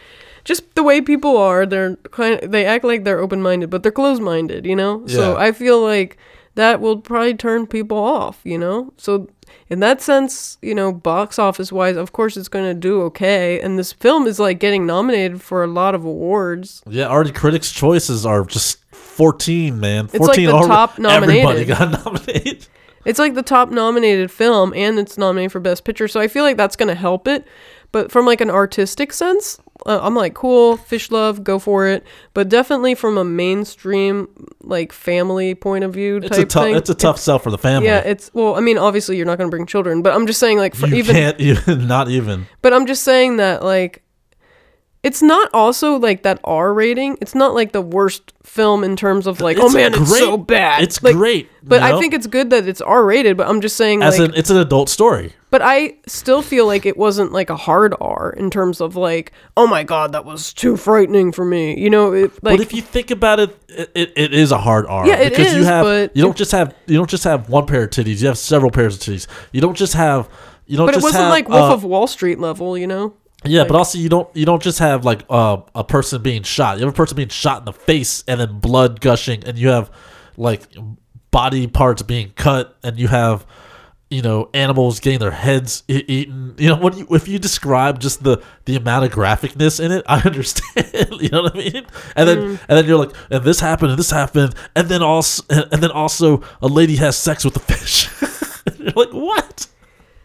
just 0.44 0.74
the 0.74 0.82
way 0.82 1.00
people 1.00 1.36
are, 1.36 1.66
they're 1.66 1.96
kind 2.10 2.42
of, 2.42 2.50
they 2.50 2.64
act 2.66 2.84
like 2.84 3.04
they're 3.04 3.20
open 3.20 3.40
minded, 3.42 3.70
but 3.70 3.82
they're 3.82 3.92
closed 3.92 4.20
minded. 4.22 4.66
You 4.66 4.76
know, 4.76 5.04
yeah. 5.06 5.14
so 5.14 5.36
I 5.36 5.52
feel 5.52 5.80
like 5.80 6.18
that 6.59 6.80
will 6.80 6.98
probably 6.98 7.34
turn 7.34 7.66
people 7.66 7.96
off. 7.96 8.40
You 8.42 8.59
know, 8.59 8.92
so 8.96 9.28
in 9.70 9.80
that 9.80 10.02
sense, 10.02 10.59
you 10.61 10.74
know, 10.74 10.92
box 10.92 11.38
office 11.38 11.70
wise, 11.70 11.96
of 11.96 12.12
course 12.12 12.36
it's 12.36 12.48
going 12.48 12.64
to 12.64 12.74
do 12.74 13.02
okay. 13.02 13.61
And 13.61 13.78
this 13.78 13.92
film 13.92 14.26
is 14.26 14.40
like 14.40 14.59
getting 14.59 14.84
nominated 14.84 15.40
for 15.40 15.62
a 15.62 15.68
lot 15.68 15.94
of 15.94 16.04
awards. 16.04 16.82
Yeah, 16.86 17.06
already 17.06 17.32
critics' 17.32 17.70
choices 17.70 18.26
are 18.26 18.44
just 18.44 18.84
14, 18.90 19.78
man. 19.78 20.06
It's 20.06 20.14
like 20.14 20.36
14 20.36 20.46
the 20.46 20.52
already- 20.52 20.68
top 20.68 20.98
Everybody 20.98 21.64
got 21.64 22.04
nominated. 22.04 22.66
It's 23.04 23.18
like 23.20 23.34
the 23.34 23.42
top 23.42 23.70
nominated 23.70 24.30
film 24.30 24.74
and 24.74 24.98
it's 24.98 25.16
nominated 25.16 25.52
for 25.52 25.61
best 25.61 25.84
picture. 25.84 26.09
So 26.09 26.20
I 26.20 26.26
feel 26.28 26.42
like 26.42 26.56
that's 26.56 26.76
going 26.76 26.88
to 26.88 26.94
help 26.94 27.28
it. 27.28 27.46
But 27.92 28.11
from 28.12 28.26
like 28.26 28.40
an 28.40 28.50
artistic 28.50 29.12
sense, 29.12 29.59
uh, 29.86 30.00
I'm 30.02 30.14
like, 30.14 30.34
cool, 30.34 30.76
fish 30.76 31.10
love, 31.10 31.44
go 31.44 31.58
for 31.58 31.86
it. 31.86 32.04
But 32.34 32.48
definitely 32.48 32.94
from 32.94 33.16
a 33.18 33.24
mainstream 33.24 34.28
like 34.62 34.92
family 34.92 35.54
point 35.54 35.84
of 35.84 35.92
view 35.94 36.20
type 36.20 36.30
It's 36.30 36.38
a 36.38 36.44
tough. 36.46 36.64
thing. 36.64 36.74
It's 36.76 36.90
a 36.90 36.94
tough 36.94 37.18
sell 37.18 37.38
for 37.38 37.50
the 37.50 37.58
family. 37.58 37.86
yeah, 37.88 37.98
it's 37.98 38.30
well, 38.34 38.54
I 38.56 38.60
mean, 38.60 38.78
obviously 38.78 39.16
you're 39.16 39.26
not 39.26 39.38
going 39.38 39.48
to 39.48 39.54
bring 39.54 39.66
children, 39.66 40.02
but 40.02 40.12
I'm 40.14 40.26
just 40.26 40.40
saying 40.40 40.58
like 40.58 40.74
for 40.74 40.86
you 40.88 40.96
even 40.96 41.14
can't 41.14 41.40
even. 41.40 41.86
Not 41.88 42.08
even. 42.08 42.46
But 42.62 42.72
I'm 42.72 42.86
just 42.86 43.02
saying 43.04 43.36
that 43.38 43.62
like 43.62 44.02
it's 45.09 45.22
not 45.22 45.48
also 45.54 45.96
like 45.96 46.22
that 46.22 46.38
R 46.44 46.72
rating. 46.74 47.16
It's 47.22 47.34
not 47.34 47.54
like 47.54 47.72
the 47.72 47.80
worst 47.80 48.32
film 48.44 48.84
in 48.84 48.94
terms 48.94 49.26
of 49.26 49.40
like, 49.40 49.56
oh 49.59 49.70
man, 49.70 49.94
it's 49.94 50.18
so 50.18 50.36
bad. 50.36 50.82
It's 50.82 51.02
Like, 51.02 51.14
great. 51.16 51.48
But 51.62 51.80
you 51.80 51.86
I 51.86 51.90
know? 51.92 52.00
think 52.00 52.12
it's 52.14 52.26
good 52.26 52.50
that 52.50 52.68
it's 52.68 52.80
R 52.82 53.04
rated, 53.04 53.36
but 53.38 53.48
I'm 53.48 53.61
just 53.61 53.76
saying 53.76 54.02
as 54.02 54.18
like 54.18 54.28
an 54.30 54.34
it's 54.36 54.50
an 54.50 54.59
adult 54.59 54.88
story. 54.90 55.32
but 55.50 55.62
I 55.62 55.96
still 56.06 56.42
feel 56.42 56.66
like 56.66 56.84
it 56.84 56.96
wasn't 56.96 57.32
like 57.32 57.48
a 57.50 57.56
hard 57.56 57.94
R 58.00 58.34
in 58.36 58.50
terms 58.50 58.80
of 58.82 58.96
like, 58.96 59.32
oh 59.56 59.66
my 59.66 59.82
god, 59.82 60.12
that 60.12 60.24
was 60.26 60.52
too 60.52 60.76
frightening 60.76 61.32
for 61.32 61.44
me. 61.44 61.78
You 61.78 61.88
know, 61.90 62.12
it, 62.12 62.30
like 62.44 62.59
but 62.59 62.61
if 62.61 62.74
you 62.74 62.82
think 62.82 63.11
about 63.11 63.40
it, 63.40 63.50
it, 63.68 63.90
it, 63.94 64.12
it 64.16 64.34
is 64.34 64.52
a 64.52 64.59
hard 64.59 64.84
R. 64.86 65.06
Yeah, 65.06 65.16
it 65.16 65.30
because 65.30 65.52
you 65.54 65.61
is, 65.61 65.66
have 65.66 65.84
but 65.84 66.16
you 66.16 66.22
don't 66.22 66.36
just 66.36 66.52
have 66.52 66.74
you 66.86 66.96
don't 66.98 67.11
just 67.11 67.24
have 67.24 67.48
one 67.48 67.66
pair 67.66 67.84
of 67.84 67.90
titties. 67.90 68.20
You 68.20 68.28
have 68.28 68.38
several 68.38 68.70
pairs 68.70 68.94
of 68.96 69.00
titties. 69.00 69.26
You 69.52 69.61
don't 69.62 69.76
just 69.76 69.94
have 69.94 70.28
you 70.66 70.76
don't 70.76 70.86
but 70.86 70.96
it 70.96 71.02
wasn't 71.02 71.24
have, 71.24 71.30
like 71.30 71.48
Wolf 71.48 71.70
uh, 71.70 71.74
of 71.74 71.84
Wall 71.84 72.06
Street 72.06 72.38
level, 72.38 72.76
you 72.76 72.86
know? 72.86 73.14
Yeah, 73.45 73.64
but 73.64 73.76
also 73.76 73.99
you 73.99 74.09
don't 74.09 74.34
you 74.34 74.45
don't 74.45 74.62
just 74.62 74.80
have 74.80 75.05
like 75.05 75.24
uh, 75.30 75.59
a 75.74 75.84
person 75.84 76.22
being 76.22 76.43
shot. 76.43 76.78
You 76.78 76.84
have 76.84 76.95
a 76.95 76.97
person 76.97 77.16
being 77.16 77.28
shot 77.28 77.61
in 77.61 77.64
the 77.66 77.72
face 77.72 78.24
and 78.26 78.41
then 78.41 78.59
blood 78.59 79.01
gushing, 79.01 79.45
and 79.45 79.57
you 79.57 79.68
have 79.68 79.91
like 80.36 80.62
body 81.30 81.66
parts 81.68 82.03
being 82.03 82.32
cut, 82.34 82.76
and 82.82 82.99
you 82.99 83.07
have 83.07 83.47
you 84.11 84.22
know 84.22 84.51
animals 84.55 84.99
getting 84.99 85.20
their 85.20 85.30
heads 85.30 85.84
eaten. 85.86 86.57
You 86.59 86.70
know, 86.70 86.76
when 86.78 86.99
you, 86.99 87.07
if 87.11 87.28
you 87.28 87.39
describe 87.39 88.01
just 88.01 88.24
the 88.24 88.43
the 88.64 88.74
amount 88.74 89.05
of 89.05 89.12
graphicness 89.12 89.78
in 89.78 89.93
it, 89.93 90.05
I 90.09 90.20
understand. 90.20 91.12
you 91.20 91.28
know 91.28 91.43
what 91.43 91.55
I 91.55 91.59
mean? 91.59 91.86
And 92.16 92.28
then 92.28 92.39
and 92.39 92.78
then 92.78 92.86
you're 92.86 92.99
like, 92.99 93.14
and 93.30 93.45
this 93.45 93.61
happened, 93.61 93.91
and 93.93 93.99
this 94.01 94.11
happened, 94.11 94.57
and 94.74 94.89
then 94.89 95.03
also 95.03 95.45
and, 95.49 95.68
and 95.72 95.80
then 95.80 95.93
also 95.93 96.43
a 96.61 96.66
lady 96.66 96.97
has 96.97 97.16
sex 97.16 97.45
with 97.45 97.55
a 97.55 97.61
fish. 97.61 98.09
you're 98.80 98.93
like, 98.97 99.12
what? 99.12 99.68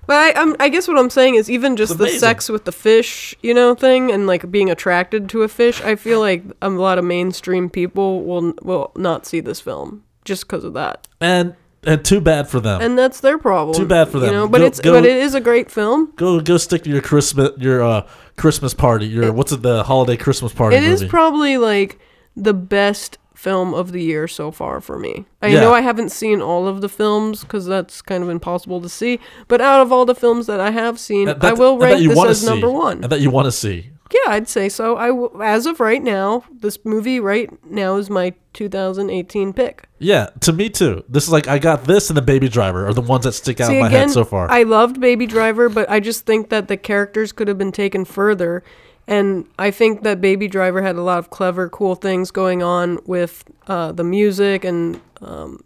But 0.05 0.35
I, 0.35 0.41
I'm, 0.41 0.55
I 0.59 0.69
guess 0.69 0.87
what 0.87 0.97
I'm 0.97 1.09
saying 1.09 1.35
is 1.35 1.49
even 1.49 1.75
just 1.77 1.97
the 1.97 2.03
amazing. 2.05 2.19
sex 2.19 2.49
with 2.49 2.65
the 2.65 2.71
fish, 2.71 3.35
you 3.41 3.53
know, 3.53 3.73
thing, 3.75 4.11
and 4.11 4.27
like 4.27 4.49
being 4.51 4.69
attracted 4.69 5.29
to 5.29 5.43
a 5.43 5.47
fish. 5.47 5.81
I 5.81 5.95
feel 5.95 6.19
like 6.19 6.43
a 6.61 6.69
lot 6.69 6.97
of 6.97 7.05
mainstream 7.05 7.69
people 7.69 8.23
will 8.23 8.53
will 8.63 8.91
not 8.95 9.25
see 9.25 9.39
this 9.39 9.61
film 9.61 10.03
just 10.25 10.45
because 10.47 10.63
of 10.63 10.73
that, 10.73 11.07
And 11.21 11.55
and 11.85 12.03
too 12.03 12.21
bad 12.21 12.47
for 12.49 12.59
them. 12.61 12.81
and 12.81 12.97
that's 12.97 13.19
their 13.19 13.37
problem. 13.37 13.75
Too 13.77 13.85
bad 13.85 14.07
for 14.09 14.19
them. 14.19 14.29
You 14.31 14.35
know, 14.35 14.47
but 14.47 14.59
Go- 14.59 14.65
it's 14.65 14.79
go- 14.79 14.93
but 14.93 15.05
it 15.05 15.17
is 15.17 15.35
a 15.35 15.41
great 15.41 15.69
film. 15.71 16.11
Go 16.15 16.39
go 16.41 16.57
stick 16.57 16.83
to 16.83 16.89
your 16.89 17.01
Christmas 17.01 17.51
your 17.57 17.81
uh 17.83 18.07
Christmas 18.37 18.73
party. 18.73 19.05
Your 19.05 19.31
what's 19.33 19.51
it 19.51 19.61
the 19.61 19.83
holiday 19.83 20.17
Christmas 20.17 20.53
party 20.53 20.75
It 20.77 20.81
movie? 20.81 21.05
is 21.05 21.09
probably 21.09 21.57
like 21.57 21.99
the 22.35 22.53
best 22.53 23.17
film 23.43 23.73
of 23.73 23.91
the 23.91 24.01
year 24.01 24.25
so 24.27 24.51
far 24.51 24.79
for 24.79 24.97
me. 24.97 25.25
I 25.41 25.47
Yeah. 25.47 25.59
know 25.61 25.73
I 25.73 25.81
haven't 25.81 26.11
seen 26.13 26.41
all 26.41 26.65
of 26.67 26.79
the 26.81 26.87
films 26.89 27.41
because 27.41 27.65
that's 27.65 28.01
kind 28.01 28.23
of 28.23 28.29
impossible 28.29 28.79
to 28.81 28.87
see. 28.89 29.19
But 29.49 29.59
out 29.59 29.81
of 29.81 29.91
all 29.91 30.05
the 30.05 30.15
films 30.15 30.47
that 30.47 30.61
I 30.61 30.71
have 30.71 30.97
seen, 30.97 31.25
That- 31.25 31.43
I 31.43 31.51
will 31.53 31.77
rank 31.77 32.07
this 32.07 32.23
as 32.25 32.41
see, 32.41 32.47
number 32.47 32.69
one. 32.71 33.03
and 33.03 33.11
that 33.11 33.19
you 33.19 33.29
want 33.29 33.45
to 33.45 33.51
see. 33.51 33.89
Yeah, 34.13 34.33
I'd 34.33 34.47
say 34.47 34.69
so. 34.69 34.95
I 34.95 35.07
w- 35.07 35.31
as 35.41 35.65
of 35.65 35.79
right 35.79 36.01
now, 36.03 36.43
this 36.61 36.77
movie 36.85 37.19
right 37.19 37.49
now 37.69 37.95
is 37.97 38.09
my 38.11 38.33
2018 38.53 39.53
pick. 39.53 39.85
Yeah, 39.99 40.27
to 40.41 40.53
me 40.53 40.69
too. 40.69 41.03
This 41.09 41.23
is 41.23 41.31
like 41.31 41.47
I 41.47 41.57
got 41.59 41.85
this 41.85 42.09
and 42.09 42.15
the 42.17 42.21
Baby 42.21 42.47
Driver 42.47 42.87
are 42.87 42.93
the 42.93 43.01
ones 43.01 43.23
that 43.23 43.31
stick 43.33 43.59
out 43.59 43.67
See 43.69 43.75
in 43.75 43.81
my 43.81 43.87
again, 43.87 44.01
head 44.01 44.11
so 44.11 44.23
far. 44.23 44.49
I 44.51 44.63
loved 44.63 44.99
Baby 45.01 45.25
Driver, 45.25 45.67
but 45.67 45.89
I 45.89 45.99
just 45.99 46.25
think 46.25 46.49
that 46.49 46.67
the 46.67 46.77
characters 46.77 47.31
could 47.31 47.47
have 47.47 47.57
been 47.57 47.71
taken 47.71 48.05
further. 48.05 48.63
And 49.07 49.45
I 49.59 49.71
think 49.71 50.03
that 50.03 50.21
Baby 50.21 50.47
Driver 50.47 50.81
had 50.81 50.95
a 50.95 51.01
lot 51.01 51.19
of 51.19 51.29
clever, 51.29 51.69
cool 51.69 51.95
things 51.95 52.31
going 52.31 52.63
on 52.63 52.99
with 53.05 53.43
uh, 53.67 53.91
the 53.91 54.03
music 54.03 54.63
and, 54.63 55.01
um, 55.21 55.61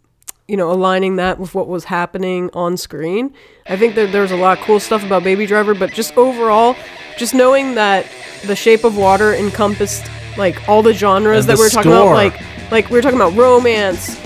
you 0.48 0.56
know, 0.56 0.70
aligning 0.72 1.16
that 1.16 1.38
with 1.38 1.54
what 1.54 1.68
was 1.68 1.84
happening 1.84 2.50
on 2.52 2.76
screen. 2.76 3.32
I 3.68 3.76
think 3.76 3.94
that 3.94 4.10
there's 4.10 4.32
a 4.32 4.36
lot 4.36 4.58
of 4.58 4.64
cool 4.64 4.80
stuff 4.80 5.04
about 5.04 5.22
Baby 5.22 5.46
Driver, 5.46 5.74
but 5.74 5.92
just 5.92 6.16
overall, 6.16 6.74
just 7.16 7.34
knowing 7.34 7.74
that 7.74 8.10
The 8.44 8.56
Shape 8.56 8.82
of 8.82 8.96
Water 8.96 9.34
encompassed 9.34 10.10
like 10.36 10.68
all 10.68 10.82
the 10.82 10.94
genres 10.94 11.44
And 11.44 11.50
that 11.50 11.56
the 11.56 11.62
we're 11.62 11.68
talking 11.68 11.92
about, 11.92 12.14
like 12.14 12.40
like 12.70 12.90
we 12.90 12.96
were 12.96 13.02
talking 13.02 13.18
about 13.18 13.34
romance, 13.34 14.18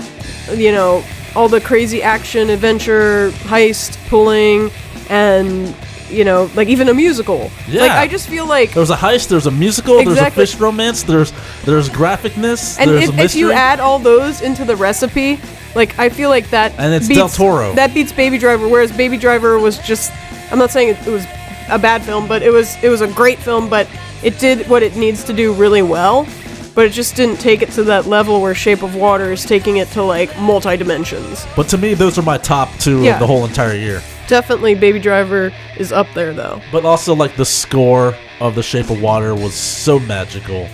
you 0.55 0.71
know, 0.71 1.03
all 1.35 1.49
the 1.49 1.61
crazy 1.61 2.01
action, 2.01 2.49
adventure, 2.49 3.31
heist, 3.31 3.97
pulling, 4.07 4.71
and 5.09 5.75
you 6.13 6.23
know, 6.23 6.49
like 6.55 6.67
even 6.67 6.87
a 6.89 6.93
musical. 6.93 7.51
Yeah. 7.67 7.81
Like. 7.81 7.91
I 7.91 8.07
just 8.07 8.29
feel 8.29 8.45
like, 8.47 8.73
there's 8.73 8.89
a 8.89 8.95
heist. 8.95 9.27
There's 9.29 9.47
a 9.47 9.51
musical. 9.51 9.99
Exactly. 9.99 10.15
There's 10.15 10.49
a 10.49 10.53
fish 10.53 10.61
romance. 10.61 11.03
There's 11.03 11.33
there's 11.65 11.89
graphicness. 11.89 12.79
and 12.79 12.89
there's 12.91 13.09
if, 13.09 13.19
if 13.19 13.35
you 13.35 13.51
add 13.51 13.79
all 13.79 13.99
those 13.99 14.41
into 14.41 14.63
the 14.65 14.75
recipe, 14.75 15.39
like 15.75 15.97
I 15.99 16.09
feel 16.09 16.29
like 16.29 16.49
that 16.51 16.73
And 16.77 16.93
it's 16.93 17.07
beats, 17.07 17.19
Del 17.19 17.29
Toro. 17.29 17.73
That 17.73 17.93
beats 17.93 18.11
Baby 18.11 18.37
Driver. 18.37 18.67
Whereas 18.67 18.91
Baby 18.91 19.17
Driver 19.17 19.59
was 19.59 19.79
just, 19.79 20.11
I'm 20.51 20.59
not 20.59 20.71
saying 20.71 20.89
it, 20.89 21.07
it 21.07 21.11
was 21.11 21.23
a 21.69 21.79
bad 21.79 22.03
film, 22.03 22.27
but 22.27 22.41
it 22.43 22.51
was 22.51 22.75
it 22.83 22.89
was 22.89 23.01
a 23.01 23.07
great 23.07 23.39
film, 23.39 23.69
but 23.69 23.87
it 24.23 24.37
did 24.39 24.67
what 24.69 24.83
it 24.83 24.95
needs 24.95 25.23
to 25.25 25.33
do 25.33 25.53
really 25.53 25.81
well. 25.81 26.27
But 26.75 26.85
it 26.85 26.91
just 26.91 27.15
didn't 27.15 27.37
take 27.39 27.61
it 27.61 27.69
to 27.73 27.83
that 27.83 28.07
level 28.07 28.41
where 28.41 28.55
Shape 28.55 28.81
of 28.81 28.95
Water 28.95 29.31
is 29.31 29.45
taking 29.45 29.77
it 29.77 29.89
to 29.89 30.01
like 30.01 30.35
multi 30.39 30.75
dimensions. 30.75 31.45
but 31.55 31.69
to 31.69 31.77
me, 31.77 31.93
those 31.93 32.17
are 32.17 32.23
my 32.23 32.37
top 32.39 32.69
two 32.79 33.03
Yeah. 33.03 33.13
of 33.13 33.19
the 33.19 33.27
whole 33.27 33.45
entire 33.45 33.75
year. 33.75 34.01
Definitely, 34.27 34.75
Baby 34.75 34.99
Driver 34.99 35.51
is 35.77 35.91
up 35.91 36.07
there 36.13 36.33
though. 36.33 36.61
But 36.71 36.85
also 36.85 37.13
like 37.13 37.35
the 37.35 37.45
score 37.45 38.15
of 38.39 38.55
The 38.55 38.63
Shape 38.63 38.89
of 38.89 39.01
Water 39.01 39.35
was 39.35 39.53
so 39.53 39.99
magical. 39.99 40.67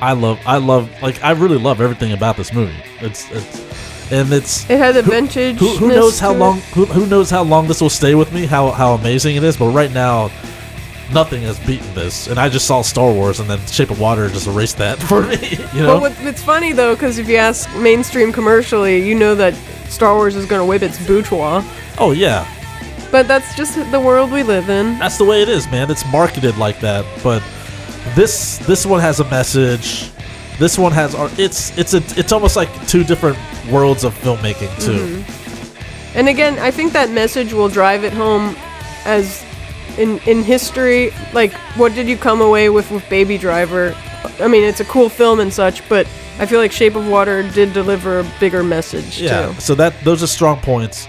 I 0.00 0.12
love 0.12 0.38
I 0.46 0.58
love 0.58 0.90
like 1.02 1.22
I 1.22 1.32
really 1.32 1.58
love 1.58 1.80
everything 1.80 2.12
about 2.12 2.36
this 2.36 2.52
movie. 2.52 2.74
It's 3.00 3.30
it's 3.30 4.12
and 4.12 4.32
it's 4.32 4.68
It 4.70 4.78
had 4.78 4.96
a 4.96 5.02
vintage. 5.02 5.58
who, 5.58 5.68
who 5.76 5.88
knows 5.88 6.18
how 6.20 6.32
long 6.32 6.60
who, 6.74 6.84
who 6.86 7.06
knows 7.06 7.28
how 7.30 7.42
long 7.42 7.66
this 7.66 7.80
will 7.80 7.90
stay 7.90 8.14
with 8.14 8.32
me 8.32 8.46
how 8.46 8.70
how 8.70 8.94
amazing 8.94 9.34
it 9.36 9.42
is 9.42 9.56
but 9.56 9.70
right 9.72 9.90
now 9.92 10.30
nothing 11.12 11.42
has 11.42 11.58
beaten 11.66 11.92
this 11.94 12.26
and 12.28 12.38
i 12.38 12.48
just 12.48 12.66
saw 12.66 12.82
star 12.82 13.12
wars 13.12 13.40
and 13.40 13.48
then 13.50 13.58
shape 13.66 13.90
of 13.90 13.98
water 14.00 14.28
just 14.28 14.46
erased 14.46 14.76
that 14.78 14.98
for 15.02 15.22
me 15.22 15.36
you 15.72 15.82
know 15.82 15.98
But 15.98 16.00
what, 16.00 16.12
it's 16.20 16.42
funny 16.42 16.72
though, 16.72 16.94
because 16.94 17.18
if 17.18 17.28
you 17.28 17.36
ask 17.36 17.68
mainstream 17.76 18.32
commercially, 18.32 19.04
you 19.08 19.14
know 19.16 19.34
that 19.36 19.54
Star 19.88 20.14
Wars 20.14 20.34
is 20.36 20.46
going 20.46 20.60
to 20.60 20.64
whip 20.66 20.82
its 20.82 21.04
bourgeois. 21.06 21.64
oh 21.98 22.10
yeah 22.12 22.44
But 23.10 23.28
that's 23.28 23.54
just 23.54 23.74
the 23.90 24.00
world 24.00 24.30
we 24.30 24.42
live 24.42 24.68
in. 24.68 24.98
that's 24.98 25.18
the 25.18 25.24
way 25.24 25.42
it 25.42 25.48
is 25.48 25.66
man 25.70 25.90
it's 25.90 26.04
marketed 26.12 26.56
like 26.58 26.80
that 26.80 27.04
but 27.22 27.42
this 28.14 28.58
this 28.66 28.84
one 28.84 29.00
has 29.00 29.20
a 29.20 29.24
message 29.30 30.10
this 30.58 30.78
one 30.78 30.92
has 30.92 31.14
ar- 31.14 31.30
it's 31.38 31.76
it's 31.78 31.94
a 31.94 32.02
it's 32.18 32.32
almost 32.32 32.56
like 32.56 32.68
two 32.88 33.04
different 33.04 33.38
worlds 33.70 34.04
of 34.04 34.14
filmmaking 34.14 34.70
too 34.84 34.92
mm-hmm. 35.22 35.42
And 36.16 36.30
again, 36.30 36.58
I 36.58 36.70
think 36.70 36.94
that 36.94 37.10
message 37.10 37.52
will 37.52 37.68
drive 37.68 38.02
it 38.02 38.12
home 38.14 38.56
as 39.04 39.44
in 39.98 40.18
in 40.20 40.42
history. 40.42 41.12
Like, 41.34 41.52
what 41.76 41.94
did 41.94 42.08
you 42.08 42.16
come 42.16 42.40
away 42.40 42.70
with 42.70 42.90
with 42.90 43.06
Baby 43.10 43.36
Driver? 43.36 43.94
I 44.40 44.48
mean, 44.48 44.64
it's 44.64 44.80
a 44.80 44.86
cool 44.86 45.10
film 45.10 45.40
and 45.40 45.52
such, 45.52 45.86
but 45.90 46.06
I 46.38 46.46
feel 46.46 46.58
like 46.58 46.72
Shape 46.72 46.96
of 46.96 47.06
Water 47.06 47.42
did 47.50 47.74
deliver 47.74 48.20
a 48.20 48.24
bigger 48.40 48.62
message 48.62 49.20
yeah 49.20 49.52
too. 49.52 49.60
so 49.60 49.74
that 49.74 49.92
those 50.04 50.22
are 50.22 50.26
strong 50.26 50.58
points 50.60 51.06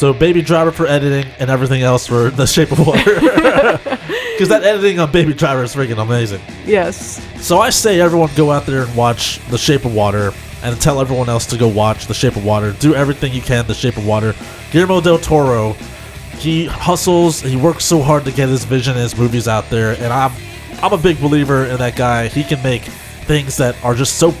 so 0.00 0.14
baby 0.14 0.40
driver 0.40 0.72
for 0.72 0.86
editing 0.86 1.30
and 1.38 1.50
everything 1.50 1.82
else 1.82 2.06
for 2.06 2.30
the 2.30 2.46
shape 2.46 2.72
of 2.72 2.86
water 2.86 3.02
because 3.20 4.48
that 4.48 4.62
editing 4.64 4.98
on 4.98 5.12
baby 5.12 5.34
driver 5.34 5.62
is 5.62 5.74
freaking 5.74 6.02
amazing 6.02 6.40
Yes. 6.64 7.22
So 7.44 7.58
I 7.58 7.68
say 7.68 8.00
everyone 8.00 8.30
go 8.34 8.50
out 8.50 8.64
there 8.64 8.84
and 8.84 8.96
watch 8.96 9.40
The 9.50 9.58
Shape 9.58 9.84
of 9.84 9.94
Water 9.94 10.32
and 10.62 10.80
tell 10.80 11.00
everyone 11.00 11.28
else 11.28 11.44
to 11.46 11.58
go 11.58 11.68
watch 11.68 12.06
The 12.06 12.14
Shape 12.14 12.36
of 12.36 12.44
Water. 12.44 12.72
Do 12.72 12.94
everything 12.94 13.32
you 13.32 13.42
can 13.42 13.66
The 13.66 13.74
Shape 13.74 13.96
of 13.96 14.06
Water. 14.06 14.34
Guillermo 14.70 15.00
del 15.00 15.18
Toro, 15.18 15.72
he 16.38 16.66
hustles, 16.66 17.40
he 17.40 17.56
works 17.56 17.84
so 17.84 18.00
hard 18.00 18.24
to 18.24 18.32
get 18.32 18.48
his 18.48 18.64
vision 18.64 18.92
and 18.92 19.02
his 19.02 19.18
movies 19.18 19.48
out 19.48 19.68
there 19.68 19.92
and 19.92 20.12
I'm 20.12 20.32
I'm 20.82 20.94
a 20.94 20.98
big 20.98 21.20
believer 21.20 21.66
in 21.66 21.76
that 21.76 21.96
guy. 21.96 22.28
He 22.28 22.42
can 22.42 22.62
make 22.62 22.82
things 22.82 23.58
that 23.58 23.76
are 23.84 23.94
just 23.94 24.16
so 24.18 24.32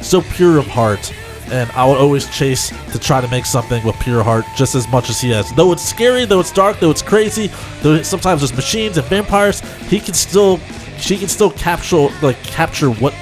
so 0.00 0.22
pure 0.22 0.58
of 0.58 0.66
heart 0.66 1.12
and 1.50 1.70
I 1.72 1.84
would 1.86 1.98
always 1.98 2.28
chase 2.36 2.70
to 2.92 2.98
try 2.98 3.20
to 3.20 3.28
make 3.28 3.46
something 3.46 3.84
with 3.84 3.98
pure 4.00 4.22
heart 4.22 4.44
just 4.56 4.74
as 4.74 4.88
much 4.88 5.10
as 5.10 5.20
he 5.20 5.30
has. 5.30 5.52
Though 5.52 5.72
it's 5.72 5.82
scary, 5.82 6.24
though 6.24 6.40
it's 6.40 6.52
dark, 6.52 6.80
though 6.80 6.90
it's 6.90 7.02
crazy, 7.02 7.50
though 7.82 8.02
sometimes 8.02 8.40
there's 8.40 8.54
machines 8.54 8.98
and 8.98 9.06
vampires, 9.06 9.60
he 9.88 10.00
can 10.00 10.14
still 10.14 10.58
she 10.98 11.16
can 11.16 11.28
still 11.28 11.50
capture 11.50 12.08
like 12.22 12.42
capture 12.42 12.90
what 12.90 13.14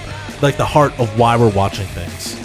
like 0.42 0.56
the 0.56 0.64
heart 0.64 0.98
of 0.98 1.18
why 1.18 1.36
we're 1.36 1.50
watching 1.50 1.86
things. 1.86 2.40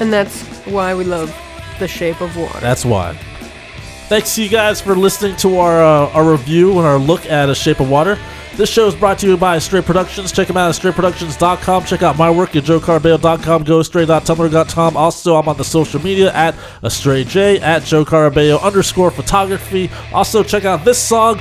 And 0.00 0.12
that's 0.12 0.42
why 0.66 0.94
we 0.94 1.04
love 1.04 1.34
The 1.78 1.88
Shape 1.88 2.20
of 2.20 2.36
Water. 2.36 2.58
That's 2.60 2.84
why. 2.84 3.14
Thanks 4.08 4.34
to 4.34 4.42
you 4.42 4.48
guys 4.48 4.80
for 4.80 4.96
listening 4.96 5.36
to 5.36 5.58
our 5.58 5.82
uh, 5.82 6.10
our 6.10 6.30
review 6.30 6.78
and 6.78 6.86
our 6.86 6.98
look 6.98 7.26
at 7.26 7.48
A 7.48 7.54
Shape 7.54 7.80
of 7.80 7.90
Water. 7.90 8.18
This 8.60 8.68
show 8.68 8.86
is 8.86 8.94
brought 8.94 9.18
to 9.20 9.26
you 9.26 9.38
by 9.38 9.56
Astray 9.56 9.80
Productions. 9.80 10.32
Check 10.32 10.48
them 10.48 10.58
out 10.58 10.68
at 10.68 10.74
strayproductions.com. 10.74 11.84
Check 11.86 12.02
out 12.02 12.18
my 12.18 12.28
work 12.28 12.54
at 12.56 12.64
joecarabeo.com, 12.64 13.64
gostray.tumblr.com. 13.64 14.96
Also, 14.98 15.36
I'm 15.36 15.48
on 15.48 15.56
the 15.56 15.64
social 15.64 15.98
media 16.02 16.30
at 16.34 16.54
AstrayJ, 16.82 17.62
at 17.62 17.84
Joe 17.84 18.04
Carabeo 18.04 18.62
underscore 18.62 19.10
photography. 19.10 19.88
Also, 20.12 20.42
check 20.42 20.66
out 20.66 20.84
this 20.84 20.98
song, 20.98 21.38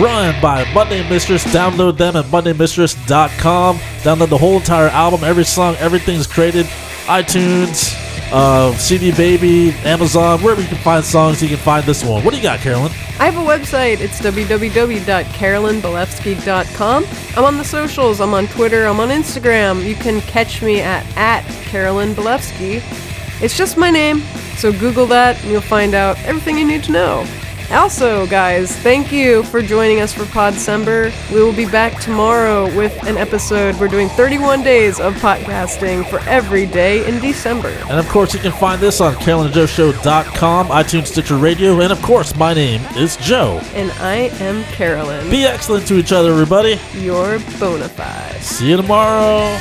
Run 0.00 0.34
by 0.40 0.64
Monday 0.72 1.06
Mistress. 1.10 1.44
Download 1.44 1.98
them 1.98 2.16
at 2.16 2.24
mondaymistress.com. 2.24 3.76
Download 3.76 4.28
the 4.30 4.38
whole 4.38 4.56
entire 4.56 4.88
album, 4.88 5.24
every 5.24 5.44
song, 5.44 5.76
everything's 5.76 6.26
created. 6.26 6.64
iTunes, 7.04 7.92
uh, 8.32 8.72
CD 8.76 9.12
Baby, 9.12 9.70
Amazon, 9.84 10.40
wherever 10.40 10.60
you 10.60 10.66
can 10.68 10.78
find 10.78 11.04
songs, 11.04 11.42
you 11.42 11.48
can 11.48 11.58
find 11.58 11.84
this 11.84 12.02
one. 12.04 12.24
What 12.24 12.30
do 12.30 12.38
you 12.38 12.42
got, 12.42 12.60
Carolyn? 12.60 12.90
I 13.18 13.28
have 13.30 13.36
a 13.36 13.40
website. 13.40 14.00
It's 14.00 14.18
www.carolynbelefski.com. 14.20 17.04
I'm 17.36 17.44
on 17.44 17.58
the 17.58 17.64
socials. 17.64 18.20
I'm 18.20 18.32
on 18.34 18.46
Twitter. 18.48 18.86
I'm 18.86 18.98
on 19.00 19.10
Instagram. 19.10 19.84
You 19.84 19.94
can 19.94 20.20
catch 20.22 20.62
me 20.62 20.80
at, 20.80 21.04
at 21.16 21.44
Carolyn. 21.64 22.14
It's 22.16 23.56
just 23.56 23.76
my 23.76 23.90
name, 23.90 24.22
so 24.56 24.72
Google 24.72 25.06
that 25.06 25.40
and 25.42 25.50
you'll 25.50 25.60
find 25.60 25.94
out 25.94 26.18
everything 26.20 26.58
you 26.58 26.66
need 26.66 26.82
to 26.84 26.92
know. 26.92 27.26
Also, 27.70 28.26
guys, 28.26 28.76
thank 28.78 29.10
you 29.12 29.42
for 29.44 29.62
joining 29.62 30.00
us 30.00 30.12
for 30.12 30.24
Podcember. 30.24 31.10
We 31.32 31.42
will 31.42 31.54
be 31.54 31.64
back 31.64 31.98
tomorrow 32.00 32.64
with 32.76 32.92
an 33.06 33.16
episode. 33.16 33.78
We're 33.80 33.88
doing 33.88 34.08
31 34.10 34.62
days 34.62 35.00
of 35.00 35.14
podcasting 35.14 36.08
for 36.10 36.20
every 36.28 36.66
day 36.66 37.06
in 37.08 37.20
December. 37.20 37.68
And 37.88 37.98
of 37.98 38.06
course, 38.08 38.34
you 38.34 38.40
can 38.40 38.52
find 38.52 38.80
this 38.80 39.00
on 39.00 39.14
CarolynJoeShow.com, 39.14 40.68
iTunes, 40.68 41.06
Stitcher 41.06 41.36
Radio, 41.38 41.80
and 41.80 41.92
of 41.92 42.02
course, 42.02 42.36
my 42.36 42.52
name 42.52 42.82
is 42.96 43.16
Joe. 43.16 43.60
And 43.74 43.90
I 43.92 44.30
am 44.40 44.64
Carolyn. 44.64 45.30
Be 45.30 45.44
excellent 45.44 45.86
to 45.88 45.98
each 45.98 46.12
other, 46.12 46.30
everybody. 46.32 46.78
You're 46.94 47.38
bona 47.58 47.88
fide. 47.88 48.40
See 48.42 48.68
you 48.70 48.76
tomorrow. 48.76 49.58